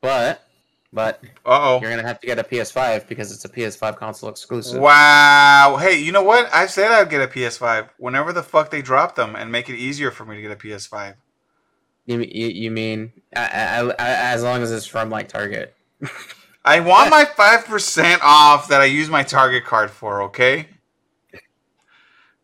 But 0.01 0.47
but 0.93 1.23
oh, 1.47 1.81
you're 1.81 1.91
gonna 1.91 2.07
have 2.07 2.21
to 2.21 2.27
get 2.27 2.39
a 2.39 2.45
PS5 2.45 3.09
because 3.09 3.33
it's 3.33 3.45
a 3.45 3.49
PS5 3.49 3.97
console 3.97 4.29
exclusive. 4.29 4.81
Wow. 4.81 5.79
Hey, 5.81 5.99
you 5.99 6.13
know 6.13 6.23
what? 6.23 6.53
I 6.53 6.67
said 6.67 6.91
I'd 6.91 7.09
get 7.09 7.23
a 7.23 7.27
PS5 7.27 7.89
whenever 7.97 8.33
the 8.33 8.43
fuck 8.43 8.71
they 8.71 8.83
drop 8.83 9.15
them 9.15 9.35
and 9.35 9.51
make 9.51 9.71
it 9.71 9.77
easier 9.77 10.11
for 10.11 10.25
me 10.27 10.37
to 10.37 10.43
get 10.43 10.51
a 10.51 10.57
PS5. 10.57 11.15
You, 12.05 12.19
you, 12.19 12.49
you 12.49 12.71
mean 12.71 13.13
I, 13.35 13.41
I, 13.41 13.81
I, 13.81 13.95
as 14.33 14.43
long 14.43 14.61
as 14.63 14.71
it's 14.71 14.87
from 14.87 15.09
like 15.09 15.29
Target? 15.29 15.75
I 16.65 16.81
want 16.81 17.11
my 17.11 17.25
5% 17.25 18.19
off 18.23 18.69
that 18.69 18.81
I 18.81 18.85
use 18.85 19.09
my 19.11 19.23
Target 19.23 19.65
card 19.65 19.91
for, 19.91 20.23
okay? 20.23 20.69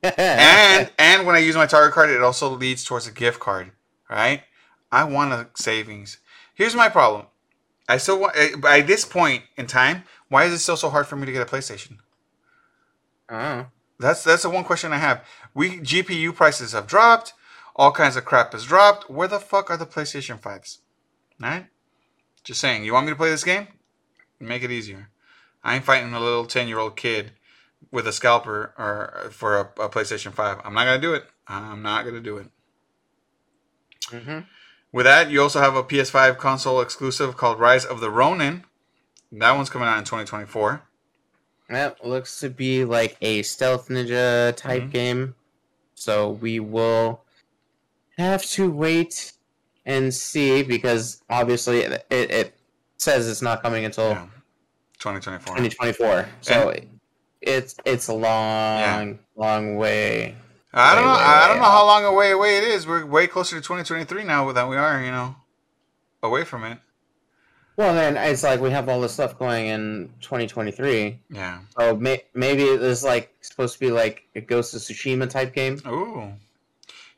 and 0.03 0.91
and 0.99 1.27
when 1.27 1.37
I 1.37 1.39
use 1.39 1.57
my 1.57 1.67
Target 1.67 1.95
card, 1.95 2.11
it 2.11 2.23
also 2.23 2.51
leads 2.51 2.85
towards 2.85 3.07
a 3.07 3.13
gift 3.13 3.41
card, 3.41 3.71
right? 4.11 4.43
I 4.91 5.05
want 5.05 5.33
a 5.33 5.49
savings. 5.55 6.19
Here's 6.55 6.75
my 6.75 6.89
problem. 6.89 7.27
I 7.89 7.97
still 7.99 8.21
want 8.21 8.37
eh, 8.37 8.57
by 8.57 8.81
this 8.81 9.05
point 9.05 9.45
in 9.57 9.67
time. 9.67 10.05
Why 10.29 10.45
is 10.45 10.53
it 10.53 10.59
still 10.59 10.77
so 10.77 10.91
hard 10.91 11.07
for 11.07 11.17
me 11.17 11.27
to 11.27 11.33
get 11.33 11.43
a 11.43 11.51
PlayStation? 11.51 11.99
That's 13.99 14.23
that's 14.23 14.43
the 14.43 14.51
one 14.51 14.65
question 14.65 14.93
I 14.93 14.99
have. 14.99 15.25
We 15.55 15.79
GPU 15.79 16.35
prices 16.35 16.73
have 16.73 16.87
dropped. 16.87 17.35
All 17.77 17.93
kinds 17.93 18.17
of 18.17 18.25
crap 18.25 18.53
has 18.53 18.65
dropped. 18.65 19.09
Where 19.09 19.29
the 19.29 19.39
fuck 19.39 19.71
are 19.71 19.77
the 19.77 19.87
PlayStation 19.87 20.41
fives? 20.41 20.81
Right? 21.41 21.67
Just 22.45 22.61
saying. 22.61 22.85
You 22.85 22.93
want 22.93 23.07
me 23.07 23.13
to 23.13 23.17
play 23.17 23.31
this 23.31 23.45
game? 23.45 23.69
Make 24.41 24.63
it 24.63 24.71
easier. 24.71 25.11
I 25.65 25.75
ain't 25.77 25.85
fighting 25.85 26.13
a 26.15 26.21
little 26.21 26.47
ten 26.47 26.69
year 26.69 26.79
old 26.79 26.97
kid 26.97 27.33
with 27.91 28.07
a 28.07 28.13
scalper 28.13 28.73
or 28.79 29.31
for 29.31 29.57
a, 29.59 29.85
a 29.85 29.89
PlayStation 29.89 30.33
Five. 30.33 30.61
I'm 30.65 30.75
not 30.75 30.85
gonna 30.85 31.01
do 31.01 31.15
it. 31.15 31.25
I'm 31.47 31.83
not 31.83 32.05
gonna 32.05 32.21
do 32.21 32.39
it. 32.39 32.47
hmm 34.11 34.41
With 34.93 35.05
that, 35.05 35.31
you 35.31 35.43
also 35.43 35.61
have 35.61 35.75
a 35.77 35.83
PS5 35.83 36.39
console 36.39 36.81
exclusive 36.81 37.37
called 37.37 37.59
Rise 37.61 37.85
of 37.85 38.01
the 38.01 38.11
Ronin. 38.11 38.65
That 39.33 39.53
one's 39.53 39.71
coming 39.71 39.89
out 39.89 39.99
in 39.99 40.05
2024. 40.05 40.83
that 41.69 42.05
looks 42.07 42.41
to 42.41 42.49
be 42.49 42.85
like 42.85 43.17
a 43.21 43.43
stealth 43.43 43.89
ninja 43.89 44.57
type 44.57 44.85
Mhm. 44.85 44.91
game. 44.91 45.35
So 45.95 46.31
we 46.31 46.61
will 46.61 47.25
have 48.17 48.45
to 48.53 48.71
wait 48.71 49.33
and 49.85 50.15
see 50.15 50.63
because 50.63 51.23
obviously 51.29 51.81
it, 51.81 52.07
it, 52.11 52.31
it 52.31 52.58
says 52.99 53.29
it's 53.29 53.43
not 53.43 53.63
coming 53.63 53.85
until 53.85 54.11
Yeah. 54.11 54.27
2024. 54.99 55.57
2024. 55.57 56.29
So 56.41 56.75
it's 57.41 57.77
it's 57.85 58.09
a 58.09 58.13
long, 58.15 59.19
long 59.37 59.77
way. 59.77 60.35
I 60.75 60.95
don't 60.95 61.05
know. 61.05 61.13
Way, 61.13 61.17
way, 61.19 61.25
I 61.25 61.49
don't 61.49 61.57
know 61.59 61.63
how 61.65 61.87
long 61.87 62.05
away 62.05 62.31
away 62.33 62.59
it 62.59 62.65
is. 62.65 62.87
We're 62.87 63.07
way 63.07 63.27
closer 63.27 63.57
to 63.57 63.63
2023 63.63 64.25
now 64.25 64.51
than 64.53 64.69
we 64.69 64.77
are, 64.77 65.03
you 65.03 65.11
know, 65.11 65.37
away 66.23 66.45
from 66.45 66.65
it. 66.65 66.79
Well, 67.77 67.95
then 67.95 68.17
it's 68.17 68.43
like 68.43 68.61
we 68.61 68.71
have 68.73 68.89
all 68.89 69.01
this 69.01 69.13
stuff 69.13 69.39
going 69.39 69.69
in 69.69 70.13
2023. 70.21 71.21
Yeah. 71.31 71.61
So 71.79 71.97
may- 71.97 72.25
maybe 72.35 72.65
it's 72.65 73.05
like 73.05 73.33
supposed 73.41 73.75
to 73.75 73.81
be 73.81 73.93
like 73.93 74.25
a 74.35 74.41
Ghost 74.41 74.75
of 74.75 74.81
Tsushima 74.81 75.31
type 75.31 75.55
game. 75.55 75.81
Ooh. 75.87 76.33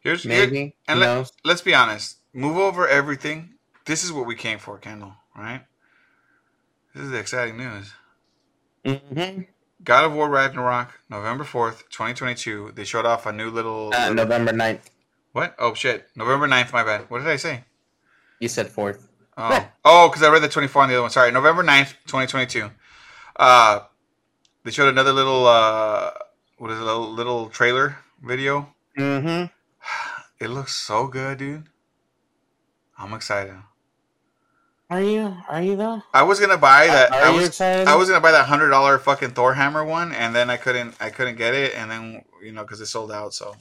Here's 0.01 0.23
here- 0.23 0.33
Maybe. 0.47 0.77
and 0.87 1.01
let- 1.01 1.33
let's 1.45 1.63
be 1.63 1.75
honest. 1.75 2.19
Move 2.35 2.59
over 2.59 2.87
everything. 2.87 3.55
This 3.87 4.05
is 4.05 4.13
what 4.13 4.27
we 4.27 4.35
came 4.37 4.59
for, 4.59 4.77
Kendall. 4.79 5.15
Right? 5.35 5.63
This 6.95 7.05
is 7.05 7.11
the 7.11 7.19
exciting 7.19 7.57
news. 7.57 7.93
Mm-hmm. 8.85 9.43
God 9.85 10.05
of 10.05 10.13
War 10.13 10.29
Ragnarok, 10.29 11.01
November 11.09 11.45
4th, 11.45 11.89
2022. 11.91 12.73
They 12.75 12.85
showed 12.85 13.07
off 13.07 13.27
a 13.27 13.33
new 13.33 13.51
little. 13.51 13.93
Uh, 13.95 14.09
little- 14.09 14.15
November 14.15 14.53
9th. 14.53 14.91
What? 15.33 15.55
Oh 15.59 15.75
shit! 15.75 16.09
November 16.17 16.49
9th. 16.49 16.73
My 16.73 16.83
bad. 16.83 17.09
What 17.09 17.19
did 17.21 17.29
I 17.29 17.37
say? 17.37 17.65
You 18.41 18.49
said 18.49 18.67
4th. 18.69 19.07
Oh, 19.37 19.69
oh, 19.85 20.09
because 20.09 20.23
I 20.23 20.31
read 20.31 20.43
the 20.43 20.49
24 20.49 20.83
on 20.83 20.89
the 20.89 20.95
other 20.97 21.03
one. 21.03 21.11
Sorry, 21.11 21.31
November 21.31 21.63
9th, 21.63 21.95
2022. 22.07 22.69
Uh, 23.37 23.81
they 24.65 24.71
showed 24.71 24.89
another 24.89 25.13
little, 25.13 25.47
uh, 25.47 26.11
what 26.59 26.71
is 26.71 26.79
it, 26.79 26.83
a 26.83 26.85
little, 26.85 27.11
little 27.11 27.49
trailer 27.49 27.97
video. 28.23 28.75
Mm-hmm. 28.99 29.47
It 30.45 30.49
looks 30.49 30.75
so 30.75 31.07
good, 31.07 31.37
dude. 31.39 31.65
I'm 32.99 33.13
excited. 33.13 33.57
Are 34.91 35.01
you? 35.01 35.37
Are 35.49 35.63
you 35.63 35.77
though? 35.77 36.03
I 36.13 36.25
was 36.25 36.41
gonna 36.41 36.59
buy 36.59 36.89
that. 36.89 37.13
Are 37.13 37.23
I 37.23 37.31
you 37.31 37.37
was, 37.37 37.49
excited? 37.49 37.87
I 37.87 37.95
was 37.95 38.09
gonna 38.09 38.21
buy 38.21 38.33
that 38.33 38.47
hundred 38.47 38.71
dollar 38.71 38.99
fucking 38.99 39.31
Thor 39.31 39.55
hammer 39.55 39.85
one, 39.85 40.13
and 40.13 40.35
then 40.35 40.51
I 40.51 40.57
couldn't, 40.57 40.97
I 41.01 41.11
couldn't 41.11 41.37
get 41.37 41.55
it, 41.55 41.75
and 41.77 41.91
then 41.91 42.25
you 42.43 42.51
know, 42.53 42.63
because 42.63 42.81
it 42.81 42.87
sold 42.87 43.13
out. 43.13 43.33
So, 43.33 43.55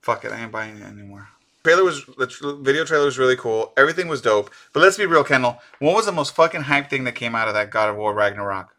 fuck 0.00 0.24
it, 0.24 0.32
I 0.32 0.40
ain't 0.40 0.52
buying 0.52 0.78
it 0.78 0.82
anymore. 0.82 1.28
Trailer 1.62 1.84
was 1.84 2.06
the 2.16 2.26
tr- 2.26 2.52
video 2.60 2.84
trailer 2.86 3.04
was 3.04 3.18
really 3.18 3.36
cool. 3.36 3.72
Everything 3.76 4.08
was 4.08 4.22
dope. 4.22 4.50
But 4.72 4.80
let's 4.80 4.96
be 4.96 5.04
real, 5.04 5.24
Kendall. 5.24 5.58
What 5.78 5.94
was 5.94 6.06
the 6.06 6.12
most 6.12 6.34
fucking 6.34 6.62
hype 6.62 6.88
thing 6.88 7.04
that 7.04 7.16
came 7.16 7.34
out 7.34 7.48
of 7.48 7.54
that 7.54 7.70
God 7.70 7.90
of 7.90 7.96
War 7.96 8.14
Ragnarok? 8.14 8.72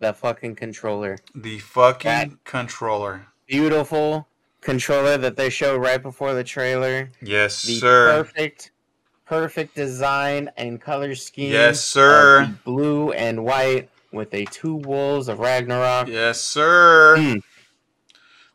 that 0.00 0.16
fucking 0.16 0.54
controller. 0.54 1.16
The 1.34 1.58
fucking 1.60 2.10
That- 2.10 2.44
controller. 2.44 3.26
Beautiful 3.46 4.26
controller 4.60 5.16
that 5.16 5.36
they 5.36 5.48
showed 5.50 5.80
right 5.80 6.02
before 6.02 6.34
the 6.34 6.44
trailer. 6.44 7.10
Yes, 7.22 7.62
The 7.62 7.78
sir. 7.78 8.06
perfect, 8.22 8.70
perfect 9.26 9.74
design 9.74 10.50
and 10.56 10.80
color 10.80 11.14
scheme. 11.14 11.52
Yes, 11.52 11.84
sir. 11.84 12.56
Blue 12.64 13.12
and 13.12 13.44
white 13.44 13.90
with 14.12 14.32
a 14.34 14.44
two 14.46 14.76
wolves 14.76 15.28
of 15.28 15.38
Ragnarok. 15.38 16.08
Yes, 16.08 16.40
sir. 16.40 17.16
Mm. 17.18 17.42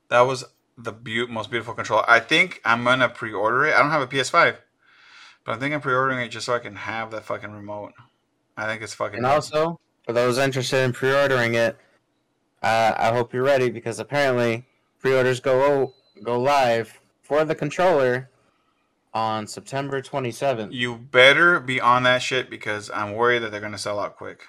That 0.09 0.21
was 0.21 0.45
the 0.77 0.91
beau- 0.91 1.27
most 1.27 1.51
beautiful 1.51 1.73
controller. 1.73 2.05
I 2.07 2.19
think 2.19 2.61
I'm 2.63 2.83
gonna 2.83 3.09
pre-order 3.09 3.65
it. 3.65 3.75
I 3.75 3.79
don't 3.79 3.91
have 3.91 4.01
a 4.01 4.07
PS5, 4.07 4.57
but 5.43 5.55
I 5.55 5.59
think 5.59 5.73
I'm 5.73 5.81
pre-ordering 5.81 6.19
it 6.19 6.29
just 6.29 6.45
so 6.45 6.53
I 6.53 6.59
can 6.59 6.75
have 6.75 7.11
that 7.11 7.25
fucking 7.25 7.51
remote. 7.51 7.93
I 8.57 8.65
think 8.65 8.81
it's 8.81 8.93
fucking. 8.93 9.17
And 9.17 9.25
also, 9.25 9.79
for 10.05 10.13
those 10.13 10.37
interested 10.37 10.83
in 10.83 10.93
pre-ordering 10.93 11.55
it, 11.55 11.77
uh, 12.63 12.93
I 12.97 13.11
hope 13.11 13.33
you're 13.33 13.43
ready 13.43 13.69
because 13.69 13.99
apparently 13.99 14.65
pre-orders 14.99 15.39
go 15.39 15.93
go 16.23 16.39
live 16.39 16.99
for 17.21 17.45
the 17.45 17.55
controller 17.55 18.29
on 19.13 19.47
September 19.47 20.01
27th. 20.01 20.71
you 20.71 20.95
better 20.95 21.59
be 21.59 21.81
on 21.81 22.03
that 22.03 22.21
shit 22.21 22.49
because 22.49 22.89
I'm 22.93 23.13
worried 23.13 23.39
that 23.39 23.51
they're 23.51 23.61
gonna 23.61 23.77
sell 23.77 23.99
out 23.99 24.17
quick. 24.17 24.43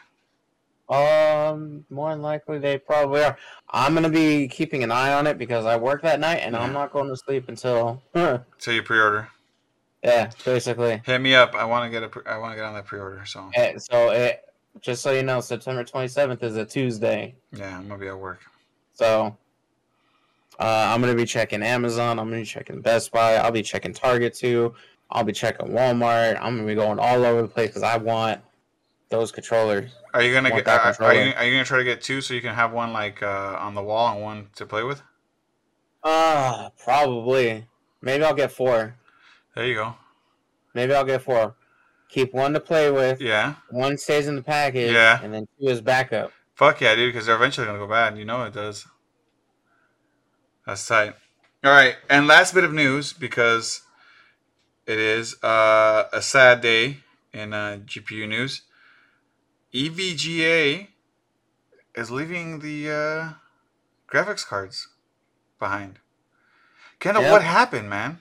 Um, 0.88 1.84
more 1.88 2.10
than 2.10 2.20
likely 2.20 2.58
they 2.58 2.76
probably 2.78 3.22
are. 3.22 3.36
I'm 3.70 3.94
gonna 3.94 4.08
be 4.08 4.48
keeping 4.48 4.82
an 4.82 4.90
eye 4.90 5.12
on 5.12 5.26
it 5.26 5.38
because 5.38 5.64
I 5.64 5.76
work 5.76 6.02
that 6.02 6.18
night 6.18 6.38
and 6.42 6.56
I'm 6.56 6.72
not 6.72 6.92
going 6.92 7.08
to 7.08 7.16
sleep 7.16 7.48
until. 7.48 8.02
until 8.14 8.74
you 8.74 8.82
pre-order. 8.82 9.28
yeah, 10.02 10.30
basically. 10.44 11.00
Hit 11.04 11.20
me 11.20 11.34
up. 11.34 11.54
I 11.54 11.64
want 11.64 11.84
to 11.84 11.90
get 11.90 12.02
a. 12.02 12.08
Pre- 12.08 12.24
I 12.26 12.38
want 12.38 12.52
to 12.52 12.56
get 12.56 12.64
on 12.64 12.74
that 12.74 12.86
pre-order. 12.86 13.24
So 13.24 13.50
Eh, 13.54 13.78
So 13.78 14.10
it, 14.10 14.40
just 14.80 15.00
so 15.02 15.12
you 15.12 15.22
know, 15.22 15.40
September 15.40 15.84
27th 15.84 16.42
is 16.42 16.56
a 16.56 16.64
Tuesday. 16.64 17.36
yeah, 17.52 17.78
I'm 17.78 17.86
gonna 17.86 18.00
be 18.00 18.08
at 18.08 18.18
work. 18.18 18.40
So 18.92 19.36
uh, 20.60 20.92
I'm 20.92 21.00
gonna 21.00 21.14
be 21.14 21.24
checking 21.24 21.62
Amazon. 21.62 22.18
I'm 22.18 22.28
gonna 22.28 22.42
be 22.42 22.44
checking 22.44 22.82
Best 22.82 23.10
Buy. 23.12 23.36
I'll 23.36 23.50
be 23.50 23.62
checking 23.62 23.94
Target 23.94 24.34
too. 24.34 24.74
I'll 25.10 25.24
be 25.24 25.32
checking 25.32 25.68
Walmart. 25.68 26.36
I'm 26.40 26.56
gonna 26.56 26.66
be 26.66 26.74
going 26.74 26.98
all 26.98 27.24
over 27.24 27.42
the 27.42 27.48
place 27.48 27.68
because 27.68 27.82
I 27.82 27.96
want 27.96 28.42
those 29.08 29.32
controllers. 29.32 29.90
Are 30.12 30.22
you 30.22 30.34
gonna 30.34 30.50
get? 30.50 30.66
that 30.66 31.00
Are, 31.00 31.06
are 31.06 31.14
you 31.14 31.32
are 31.34 31.44
you 31.44 31.52
gonna 31.52 31.64
try 31.64 31.78
to 31.78 31.84
get 31.84 32.02
two 32.02 32.20
so 32.20 32.34
you 32.34 32.42
can 32.42 32.54
have 32.54 32.72
one 32.72 32.92
like 32.92 33.22
uh, 33.22 33.56
on 33.58 33.74
the 33.74 33.82
wall 33.82 34.12
and 34.12 34.22
one 34.22 34.48
to 34.56 34.66
play 34.66 34.82
with? 34.82 35.02
Ah, 36.04 36.70
probably. 36.82 37.66
Maybe 38.02 38.22
I'll 38.22 38.34
get 38.34 38.52
four. 38.52 38.96
There 39.54 39.66
you 39.66 39.74
go. 39.74 39.94
Maybe 40.74 40.94
I'll 40.94 41.04
get 41.04 41.22
four. 41.22 41.56
Keep 42.10 42.34
one 42.34 42.52
to 42.52 42.60
play 42.60 42.90
with. 42.90 43.20
Yeah. 43.20 43.54
One 43.70 43.96
stays 43.96 44.26
in 44.26 44.36
the 44.36 44.42
package. 44.42 44.92
Yeah. 44.92 45.20
And 45.22 45.32
then 45.32 45.48
two 45.58 45.68
is 45.68 45.80
backup. 45.80 46.32
Fuck 46.54 46.80
yeah, 46.80 46.94
dude, 46.94 47.12
because 47.12 47.26
they're 47.26 47.36
eventually 47.36 47.66
gonna 47.66 47.78
go 47.78 47.86
bad. 47.86 48.18
You 48.18 48.26
know 48.26 48.42
it 48.44 48.52
does. 48.52 48.86
That's 50.66 50.86
tight. 50.86 51.14
All 51.64 51.70
right, 51.72 51.96
and 52.08 52.26
last 52.26 52.54
bit 52.54 52.64
of 52.64 52.72
news 52.72 53.12
because 53.12 53.82
it 54.86 54.98
is 54.98 55.42
uh, 55.42 56.04
a 56.12 56.22
sad 56.22 56.60
day 56.60 56.98
in 57.32 57.52
uh, 57.52 57.78
GPU 57.84 58.26
news. 58.28 58.62
EVGA 59.74 60.88
is 61.94 62.10
leaving 62.10 62.60
the 62.60 62.90
uh, 62.90 63.28
graphics 64.12 64.46
cards 64.46 64.88
behind. 65.58 65.98
Kendall, 66.98 67.22
Yep. 67.24 67.32
what 67.32 67.42
happened, 67.42 67.88
man? 67.90 68.18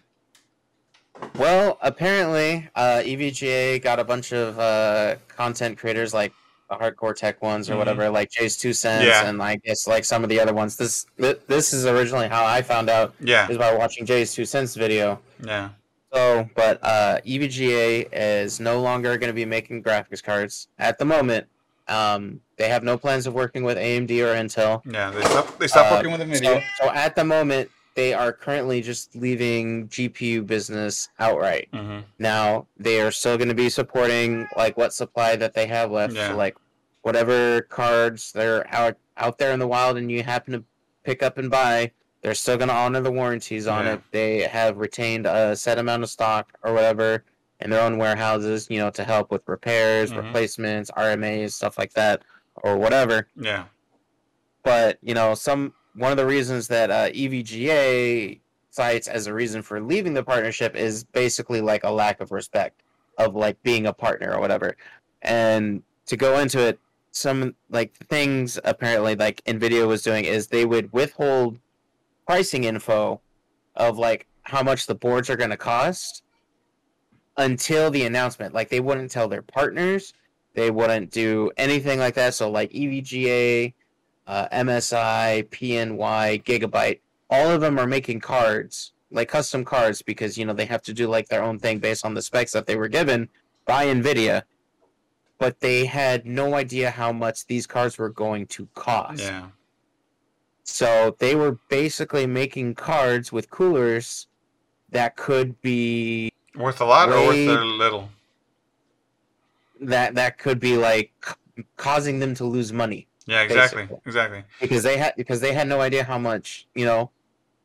Well, 1.36 1.78
apparently, 1.82 2.70
uh, 2.76 3.02
EVGA 3.04 3.82
got 3.82 4.00
a 4.00 4.04
bunch 4.04 4.32
of 4.32 4.58
uh, 4.58 5.16
content 5.28 5.78
creators 5.78 6.14
like 6.14 6.34
the 6.70 6.76
hardcore 6.76 7.16
tech 7.16 7.42
ones 7.42 7.70
or 7.70 7.74
Mhm. 7.74 7.78
whatever, 7.80 8.10
like 8.10 8.30
Jay's 8.30 8.56
Two 8.58 8.74
Cents, 8.74 9.06
Yeah. 9.06 9.26
and 9.28 9.42
I 9.42 9.56
guess 9.58 9.88
like 9.88 10.06
some 10.06 10.24
of 10.24 10.30
the 10.30 10.40
other 10.40 10.54
ones. 10.54 10.76
This 10.78 11.06
this 11.18 11.74
is 11.74 11.86
originally 11.86 12.28
how 12.28 12.46
I 12.46 12.62
found 12.62 12.90
out 12.90 13.14
Yeah, 13.20 13.48
is 13.50 13.58
by 13.58 13.74
watching 13.74 14.06
Jay's 14.06 14.34
Two 14.34 14.46
Cents 14.46 14.76
video. 14.76 15.20
yeah, 15.44 15.70
So, 16.14 16.48
but 16.56 16.80
uh, 16.84 17.20
EVGA 17.26 18.08
is 18.12 18.60
no 18.60 18.80
longer 18.82 19.18
going 19.18 19.30
to 19.30 19.34
be 19.34 19.46
making 19.46 19.84
graphics 19.84 20.24
cards 20.24 20.68
at 20.78 20.98
the 21.00 21.06
moment. 21.06 21.48
Um, 21.88 22.42
they 22.58 22.70
have 22.70 22.84
no 22.84 22.98
plans 22.98 23.26
of 23.26 23.34
working 23.34 23.64
with 23.64 23.78
AMD 23.78 24.12
or 24.22 24.36
Intel. 24.36 24.82
yeah. 24.86 25.10
They 25.10 25.22
stopped. 25.24 25.60
They 25.60 25.68
stopped 25.68 25.92
Uh, 25.92 25.96
working 25.96 26.12
with 26.12 26.22
Nvidia. 26.22 26.62
So, 26.80 26.86
so 26.86 26.92
at 26.92 27.16
the 27.16 27.24
moment, 27.24 27.72
they 28.00 28.14
are 28.14 28.32
currently 28.32 28.80
just 28.82 29.14
leaving 29.14 29.90
GPU 29.90 30.46
business 30.46 31.10
outright. 31.20 31.68
hmm 31.74 32.00
Now 32.18 32.66
they 32.78 33.02
are 33.02 33.12
still 33.12 33.38
going 33.38 33.50
to 33.50 33.54
be 33.66 33.70
supporting 33.70 34.48
like 34.56 34.78
what 34.78 34.94
supply 34.94 35.36
that 35.36 35.54
they 35.54 35.68
have 35.68 35.92
left. 35.92 36.14
Yeah. 36.14 36.30
So 36.30 36.38
like 36.38 36.56
whatever 37.02 37.62
cards 37.64 38.32
they're 38.32 38.66
out 38.74 38.96
out 39.18 39.38
there 39.38 39.52
in 39.52 39.60
the 39.60 39.68
wild 39.68 39.98
and 39.98 40.10
you 40.10 40.24
happen 40.24 40.54
to 40.54 40.64
pick 41.04 41.22
up 41.22 41.38
and 41.38 41.52
buy, 41.52 41.92
they're 42.22 42.36
still 42.36 42.56
going 42.56 42.70
to 42.70 42.74
honor 42.84 43.02
the 43.02 43.12
warranties 43.12 43.68
on 43.68 43.84
Yeah. 43.86 43.94
it. 43.96 44.02
They 44.12 44.42
have 44.44 44.78
retained 44.78 45.26
a 45.26 45.58
set 45.58 45.78
amount 45.78 46.04
of 46.04 46.10
stock 46.10 46.54
or 46.64 46.74
whatever 46.74 47.26
in 47.60 47.70
their 47.70 47.82
own 47.82 47.98
warehouses, 47.98 48.68
you 48.70 48.80
know, 48.80 48.90
to 48.92 49.04
help 49.04 49.30
with 49.30 49.42
repairs, 49.46 50.14
Mhm. 50.14 50.24
replacements, 50.24 50.90
RMAs, 50.96 51.52
stuff 51.52 51.78
like 51.78 51.92
that, 51.96 52.22
or 52.56 52.78
whatever 52.78 53.28
Yeah, 53.36 53.66
but 54.64 54.98
you 55.02 55.14
know 55.14 55.34
some 55.36 55.74
one 56.00 56.12
of 56.12 56.18
the 56.18 56.26
reasons 56.26 56.68
that 56.70 56.90
uh, 56.90 57.10
EVGA 57.10 58.40
cites 58.70 59.08
as 59.10 59.28
a 59.28 59.34
reason 59.34 59.62
for 59.62 59.82
leaving 59.82 60.14
the 60.14 60.24
partnership 60.24 60.74
is 60.76 61.04
basically 61.04 61.60
like 61.60 61.84
a 61.84 61.92
lack 61.92 62.22
of 62.22 62.32
respect 62.32 62.84
of 63.18 63.36
like 63.36 63.62
being 63.64 63.86
a 63.86 63.92
partner 63.94 64.34
or 64.34 64.40
whatever. 64.40 64.78
And 65.22 65.84
to 66.06 66.16
go 66.16 66.40
into 66.40 66.66
it 66.66 66.80
some 67.12 67.54
like 67.70 67.94
things 68.08 68.60
apparently 68.64 69.16
like 69.16 69.44
nvidia 69.46 69.86
was 69.88 70.04
doing 70.04 70.26
is 70.26 70.48
they 70.48 70.64
would 70.64 70.94
withhold 70.94 71.60
pricing 72.28 72.64
info 72.64 73.20
of 73.76 73.98
like 73.98 74.28
how 74.44 74.64
much 74.64 74.86
the 74.86 74.96
boards 74.96 75.30
are 75.30 75.36
going 75.36 75.50
to 75.50 75.58
cost 75.58 76.24
until 77.38 77.92
the 77.92 78.04
announcement. 78.04 78.54
Like 78.54 78.70
they 78.70 78.80
wouldn't 78.80 79.12
tell 79.12 79.28
their 79.28 79.42
partners. 79.42 80.14
They 80.54 80.72
wouldn't 80.72 81.12
do 81.12 81.52
anything 81.58 82.00
like 82.00 82.14
that. 82.16 82.36
So 82.36 82.50
like 82.50 82.72
evga 82.72 83.74
uh, 84.30 84.48
MSI, 84.50 85.44
PNY, 85.50 86.44
Gigabyte, 86.44 87.00
all 87.32 87.50
of 87.50 87.62
them 87.62 87.80
are 87.80 87.88
making 87.88 88.20
cards, 88.20 88.94
like 89.12 89.28
custom 89.28 89.66
cards, 89.66 90.04
because 90.04 90.38
you 90.38 90.46
know 90.46 90.54
they 90.54 90.66
have 90.66 90.84
to 90.84 90.94
do 90.94 91.08
like 91.08 91.28
their 91.28 91.44
own 91.44 91.58
thing 91.58 91.80
based 91.80 92.06
on 92.06 92.14
the 92.14 92.22
specs 92.22 92.52
that 92.52 92.68
they 92.68 92.76
were 92.76 92.88
given 92.88 93.28
by 93.66 93.88
Nvidia. 93.88 94.44
But 95.40 95.60
they 95.62 95.86
had 95.86 96.28
no 96.28 96.54
idea 96.54 96.92
how 96.92 97.12
much 97.12 97.48
these 97.48 97.66
cards 97.66 97.98
were 97.98 98.10
going 98.10 98.46
to 98.48 98.68
cost. 98.76 99.22
yeah, 99.22 99.48
So 100.64 101.16
they 101.18 101.34
were 101.34 101.58
basically 101.70 102.28
making 102.28 102.76
cards 102.76 103.32
with 103.32 103.50
coolers 103.50 104.28
that 104.92 105.16
could 105.16 105.60
be 105.62 106.32
worth 106.56 106.82
a 106.82 106.86
lot 106.86 107.10
or 107.10 107.28
worth 107.28 107.36
a 107.36 107.64
little. 107.64 108.10
that 109.82 110.14
that 110.16 110.38
could 110.38 110.60
be 110.60 110.78
like 110.78 111.12
causing 111.78 112.20
them 112.20 112.36
to 112.36 112.44
lose 112.46 112.72
money. 112.72 113.08
Yeah, 113.30 113.42
exactly, 113.44 113.84
Basically. 113.84 114.02
exactly. 114.06 114.44
because 114.60 114.84
they 114.84 114.98
had 114.98 115.14
because 115.18 115.40
they 115.42 115.54
had 115.54 115.68
no 115.68 115.82
idea 115.82 116.04
how 116.04 116.18
much 116.18 116.68
you 116.76 116.86
know 116.86 117.12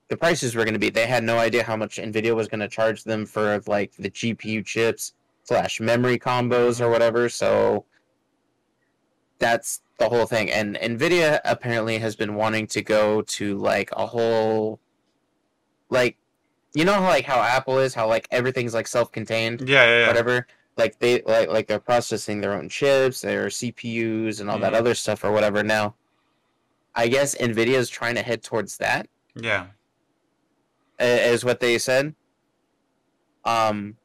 the 0.09 0.17
prices 0.17 0.55
were 0.55 0.65
going 0.65 0.75
to 0.75 0.79
be. 0.81 0.91
They 0.91 1.07
had 1.07 1.25
no 1.25 1.39
idea 1.39 1.63
how 1.65 1.77
much 1.77 1.97
Nvidia 1.97 2.35
was 2.37 2.49
going 2.49 2.61
to 2.61 2.69
charge 2.69 3.05
them 3.05 3.25
for 3.25 3.63
like 3.67 3.93
the 3.99 4.11
GPU 4.11 4.65
chips 4.65 5.15
slash 5.45 5.81
memory 5.81 6.19
combos 6.19 6.81
or 6.81 6.91
whatever. 6.91 7.29
So 7.29 7.87
that's 9.39 9.81
the 9.99 10.09
whole 10.09 10.27
thing. 10.27 10.51
And 10.51 10.77
Nvidia 10.77 11.41
apparently 11.45 11.99
has 11.99 12.17
been 12.17 12.35
wanting 12.35 12.67
to 12.69 12.83
go 12.83 13.23
to 13.23 13.59
like 13.59 13.91
a 13.93 14.07
whole 14.07 14.81
like 15.91 16.17
you 16.75 16.85
know 16.85 16.95
how 16.95 17.09
like 17.09 17.25
how 17.25 17.41
Apple 17.41 17.79
is 17.79 17.95
how 17.95 18.07
like 18.09 18.27
everything's 18.31 18.75
like 18.75 18.87
self-contained 18.87 19.69
Yeah, 19.69 19.85
yeah, 19.85 19.99
yeah. 20.01 20.07
whatever. 20.09 20.47
Like 20.77 20.99
they 20.99 21.23
like 21.23 21.49
like 21.49 21.67
they're 21.69 21.79
processing 21.81 22.41
their 22.41 22.53
own 22.55 22.69
chips, 22.69 23.21
their 23.21 23.47
CPUs, 23.47 24.41
and 24.41 24.51
all 24.51 24.59
that 24.59 24.73
Mhm. 24.73 24.79
other 24.79 24.95
stuff 24.95 25.23
or 25.25 25.31
whatever. 25.31 25.63
Now, 25.63 25.95
I 26.95 27.09
guess 27.09 27.35
Nvidia 27.37 27.75
is 27.75 27.89
trying 27.89 28.17
to 28.17 28.23
head 28.23 28.43
towards 28.43 28.77
that, 28.79 29.09
Yeah, 29.37 29.67
is 30.99 31.45
what 31.45 31.61
they 31.61 31.79
said. 31.79 32.15
Um. 33.45 33.97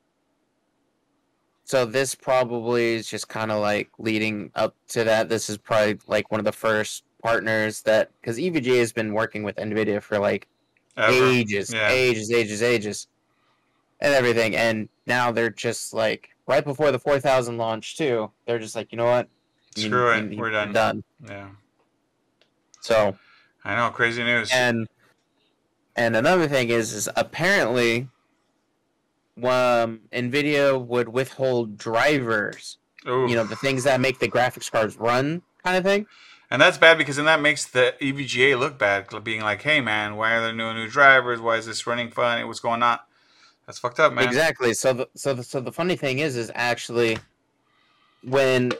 So 1.65 1.85
this 1.85 2.15
probably 2.15 2.95
is 2.95 3.07
just 3.07 3.29
kind 3.29 3.51
of 3.51 3.61
like 3.61 3.89
leading 3.99 4.51
up 4.55 4.75
to 4.89 5.03
that. 5.03 5.29
This 5.29 5.49
is 5.49 5.57
probably 5.57 5.99
like 6.07 6.31
one 6.31 6.39
of 6.39 6.45
the 6.45 6.51
first 6.51 7.03
partners 7.21 7.81
that 7.83 8.11
because 8.21 8.37
EVGA 8.39 8.79
has 8.79 8.91
been 8.91 9.13
working 9.13 9.43
with 9.43 9.55
Nvidia 9.57 10.01
for 10.01 10.17
like 10.19 10.47
Ever. 10.97 11.11
ages, 11.11 11.71
Yeah. 11.71 11.89
ages, 11.91 12.31
ages, 12.31 12.63
ages, 12.63 13.07
and 14.01 14.13
everything. 14.15 14.55
And 14.55 14.89
now 15.05 15.31
they're 15.31 15.51
just 15.51 15.93
like 15.93 16.29
right 16.49 16.65
before 16.65 16.91
the 16.91 16.99
four 16.99 17.19
thousand 17.19 17.57
launch 17.57 17.95
too. 17.95 18.31
They're 18.45 18.59
just 18.59 18.75
like, 18.75 18.91
you 18.91 18.97
know 18.97 19.05
what? 19.05 19.29
You- 19.75 19.83
Screw 19.83 20.11
you- 20.13 20.19
it, 20.23 20.31
you- 20.33 20.37
we're 20.39 20.49
done. 20.49 20.73
Done. 20.73 21.03
Yeah, 21.25 21.49
So 22.81 23.15
I 23.63 23.75
know. 23.75 23.91
Crazy 23.91 24.23
news. 24.23 24.49
and 24.51 24.87
and 25.95 26.15
another 26.17 26.47
thing 26.47 26.69
is 26.69 26.91
is 26.93 27.07
apparently, 27.15 28.09
um, 29.37 30.01
Nvidia 30.11 30.83
would 30.83 31.09
withhold 31.09 31.77
drivers. 31.77 32.77
Ooh. 33.07 33.27
You 33.29 33.35
know, 33.35 33.43
the 33.45 33.55
things 33.55 33.83
that 33.85 34.01
make 34.01 34.19
the 34.19 34.27
graphics 34.27 34.69
cards 34.71 34.97
run, 34.97 35.41
kind 35.63 35.77
of 35.77 35.83
thing. 35.83 36.05
And 36.51 36.61
that's 36.61 36.77
bad 36.79 36.97
because 36.97 37.15
then 37.17 37.25
that 37.25 37.39
makes 37.41 37.63
the 37.63 37.93
EVGA 38.01 38.57
look 38.57 38.79
bad, 38.79 39.07
being 39.23 39.41
like, 39.41 39.61
"Hey, 39.61 39.81
man, 39.81 40.15
why 40.15 40.33
are 40.33 40.41
there 40.41 40.53
no 40.53 40.73
new 40.73 40.87
drivers? 40.89 41.39
Why 41.39 41.57
is 41.57 41.67
this 41.67 41.85
running 41.85 42.09
funny? 42.09 42.43
What's 42.43 42.59
going 42.59 42.81
on?" 42.81 42.99
That's 43.69 43.77
fucked 43.77 43.99
up, 43.99 44.13
man. 44.13 44.23
Exactly. 44.23 44.73
So 44.73 44.93
the 44.93 45.09
so 45.15 45.35
the 45.35 45.43
so 45.43 45.61
the 45.61 45.71
funny 45.71 45.95
thing 45.95 46.17
is 46.17 46.35
is 46.35 46.51
actually 46.55 47.19
when 48.23 48.71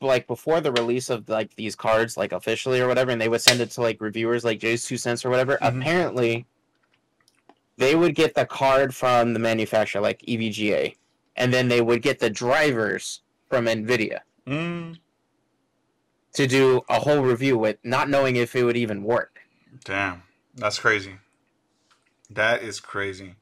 like 0.00 0.26
before 0.26 0.62
the 0.62 0.72
release 0.72 1.10
of 1.10 1.28
like 1.28 1.54
these 1.56 1.76
cards 1.76 2.16
like 2.16 2.32
officially 2.32 2.80
or 2.80 2.88
whatever 2.88 3.10
and 3.10 3.20
they 3.20 3.28
would 3.28 3.42
send 3.42 3.60
it 3.60 3.70
to 3.72 3.82
like 3.82 4.00
reviewers 4.00 4.46
like 4.46 4.60
Jay's 4.60 4.86
two 4.86 4.96
cents 4.96 5.26
or 5.26 5.28
whatever, 5.28 5.58
Mhm. 5.60 5.80
apparently 5.80 6.46
they 7.76 7.94
would 7.94 8.14
get 8.14 8.34
the 8.34 8.46
card 8.46 8.94
from 8.94 9.34
the 9.34 9.38
manufacturer 9.38 10.00
like 10.00 10.22
EVGA 10.26 10.96
and 11.36 11.52
then 11.52 11.68
they 11.68 11.82
would 11.82 12.00
get 12.00 12.18
the 12.18 12.30
drivers 12.30 13.20
from 13.50 13.66
Nvidia 13.66 14.20
Mm, 14.46 14.96
to 16.32 16.46
do 16.46 16.80
a 16.88 16.98
whole 16.98 17.20
review 17.20 17.58
with 17.58 17.76
not 17.84 18.08
knowing 18.08 18.36
if 18.36 18.56
it 18.56 18.64
would 18.64 18.78
even 18.78 19.02
work. 19.02 19.40
damn, 19.84 20.22
that's 20.54 20.78
crazy. 20.78 21.18
That 22.30 22.62
is 22.62 22.80
crazy. 22.80 23.34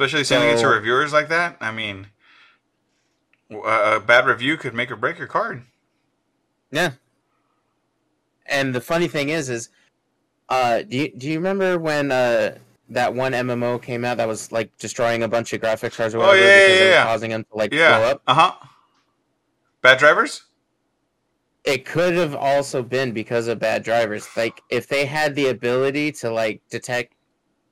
Especially 0.00 0.24
sending 0.24 0.56
it 0.56 0.60
to 0.60 0.66
reviewers 0.68 1.12
like 1.12 1.28
that. 1.28 1.58
I 1.60 1.70
mean, 1.72 2.06
a 3.50 4.00
bad 4.00 4.24
review 4.24 4.56
could 4.56 4.72
make 4.74 4.90
or 4.90 4.96
break 4.96 5.18
your 5.18 5.26
card. 5.26 5.64
Yeah. 6.70 6.92
And 8.46 8.74
the 8.74 8.80
funny 8.80 9.08
thing 9.08 9.28
is, 9.28 9.50
is, 9.50 9.68
uh, 10.48 10.82
do 10.82 10.96
you, 10.96 11.12
do 11.14 11.28
you 11.28 11.36
remember 11.36 11.78
when 11.78 12.10
uh 12.10 12.56
that 12.88 13.14
one 13.14 13.32
MMO 13.32 13.80
came 13.80 14.04
out 14.06 14.16
that 14.16 14.26
was 14.26 14.50
like 14.50 14.74
destroying 14.78 15.22
a 15.22 15.28
bunch 15.28 15.52
of 15.52 15.60
graphics 15.60 15.96
cards 15.96 16.14
or 16.14 16.18
Oh, 16.18 16.28
whatever 16.28 16.38
yeah, 16.38 16.46
yeah, 16.46 16.66
because 16.66 16.80
was 16.80 16.88
yeah. 16.88 17.04
causing 17.04 17.30
them 17.30 17.44
to 17.44 17.56
like 17.56 17.70
blow 17.70 17.78
Yeah. 17.78 17.98
up? 17.98 18.22
Uh 18.26 18.34
huh. 18.34 18.52
Bad 19.82 19.98
drivers. 19.98 20.44
It 21.64 21.84
could 21.84 22.14
have 22.14 22.34
also 22.34 22.82
been 22.82 23.12
because 23.12 23.48
of 23.48 23.58
bad 23.58 23.82
drivers. 23.84 24.26
Like 24.34 24.62
if 24.70 24.88
they 24.88 25.04
had 25.04 25.34
the 25.34 25.48
ability 25.48 26.10
to 26.12 26.30
like 26.32 26.62
detect 26.70 27.14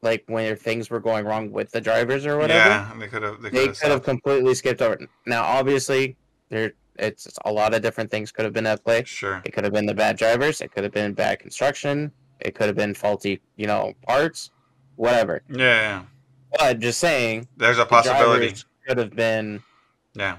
like 0.03 0.25
when 0.27 0.55
things 0.57 0.91
were 0.91 1.01
going 1.01 1.25
wrong 1.27 1.51
with 1.51 1.71
the 1.71 1.81
drivers 1.81 2.25
or 2.27 2.39
whatever, 2.39 2.69
Yeah, 2.69 2.93
they 2.99 3.09
could 3.09 3.23
have. 3.23 3.43
They 3.43 3.51
they 3.51 3.69
could 3.69 3.91
have 3.91 4.03
completely 4.03 4.55
skipped 4.55 4.81
over. 4.83 4.99
Now, 5.27 5.43
obviously, 5.43 6.17
there 6.49 6.73
it's, 6.99 7.27
it's 7.27 7.39
a 7.45 7.53
lot 7.53 7.75
of 7.75 7.83
different 7.83 8.11
things 8.11 8.33
could 8.33 8.45
have 8.45 8.53
been 8.55 8.67
at 8.67 8.83
play. 8.85 9.05
Sure. 9.05 9.41
It 9.45 9.53
could 9.53 9.65
have 9.65 9.73
been 9.73 9.87
the 9.87 9.95
bad 9.95 10.17
drivers. 10.17 10.61
It 10.61 10.73
could 10.73 10.83
have 10.85 10.93
been 10.93 11.13
bad 11.15 11.39
construction. 11.39 12.11
It 12.41 12.55
could 12.55 12.67
have 12.67 12.77
been 12.77 12.95
faulty, 12.95 13.41
you 13.57 13.67
know, 13.67 13.95
parts, 14.07 14.51
whatever. 14.97 15.43
Yeah, 15.49 15.57
yeah. 15.59 16.03
But 16.59 16.79
just 16.81 16.99
saying, 16.99 17.47
There's 17.57 17.77
a 17.79 17.81
the 17.81 17.87
possibility. 17.87 18.55
could 18.87 18.99
have 18.99 19.15
been 19.15 19.63
Yeah. 20.15 20.39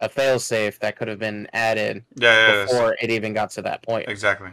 a 0.00 0.08
failsafe 0.08 0.78
that 0.78 0.96
could 0.96 1.08
have 1.08 1.18
been 1.18 1.48
added 1.52 2.04
Yeah, 2.16 2.54
yeah. 2.54 2.64
before 2.64 2.96
it 3.00 3.10
even 3.10 3.32
got 3.34 3.50
to 3.52 3.62
that 3.62 3.82
point. 3.82 4.08
Exactly. 4.08 4.50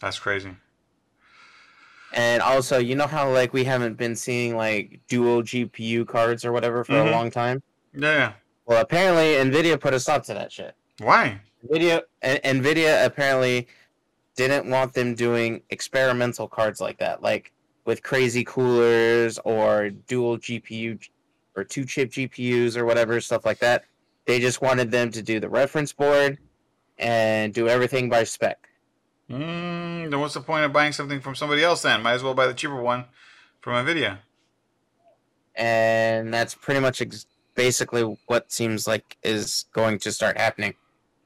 That's 0.00 0.18
crazy. 0.18 0.54
And 2.14 2.40
also, 2.42 2.78
you 2.78 2.94
know 2.94 3.08
how 3.08 3.28
like 3.30 3.52
we 3.52 3.64
haven't 3.64 3.96
been 3.96 4.14
seeing 4.14 4.56
like 4.56 5.00
dual 5.08 5.42
GPU 5.42 6.06
cards 6.06 6.44
or 6.44 6.52
whatever 6.52 6.84
for 6.84 6.92
Mhm. 6.92 7.08
a 7.08 7.10
long 7.10 7.30
time. 7.30 7.62
Yeah, 7.92 8.12
yeah. 8.12 8.32
Well, 8.66 8.80
apparently 8.80 9.34
Nvidia 9.34 9.78
put 9.80 9.94
a 9.94 10.00
stop 10.00 10.24
to 10.26 10.34
that 10.34 10.52
shit. 10.52 10.74
Why? 11.00 11.40
Nvidia 11.68 12.02
Nvidia 12.22 13.04
apparently 13.04 13.66
didn't 14.36 14.70
want 14.70 14.94
them 14.94 15.14
doing 15.14 15.62
experimental 15.70 16.46
cards 16.48 16.80
like 16.80 16.98
that, 16.98 17.20
like 17.20 17.50
with 17.84 18.02
crazy 18.02 18.44
coolers 18.44 19.38
or 19.44 19.90
dual 19.90 20.38
GPU 20.38 20.98
or 21.56 21.64
two 21.64 21.84
chip 21.84 22.10
GPUs 22.10 22.76
or 22.76 22.84
whatever 22.84 23.20
stuff 23.20 23.44
like 23.44 23.58
that. 23.58 23.84
They 24.26 24.38
just 24.40 24.62
wanted 24.62 24.90
them 24.90 25.10
to 25.10 25.20
do 25.22 25.40
the 25.40 25.48
reference 25.48 25.92
board 25.92 26.38
and 26.96 27.52
do 27.52 27.68
everything 27.68 28.08
by 28.08 28.22
spec. 28.24 28.68
Mm, 29.30 30.10
then 30.10 30.20
what's 30.20 30.34
the 30.34 30.40
point 30.40 30.64
of 30.64 30.72
buying 30.72 30.92
something 30.92 31.20
from 31.20 31.34
somebody 31.34 31.62
else 31.64 31.82
then? 31.82 32.02
Might 32.02 32.12
as 32.14 32.22
well 32.22 32.34
buy 32.34 32.46
the 32.46 32.54
cheaper 32.54 32.80
one 32.80 33.06
from 33.60 33.84
Nvidia. 33.86 34.18
And 35.56 36.32
that's 36.34 36.54
pretty 36.54 36.80
much 36.80 37.00
ex- 37.00 37.26
basically 37.54 38.02
what 38.26 38.50
seems 38.52 38.86
like 38.86 39.16
is 39.22 39.66
going 39.72 39.98
to 40.00 40.12
start 40.12 40.36
happening 40.38 40.74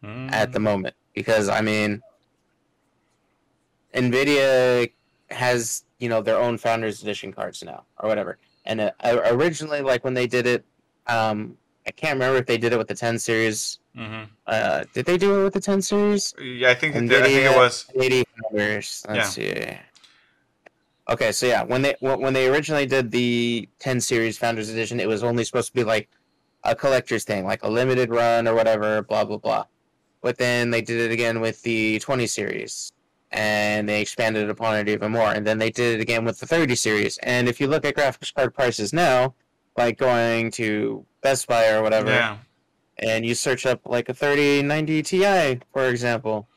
Mm. 0.05 0.31
at 0.31 0.53
the 0.53 0.61
moment 0.61 0.95
because 1.13 1.49
I 1.49 1.61
mean 1.61 2.03
Nvidia 3.93 4.93
has 5.31 5.83
you 5.99 6.09
know 6.09 6.23
their 6.23 6.37
own 6.39 6.57
founders 6.57 7.03
edition 7.03 7.33
cards 7.33 7.65
now 7.65 7.85
or 7.99 8.09
whatever 8.09 8.39
and 8.65 8.81
uh, 8.81 8.93
originally 9.03 9.81
like 9.81 10.05
when 10.05 10.15
they 10.15 10.29
did 10.29 10.47
it 10.47 10.65
um 11.09 11.57
I 11.89 11.91
can't 11.93 12.13
remember 12.15 12.37
if 12.37 12.45
they 12.47 12.59
did 12.59 12.75
it 12.75 12.79
with 12.79 12.89
the 12.89 12.95
10 12.95 13.19
series. 13.19 13.79
Hmm 13.97 14.25
uh 14.47 14.85
did 14.95 15.07
they 15.07 15.19
do 15.19 15.41
it 15.41 15.45
with 15.45 15.55
the 15.55 15.61
10 15.61 15.83
series? 15.83 16.35
Yeah, 16.41 16.71
I 16.71 16.75
think 16.75 16.95
that 16.95 17.23
I 17.23 17.27
think 17.27 17.51
it 17.51 17.57
was. 17.57 17.87
80 17.95 18.25
founders 18.37 19.07
let's 19.09 19.31
see. 19.31 19.79
Okay 21.09 21.33
so 21.33 21.47
yeah 21.47 21.63
when 21.63 21.81
they 21.83 21.95
when 22.01 22.21
when 22.21 22.33
they 22.35 22.47
originally 22.49 22.87
did 22.87 23.11
the 23.11 23.69
10 23.79 24.01
series 24.01 24.37
founders 24.37 24.69
edition 24.69 25.01
it 25.01 25.09
was 25.09 25.25
only 25.25 25.45
supposed 25.45 25.69
to 25.69 25.75
be 25.75 25.85
like 25.85 26.09
a 26.65 26.75
collector's 26.75 27.25
thing 27.25 27.45
like 27.47 27.63
a 27.63 27.69
limited 27.69 28.11
run 28.11 28.47
or 28.47 28.55
whatever 28.55 29.03
blah 29.03 29.25
blah 29.25 29.39
blah. 29.39 29.65
But 30.21 30.37
then 30.37 30.71
they 30.71 30.83
did 30.83 31.01
it 31.01 31.13
again 31.13 31.41
with 31.41 31.63
the 31.63 31.99
20 32.01 32.27
series 32.27 32.93
and 33.31 33.89
they 33.89 34.01
expanded 34.03 34.51
upon 34.51 34.77
it 34.77 34.89
even 34.89 35.13
more. 35.13 35.33
And 35.33 35.47
then 35.47 35.59
they 35.59 35.71
did 35.71 35.97
it 35.97 36.03
again 36.03 36.25
with 36.25 36.39
the 36.41 36.47
30 36.47 36.75
series. 36.75 37.19
And 37.19 37.49
if 37.49 37.61
you 37.61 37.67
look 37.69 37.85
at 37.85 37.95
graphics 37.95 38.35
card 38.35 38.53
prices 38.55 38.93
now 38.93 39.35
like 39.77 39.97
going 39.97 40.51
to 40.53 41.07
best 41.23 41.47
buy 41.47 41.69
or 41.71 41.83
whatever 41.83 42.11
Yeah. 42.11 42.39
and 42.99 43.25
you 43.27 43.35
search 43.35 43.67
up 43.67 43.81
like 43.87 44.09
a 44.09 44.15
3090 44.15 45.03
Ti, 45.03 45.61
for 45.73 45.89
example, 45.89 46.49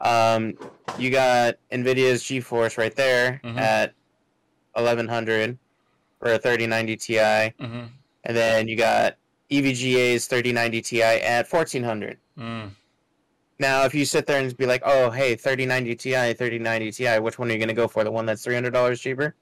um, 0.00 0.58
you 0.98 1.10
got 1.10 1.56
NVIDIA's 1.70 2.22
GeForce 2.24 2.76
right 2.76 2.94
there 2.94 3.40
Mhm. 3.44 3.58
at 3.58 3.94
1100 4.74 5.58
for 6.18 6.32
a 6.32 6.38
3090 6.38 6.96
Ti, 6.96 7.54
hmm 7.58 7.84
and 8.24 8.36
then 8.36 8.68
you 8.68 8.76
got 8.76 9.16
EVGA's 9.50 10.26
3090 10.26 10.80
Ti 10.80 11.02
at 11.02 11.48
1400. 11.48 12.18
Mm. 12.38 12.70
Now, 13.58 13.84
if 13.84 13.94
you 13.94 14.04
sit 14.04 14.26
there 14.26 14.40
and 14.40 14.56
be 14.56 14.66
like, 14.66 14.82
"Oh, 14.84 15.10
hey, 15.10 15.34
3090 15.34 15.94
Ti, 15.96 16.32
3090 16.34 16.90
Ti, 16.92 17.18
which 17.18 17.38
one 17.38 17.48
are 17.48 17.52
you 17.52 17.58
going 17.58 17.68
to 17.68 17.74
go 17.74 17.88
for? 17.88 18.02
The 18.04 18.10
one 18.10 18.26
that's 18.26 18.42
$300 18.44 19.00
cheaper?" 19.00 19.34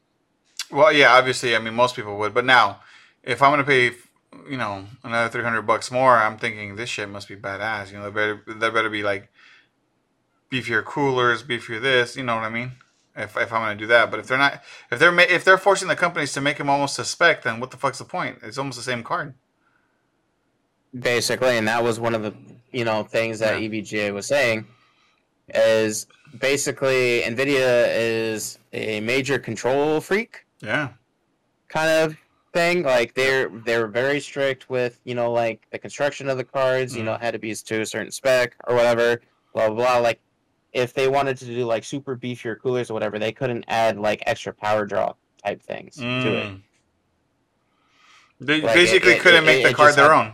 Well, 0.70 0.92
yeah, 0.92 1.12
obviously, 1.12 1.55
I 1.55 1.59
mean, 1.59 1.74
most 1.74 1.94
people 1.96 2.16
would. 2.18 2.32
But 2.34 2.44
now, 2.44 2.80
if 3.22 3.42
I'm 3.42 3.52
gonna 3.52 3.64
pay, 3.64 3.92
you 4.48 4.56
know, 4.56 4.86
another 5.04 5.28
three 5.28 5.42
hundred 5.42 5.62
bucks 5.62 5.90
more, 5.90 6.16
I'm 6.16 6.38
thinking 6.38 6.76
this 6.76 6.88
shit 6.90 7.08
must 7.08 7.28
be 7.28 7.36
badass. 7.36 7.90
You 7.92 7.98
know, 7.98 8.10
there 8.10 8.34
better 8.36 8.58
there 8.58 8.70
better 8.70 8.90
be 8.90 9.02
like 9.02 9.30
beefier 10.50 10.84
coolers, 10.84 11.42
beefier 11.42 11.80
this. 11.80 12.16
You 12.16 12.22
know 12.24 12.34
what 12.36 12.44
I 12.44 12.48
mean? 12.50 12.72
If, 13.16 13.36
if 13.36 13.52
I'm 13.52 13.60
gonna 13.62 13.74
do 13.74 13.86
that, 13.88 14.10
but 14.10 14.20
if 14.20 14.26
they're 14.28 14.38
not, 14.38 14.62
if 14.90 14.98
they're 14.98 15.12
ma- 15.12 15.22
if 15.28 15.44
they're 15.44 15.58
forcing 15.58 15.88
the 15.88 15.96
companies 15.96 16.32
to 16.34 16.40
make 16.40 16.58
them 16.58 16.70
almost 16.70 16.94
suspect, 16.94 17.44
then 17.44 17.60
what 17.60 17.70
the 17.70 17.76
fuck's 17.76 17.98
the 17.98 18.04
point? 18.04 18.38
It's 18.42 18.56
almost 18.58 18.76
the 18.78 18.84
same 18.84 19.02
card. 19.02 19.34
basically 20.98 21.56
and 21.56 21.68
that 21.68 21.82
was 21.84 22.00
one 22.00 22.14
of 22.14 22.22
the 22.22 22.34
you 22.72 22.84
know 22.84 23.02
things 23.04 23.38
that 23.38 23.60
Yeah. 23.62 23.68
evga 23.68 24.12
was 24.12 24.26
saying 24.26 24.66
is 25.48 26.06
basically 26.38 27.22
nvidia 27.22 27.86
is 27.96 28.58
a 28.72 29.00
major 29.00 29.38
control 29.38 30.00
freak 30.00 30.46
Yeah. 30.60 30.88
kind 31.68 31.88
of 31.90 32.16
thing 32.53 32.82
like 32.82 33.14
they're 33.14 33.48
they're 33.64 33.86
very 33.86 34.18
strict 34.20 34.68
with 34.68 35.01
you 35.05 35.14
know 35.14 35.30
like 35.30 35.66
the 35.70 35.78
construction 35.78 36.28
of 36.28 36.36
the 36.36 36.42
cards 36.44 36.96
you 36.96 37.05
know 37.05 37.16
had 37.16 37.30
to 37.32 37.38
be 37.38 37.55
to 37.55 37.80
a 37.80 37.86
certain 37.86 38.11
spec 38.11 38.57
or 38.66 38.74
whatever 38.74 39.20
blah 39.55 39.68
blah 39.68 39.76
blah 39.76 39.98
like 39.98 40.20
if 40.72 40.92
they 40.92 41.07
wanted 41.09 41.36
to 41.36 41.44
do 41.44 41.64
like 41.64 41.84
super 41.84 42.16
beefier 42.16 42.61
coolers 42.61 42.90
or 42.90 42.94
whatever 42.94 43.18
they 43.20 43.30
couldn't 43.30 43.64
add 43.68 43.96
like 43.98 44.20
extra 44.26 44.53
power 44.53 44.84
draw 44.84 45.12
type 45.44 45.62
things 45.62 45.94
to 45.96 46.03
it 46.05 46.48
Mm. 46.51 46.61
They 48.42 48.62
Like, 48.62 48.74
basically 48.74 49.12
it- 49.12 49.16
it- 49.18 49.20
couldn't 49.20 49.44
make 49.44 49.61
it- 49.61 49.64
the 49.64 49.68
it 49.70 49.76
card 49.76 49.94
their 49.94 50.12
had- 50.12 50.26
own. 50.28 50.32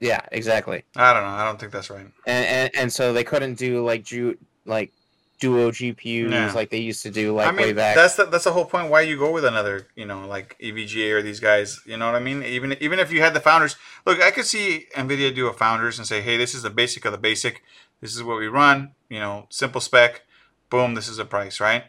yeah 0.00 0.20
exactly 0.32 0.82
I 0.96 1.12
don't 1.14 1.22
know. 1.22 1.28
I 1.28 1.44
don't 1.44 1.58
think 1.58 1.72
that's 1.72 1.88
right. 1.90 2.06
and 2.26 2.46
and, 2.46 2.70
and 2.76 2.92
so 2.92 3.12
they 3.12 3.24
couldn't 3.24 3.54
do 3.54 3.82
like 3.84 4.02
ju- 4.04 4.36
like 4.66 4.92
duo 5.40 5.70
GPUs 5.70 6.54
like 6.54 6.70
they 6.70 6.78
used 6.78 7.02
to 7.02 7.10
do 7.10 7.34
like 7.34 7.48
I 7.48 7.52
way 7.52 7.72
back. 7.72 7.96
that's 7.96 8.16
the 8.16 8.24
that's 8.26 8.44
the 8.44 8.52
whole 8.52 8.64
point. 8.64 8.90
Why 8.90 9.02
you 9.02 9.18
go 9.18 9.30
with 9.32 9.44
another, 9.44 9.86
you 9.96 10.06
know, 10.06 10.26
like 10.26 10.56
EVGA 10.60 11.12
or 11.12 11.22
these 11.22 11.40
guys. 11.40 11.80
You 11.86 11.96
know 11.96 12.06
what 12.06 12.14
I 12.14 12.20
mean? 12.20 12.42
Even 12.42 12.76
even 12.80 12.98
if 12.98 13.12
you 13.12 13.20
had 13.20 13.34
the 13.34 13.40
founders, 13.40 13.76
look, 14.06 14.20
I 14.20 14.30
could 14.30 14.46
see 14.46 14.86
Nvidia 14.94 15.34
do 15.34 15.46
a 15.48 15.52
founders 15.52 15.98
and 15.98 16.06
say, 16.06 16.20
hey, 16.20 16.36
this 16.36 16.54
is 16.54 16.62
the 16.62 16.70
basic 16.70 17.04
of 17.04 17.12
the 17.12 17.18
basic. 17.18 17.62
This 18.00 18.14
is 18.14 18.22
what 18.22 18.38
we 18.38 18.46
run. 18.46 18.92
You 19.08 19.20
know, 19.20 19.46
simple 19.50 19.80
spec. 19.80 20.22
Boom, 20.70 20.94
this 20.94 21.08
is 21.08 21.18
the 21.18 21.24
price, 21.24 21.60
right? 21.60 21.84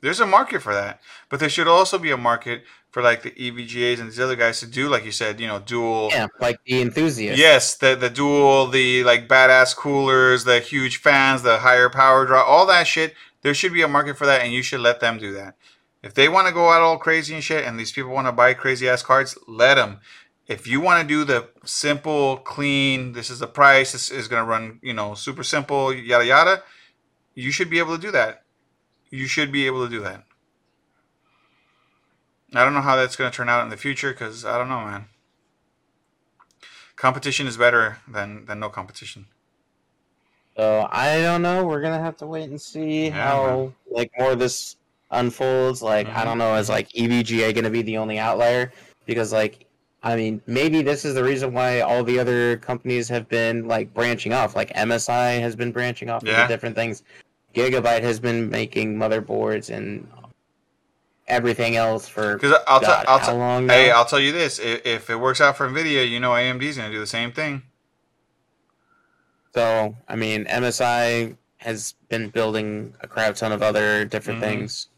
There's 0.00 0.20
a 0.20 0.26
market 0.26 0.60
for 0.60 0.74
that, 0.74 1.00
but 1.30 1.40
there 1.40 1.48
should 1.48 1.68
also 1.68 1.98
be 1.98 2.10
a 2.10 2.16
market 2.16 2.64
for 2.94 3.02
like 3.02 3.24
the 3.24 3.32
EVGAs 3.32 3.98
and 3.98 4.08
these 4.08 4.20
other 4.20 4.36
guys 4.36 4.60
to 4.60 4.68
do, 4.68 4.88
like 4.88 5.04
you 5.04 5.10
said, 5.10 5.40
you 5.40 5.48
know, 5.48 5.58
dual. 5.58 6.10
yeah, 6.12 6.28
like 6.38 6.60
the 6.64 6.80
enthusiast. 6.80 7.36
Yes, 7.36 7.74
the 7.74 7.96
the 7.96 8.08
dual, 8.08 8.68
the 8.68 9.02
like 9.02 9.26
badass 9.26 9.74
coolers, 9.74 10.44
the 10.44 10.60
huge 10.60 10.98
fans, 10.98 11.42
the 11.42 11.58
higher 11.58 11.90
power 11.90 12.24
draw, 12.24 12.44
all 12.44 12.66
that 12.66 12.86
shit. 12.86 13.14
There 13.42 13.52
should 13.52 13.72
be 13.72 13.82
a 13.82 13.88
market 13.88 14.16
for 14.16 14.26
that, 14.26 14.42
and 14.42 14.52
you 14.52 14.62
should 14.62 14.78
let 14.78 15.00
them 15.00 15.18
do 15.18 15.32
that. 15.32 15.56
If 16.04 16.14
they 16.14 16.28
want 16.28 16.46
to 16.46 16.54
go 16.54 16.70
out 16.70 16.82
all 16.82 16.96
crazy 16.96 17.34
and 17.34 17.42
shit, 17.42 17.64
and 17.64 17.80
these 17.80 17.90
people 17.90 18.12
want 18.12 18.28
to 18.28 18.32
buy 18.32 18.54
crazy 18.54 18.88
ass 18.88 19.02
cards, 19.02 19.36
let 19.48 19.74
them. 19.74 19.98
If 20.46 20.68
you 20.68 20.80
want 20.80 21.02
to 21.02 21.08
do 21.08 21.24
the 21.24 21.48
simple, 21.64 22.36
clean, 22.36 23.10
this 23.10 23.28
is 23.28 23.40
the 23.40 23.48
price, 23.48 23.90
this 23.90 24.08
is 24.08 24.28
gonna 24.28 24.44
run, 24.44 24.78
you 24.82 24.94
know, 24.94 25.14
super 25.14 25.42
simple, 25.42 25.92
yada 25.92 26.24
yada, 26.24 26.62
you 27.34 27.50
should 27.50 27.70
be 27.70 27.80
able 27.80 27.96
to 27.96 28.00
do 28.00 28.12
that. 28.12 28.44
You 29.10 29.26
should 29.26 29.50
be 29.50 29.66
able 29.66 29.84
to 29.84 29.90
do 29.90 30.00
that. 30.02 30.22
I 32.54 32.64
don't 32.64 32.74
know 32.74 32.82
how 32.82 32.96
that's 32.96 33.16
gonna 33.16 33.30
turn 33.30 33.48
out 33.48 33.64
in 33.64 33.70
the 33.70 33.76
future, 33.76 34.12
because 34.12 34.44
I 34.44 34.56
don't 34.58 34.68
know, 34.68 34.80
man 34.80 35.06
competition 36.96 37.46
is 37.46 37.56
better 37.56 37.98
than 38.08 38.46
than 38.46 38.60
no 38.60 38.68
competition. 38.68 39.26
So 40.56 40.88
I 40.90 41.20
don't 41.20 41.42
know. 41.42 41.66
We're 41.66 41.80
gonna 41.80 42.00
have 42.00 42.16
to 42.18 42.26
wait 42.26 42.48
and 42.50 42.60
see 42.60 43.06
Yeah, 43.06 43.24
how 43.24 43.46
man. 43.46 43.74
like 43.90 44.10
more 44.18 44.32
of 44.32 44.38
this 44.38 44.76
unfolds. 45.10 45.82
Like 45.82 46.06
I 46.08 46.22
Mhm. 46.22 46.24
don't 46.24 46.38
know, 46.38 46.54
is 46.54 46.68
like 46.68 46.88
EVGA 46.94 47.52
gonna 47.52 47.70
be 47.70 47.82
the 47.82 47.98
only 47.98 48.18
outlier? 48.18 48.72
Because 49.06 49.32
like 49.32 49.66
I 50.02 50.16
mean, 50.16 50.42
maybe 50.46 50.82
this 50.82 51.06
is 51.06 51.14
the 51.14 51.24
reason 51.24 51.54
why 51.54 51.80
all 51.80 52.04
the 52.04 52.18
other 52.18 52.58
companies 52.58 53.08
have 53.08 53.26
been 53.26 53.66
like 53.66 53.92
branching 53.94 54.34
off. 54.34 54.54
Like 54.54 54.70
MSI 54.74 55.40
has 55.40 55.56
been 55.56 55.72
branching 55.72 56.10
off 56.10 56.22
Yeah. 56.24 56.42
into 56.42 56.48
different 56.48 56.76
things. 56.76 57.02
Gigabyte 57.54 58.02
has 58.02 58.20
been 58.20 58.50
making 58.50 58.96
motherboards 58.96 59.70
and 59.74 60.06
everything 61.26 61.76
else 61.76 62.08
for 62.08 62.34
Because 62.34 62.58
I'll 62.66 62.80
tell, 62.80 62.90
God, 62.90 63.04
I'll 63.08 63.18
how 63.18 63.26
tell, 63.26 63.36
long 63.38 63.66
now? 63.66 63.74
hey, 63.74 63.90
I'll 63.90 64.04
tell 64.04 64.20
you 64.20 64.32
this: 64.32 64.58
if, 64.58 64.84
if 64.86 65.10
it 65.10 65.16
works 65.16 65.40
out 65.40 65.56
for 65.56 65.68
Nvidia, 65.68 66.08
you 66.08 66.20
know 66.20 66.30
AMD's 66.32 66.76
gonna 66.76 66.90
do 66.92 66.98
the 67.00 67.06
same 67.06 67.32
thing. 67.32 67.62
So, 69.54 69.96
I 70.08 70.16
mean, 70.16 70.44
MSI 70.46 71.36
has 71.58 71.94
been 72.08 72.28
building 72.28 72.94
a 73.00 73.06
crap 73.06 73.36
ton 73.36 73.52
of 73.52 73.62
other 73.62 74.04
different 74.04 74.40
Mhm. 74.40 74.42
things. 74.42 74.88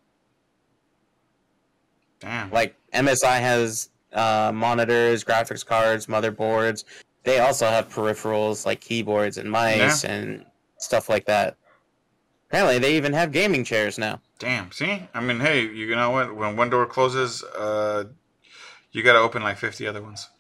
Damn. 2.20 2.50
Like 2.50 2.74
MSI 2.92 3.38
has 3.40 3.90
uh, 4.12 4.50
monitors, 4.54 5.22
graphics 5.24 5.64
cards, 5.64 6.06
motherboards. 6.06 6.84
They 7.24 7.38
also 7.40 7.66
have 7.66 7.88
peripherals 7.88 8.64
like 8.64 8.80
keyboards 8.80 9.36
and 9.36 9.50
mice 9.50 10.04
and 10.04 10.46
stuff 10.78 11.08
like 11.10 11.26
that. 11.26 11.56
Apparently, 12.56 12.78
they 12.78 12.96
even 12.96 13.12
have 13.12 13.32
gaming 13.32 13.64
chairs 13.64 13.98
now. 13.98 14.18
Damn. 14.38 14.72
See, 14.72 15.06
I 15.12 15.20
mean, 15.20 15.40
hey, 15.40 15.66
you 15.66 15.94
know 15.94 16.08
what? 16.10 16.34
When 16.34 16.56
one 16.56 16.70
door 16.70 16.86
closes, 16.86 17.44
uh, 17.44 18.04
you 18.92 19.02
gotta 19.02 19.18
open 19.18 19.42
like 19.42 19.58
fifty 19.58 19.86
other 19.86 20.00
ones. 20.00 20.30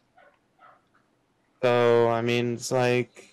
So, 1.62 2.08
I 2.08 2.22
mean, 2.22 2.54
it's 2.54 2.72
like, 2.72 3.28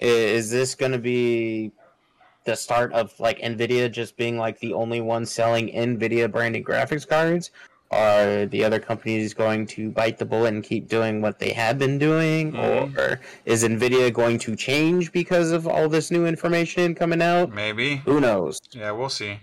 is 0.00 0.50
this 0.50 0.74
going 0.74 0.90
to 0.90 0.98
be 0.98 1.70
the 2.44 2.56
start 2.56 2.92
of 2.94 3.12
like 3.20 3.38
Nvidia 3.38 3.92
just 3.92 4.16
being 4.16 4.38
like 4.38 4.58
the 4.58 4.72
only 4.72 5.00
one 5.00 5.24
selling 5.24 5.68
Nvidia 5.68 6.28
branded 6.28 6.64
graphics 6.64 7.06
cards? 7.06 7.52
Are 7.90 8.46
the 8.46 8.64
other 8.64 8.80
companies 8.80 9.32
going 9.32 9.66
to 9.68 9.90
bite 9.90 10.18
the 10.18 10.24
bullet 10.24 10.54
and 10.54 10.64
keep 10.64 10.88
doing 10.88 11.22
what 11.22 11.38
they 11.38 11.52
have 11.52 11.78
been 11.78 11.98
doing? 11.98 12.52
Mhm. 12.52 12.96
Or 12.98 13.20
is 13.44 13.62
Nvidia 13.62 14.12
going 14.12 14.38
to 14.40 14.56
change 14.56 15.12
because 15.12 15.52
of 15.52 15.66
all 15.68 15.88
this 15.88 16.10
new 16.10 16.26
information 16.26 16.94
coming 16.94 17.22
out? 17.22 17.52
Maybe. 17.52 17.96
Who 17.98 18.20
knows? 18.20 18.60
Yeah, 18.72 18.90
we'll 18.90 19.08
see. 19.08 19.40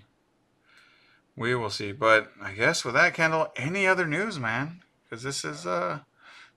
We 1.36 1.56
will 1.56 1.70
see. 1.70 1.94
But 1.94 2.32
I 2.42 2.52
guess 2.52 2.84
with 2.84 2.96
that, 2.96 3.14
Kendall, 3.14 3.52
any 3.56 3.88
other 3.88 4.06
news, 4.06 4.40
man? 4.40 4.82
Because 5.04 5.24
this 5.24 5.46
is 5.46 5.66
uh, 5.66 6.00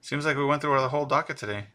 seems 0.01 0.25
like 0.25 0.37
we 0.37 0.45
went 0.45 0.61
through 0.61 0.79
the 0.79 0.89
whole 0.89 1.05
docket 1.05 1.37
today. 1.37 1.67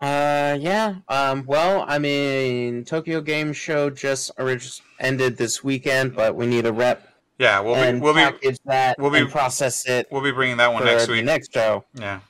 Uh, 0.00 0.56
yeah. 0.58 0.96
Um, 1.08 1.44
well, 1.46 1.84
I 1.86 1.98
mean, 1.98 2.84
Tokyo 2.84 3.20
Game 3.20 3.52
Show 3.52 3.90
just 3.90 4.30
ended 4.98 5.36
this 5.36 5.62
weekend, 5.62 6.16
but 6.16 6.34
we 6.34 6.46
need 6.46 6.64
a 6.64 6.72
rep 6.72 7.09
Yeah, 7.40 7.60
we'll 7.60 7.92
be 7.92 7.98
we'll 7.98 8.12
be 8.14 8.56
that 8.66 8.96
we'll 8.98 9.10
be- 9.10 9.24
process 9.24 9.86
it 9.88 10.06
we'll 10.10 10.20
be 10.22 10.30
bringing 10.30 10.58
that 10.58 10.70
one 10.72 10.84
next 10.84 11.08
week. 11.08 11.24
next 11.24 11.52
show. 11.54 11.84
Yeah. 11.94 12.20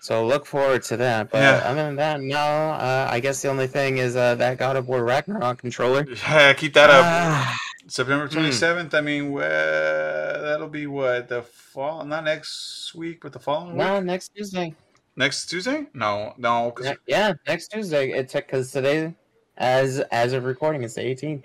So 0.00 0.26
look 0.26 0.46
forward 0.46 0.82
to 0.84 0.96
that. 0.98 1.30
But 1.30 1.38
Yeah. 1.42 1.62
other 1.64 1.84
than 1.84 1.96
that, 1.96 2.20
no. 2.20 2.36
Uh, 2.38 3.08
I 3.10 3.20
guess 3.20 3.40
the 3.42 3.48
only 3.48 3.68
thing 3.68 3.98
is 3.98 4.16
uh, 4.16 4.34
that 4.36 4.58
God 4.58 4.76
of 4.76 4.88
War 4.88 5.04
Ragnarok 5.04 5.58
controller. 5.58 6.04
Yeah, 6.28 6.52
keep 6.54 6.74
that 6.74 6.90
up. 6.90 7.54
September 7.88 8.26
Hmm. 8.26 8.38
27th. 8.38 8.94
I 8.94 9.00
mean, 9.00 9.36
uh, 9.38 10.40
that'll 10.42 10.68
be 10.68 10.88
what 10.88 11.28
the 11.28 11.42
fall, 11.42 12.04
not 12.04 12.24
next 12.24 12.94
week, 12.96 13.20
but 13.22 13.32
the 13.32 13.38
following 13.38 13.76
week. 13.76 13.86
no, 13.86 14.00
next 14.00 14.32
Tuesday. 14.34 14.74
Next 15.14 15.46
Tuesday? 15.46 15.86
No, 15.94 16.34
no. 16.36 16.72
'cause- 16.72 16.96
Yeah, 17.06 17.34
next 17.46 17.68
Tuesday. 17.68 18.10
It's 18.10 18.32
because 18.34 18.72
today, 18.72 19.14
as 19.56 20.00
as 20.10 20.32
of 20.32 20.44
recording, 20.44 20.82
it's 20.82 20.94
the 20.94 21.02
18th. 21.02 21.44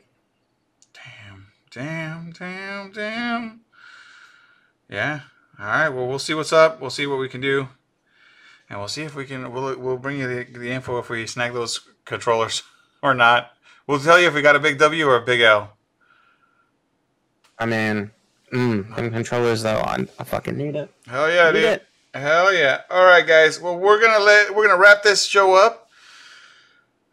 Damn, 1.72 2.32
damn, 2.32 2.92
damn. 2.92 3.62
Yeah. 4.90 5.22
All 5.58 5.66
right. 5.66 5.90
Well, 5.90 6.08
we'll 6.08 6.20
see 6.20 6.34
what's 6.34 6.52
up. 6.52 6.82
We'll 6.82 6.90
see 6.90 7.08
what 7.08 7.18
we 7.18 7.30
can 7.30 7.40
do, 7.40 7.70
and 8.70 8.78
we'll 8.78 8.90
see 8.90 9.04
if 9.04 9.16
we 9.16 9.26
can. 9.26 9.52
We'll 9.54 9.80
we'll 9.80 9.98
bring 9.98 10.20
you 10.20 10.28
the, 10.28 10.60
the 10.60 10.70
info 10.70 11.00
if 11.00 11.10
we 11.10 11.26
snag 11.28 11.54
those 11.54 11.80
controllers 12.04 12.64
or 13.02 13.14
not. 13.14 13.52
We'll 13.88 14.00
tell 14.00 14.20
you 14.20 14.28
if 14.28 14.34
we 14.34 14.42
got 14.42 14.56
a 14.56 14.60
big 14.60 14.80
W 14.80 15.08
or 15.08 15.16
a 15.16 15.26
big 15.26 15.40
L. 15.40 15.74
I 17.58 17.66
mean, 17.66 18.12
mm, 18.52 18.96
them 18.96 19.12
controllers 19.12 19.64
though, 19.64 19.80
I, 19.80 20.06
I 20.20 20.24
fucking 20.24 20.58
need 20.58 20.76
it. 20.76 20.92
Hell 21.08 21.32
yeah, 21.32 21.52
Need 21.52 21.60
dude. 21.60 21.70
it. 21.70 21.88
Hell 22.14 22.54
yeah. 22.54 22.82
All 22.90 23.06
right, 23.06 23.26
guys. 23.26 23.62
Well, 23.62 23.78
we're 23.78 24.02
gonna 24.02 24.24
let 24.24 24.54
we're 24.54 24.68
gonna 24.68 24.82
wrap 24.82 25.04
this 25.04 25.24
show 25.24 25.54
up. 25.54 25.88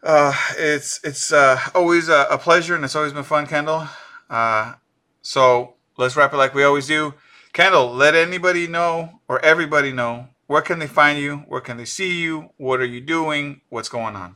Uh, 0.03 0.33
it's 0.57 0.99
it's 1.05 1.31
uh, 1.31 1.59
always 1.73 2.09
a, 2.09 2.27
a 2.29 2.37
pleasure, 2.37 2.75
and 2.75 2.83
it's 2.83 2.95
always 2.95 3.13
been 3.13 3.23
fun, 3.23 3.47
Kendall. 3.47 3.87
Uh, 4.29 4.73
so 5.21 5.75
let's 5.97 6.15
wrap 6.15 6.33
it 6.33 6.37
like 6.37 6.53
we 6.53 6.63
always 6.63 6.87
do. 6.87 7.13
Kendall, 7.53 7.91
let 7.93 8.15
anybody 8.15 8.67
know 8.67 9.21
or 9.27 9.43
everybody 9.43 9.91
know 9.91 10.29
where 10.47 10.61
can 10.61 10.79
they 10.79 10.87
find 10.87 11.19
you, 11.19 11.37
where 11.47 11.61
can 11.61 11.77
they 11.77 11.85
see 11.85 12.21
you, 12.21 12.49
what 12.57 12.79
are 12.79 12.85
you 12.85 13.01
doing, 13.01 13.61
what's 13.69 13.89
going 13.89 14.15
on. 14.15 14.35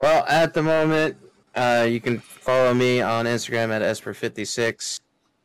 Well, 0.00 0.24
at 0.28 0.54
the 0.54 0.62
moment, 0.62 1.16
uh, 1.54 1.86
you 1.88 2.00
can 2.00 2.18
follow 2.18 2.74
me 2.74 3.00
on 3.00 3.26
Instagram 3.26 3.70
at 3.70 3.82
Esper56. 3.82 5.00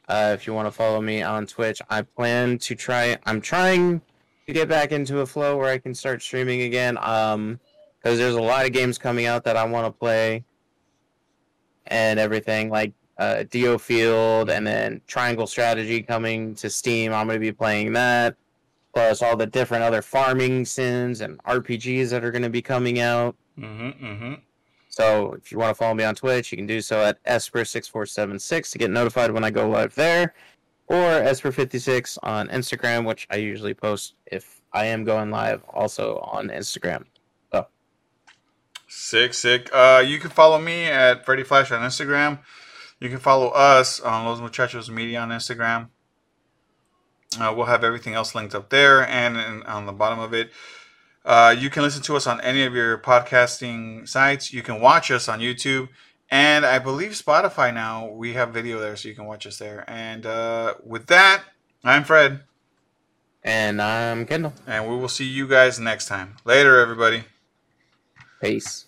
Uh, 0.07 0.31
if 0.33 0.45
you 0.45 0.53
want 0.53 0.67
to 0.67 0.71
follow 0.71 1.01
me 1.01 1.21
on 1.21 1.45
Twitch, 1.45 1.81
I 1.89 2.01
plan 2.01 2.57
to 2.59 2.75
try. 2.75 3.17
I'm 3.25 3.41
trying 3.41 4.01
to 4.47 4.53
get 4.53 4.67
back 4.67 4.91
into 4.91 5.19
a 5.19 5.25
flow 5.25 5.57
where 5.57 5.69
I 5.69 5.77
can 5.77 5.93
start 5.93 6.21
streaming 6.21 6.63
again. 6.63 6.97
Um, 6.97 7.59
because 8.01 8.17
there's 8.17 8.35
a 8.35 8.41
lot 8.41 8.65
of 8.65 8.71
games 8.71 8.97
coming 8.97 9.25
out 9.25 9.43
that 9.43 9.55
I 9.55 9.63
want 9.65 9.85
to 9.85 9.91
play, 9.91 10.43
and 11.91 12.19
everything 12.19 12.69
like 12.69 12.93
uh, 13.19 13.43
Dio 13.51 13.77
Field, 13.77 14.49
and 14.49 14.65
then 14.65 15.01
Triangle 15.05 15.45
Strategy 15.45 16.01
coming 16.01 16.55
to 16.55 16.69
Steam. 16.69 17.13
I'm 17.13 17.27
gonna 17.27 17.39
be 17.39 17.51
playing 17.51 17.93
that, 17.93 18.35
plus 18.95 19.21
all 19.21 19.37
the 19.37 19.45
different 19.45 19.83
other 19.83 20.01
farming 20.01 20.65
sims 20.65 21.21
and 21.21 21.37
RPGs 21.43 22.09
that 22.09 22.23
are 22.23 22.31
gonna 22.31 22.49
be 22.49 22.61
coming 22.61 22.99
out. 22.99 23.35
Mm-hmm. 23.59 24.05
Mm-hmm. 24.05 24.33
So 24.89 25.33
if 25.33 25.51
you 25.51 25.57
want 25.57 25.69
to 25.69 25.75
follow 25.75 25.93
me 25.93 26.03
on 26.03 26.15
Twitch, 26.15 26.51
you 26.51 26.57
can 26.57 26.67
do 26.67 26.81
so 26.81 27.01
at 27.03 27.23
Esper6476 27.25 28.71
to 28.71 28.77
get 28.77 28.89
notified 28.89 29.31
when 29.31 29.43
I 29.43 29.51
go 29.51 29.69
live 29.69 29.93
there, 29.95 30.33
or 30.87 30.97
Esper56 30.97 32.17
on 32.23 32.47
Instagram, 32.49 33.05
which 33.05 33.27
I 33.29 33.37
usually 33.37 33.73
post 33.73 34.15
if 34.25 34.61
I 34.73 34.85
am 34.85 35.03
going 35.03 35.31
live 35.31 35.63
also 35.73 36.17
on 36.19 36.49
Instagram. 36.49 37.05
Sick, 38.93 39.33
sick. 39.33 39.69
Uh, 39.73 40.03
you 40.05 40.19
can 40.19 40.29
follow 40.31 40.59
me 40.59 40.83
at 40.83 41.23
Freddy 41.25 41.43
Flash 41.43 41.71
on 41.71 41.81
Instagram. 41.81 42.39
You 42.99 43.07
can 43.07 43.19
follow 43.19 43.47
us 43.47 44.01
on 44.01 44.25
Los 44.25 44.41
Muchachos 44.41 44.89
Media 44.89 45.21
on 45.21 45.29
Instagram. 45.29 45.87
Uh, 47.39 47.53
we'll 47.55 47.67
have 47.67 47.85
everything 47.85 48.15
else 48.15 48.35
linked 48.35 48.53
up 48.53 48.69
there 48.69 49.07
and, 49.07 49.37
in- 49.37 49.63
on 49.63 49.85
the 49.85 49.93
bottom 49.93 50.19
of 50.19 50.33
it. 50.33 50.51
Uh, 51.23 51.55
you 51.57 51.69
can 51.69 51.83
listen 51.83 52.01
to 52.03 52.17
us 52.17 52.27
on 52.27 52.41
any 52.41 52.63
of 52.63 52.73
your 52.73 52.97
podcasting 52.97 54.05
sites. 54.09 54.51
You 54.51 54.61
can 54.61 54.81
watch 54.81 55.09
us 55.09 55.29
on 55.29 55.39
YouTube. 55.39 55.87
And 56.29 56.65
I 56.65 56.77
believe 56.77 57.11
Spotify 57.11 57.73
now, 57.73 58.07
we 58.07 58.33
have 58.33 58.49
video 58.49 58.77
there, 58.77 58.97
so 58.97 59.07
you 59.07 59.15
can 59.15 59.25
watch 59.25 59.47
us 59.47 59.57
there. 59.57 59.85
And 59.89 60.25
uh, 60.25 60.73
with 60.85 61.07
that, 61.07 61.43
I'm 61.83 62.03
Fred, 62.03 62.41
And 63.41 63.81
I'm 63.81 64.25
Kendall. 64.25 64.53
and 64.67 64.89
we 64.89 64.97
will 64.97 65.07
see 65.07 65.25
you 65.25 65.47
guys 65.47 65.79
next 65.79 66.07
time. 66.07 66.35
Later, 66.43 66.77
everybody. 66.77 67.23
Peace. 68.41 68.85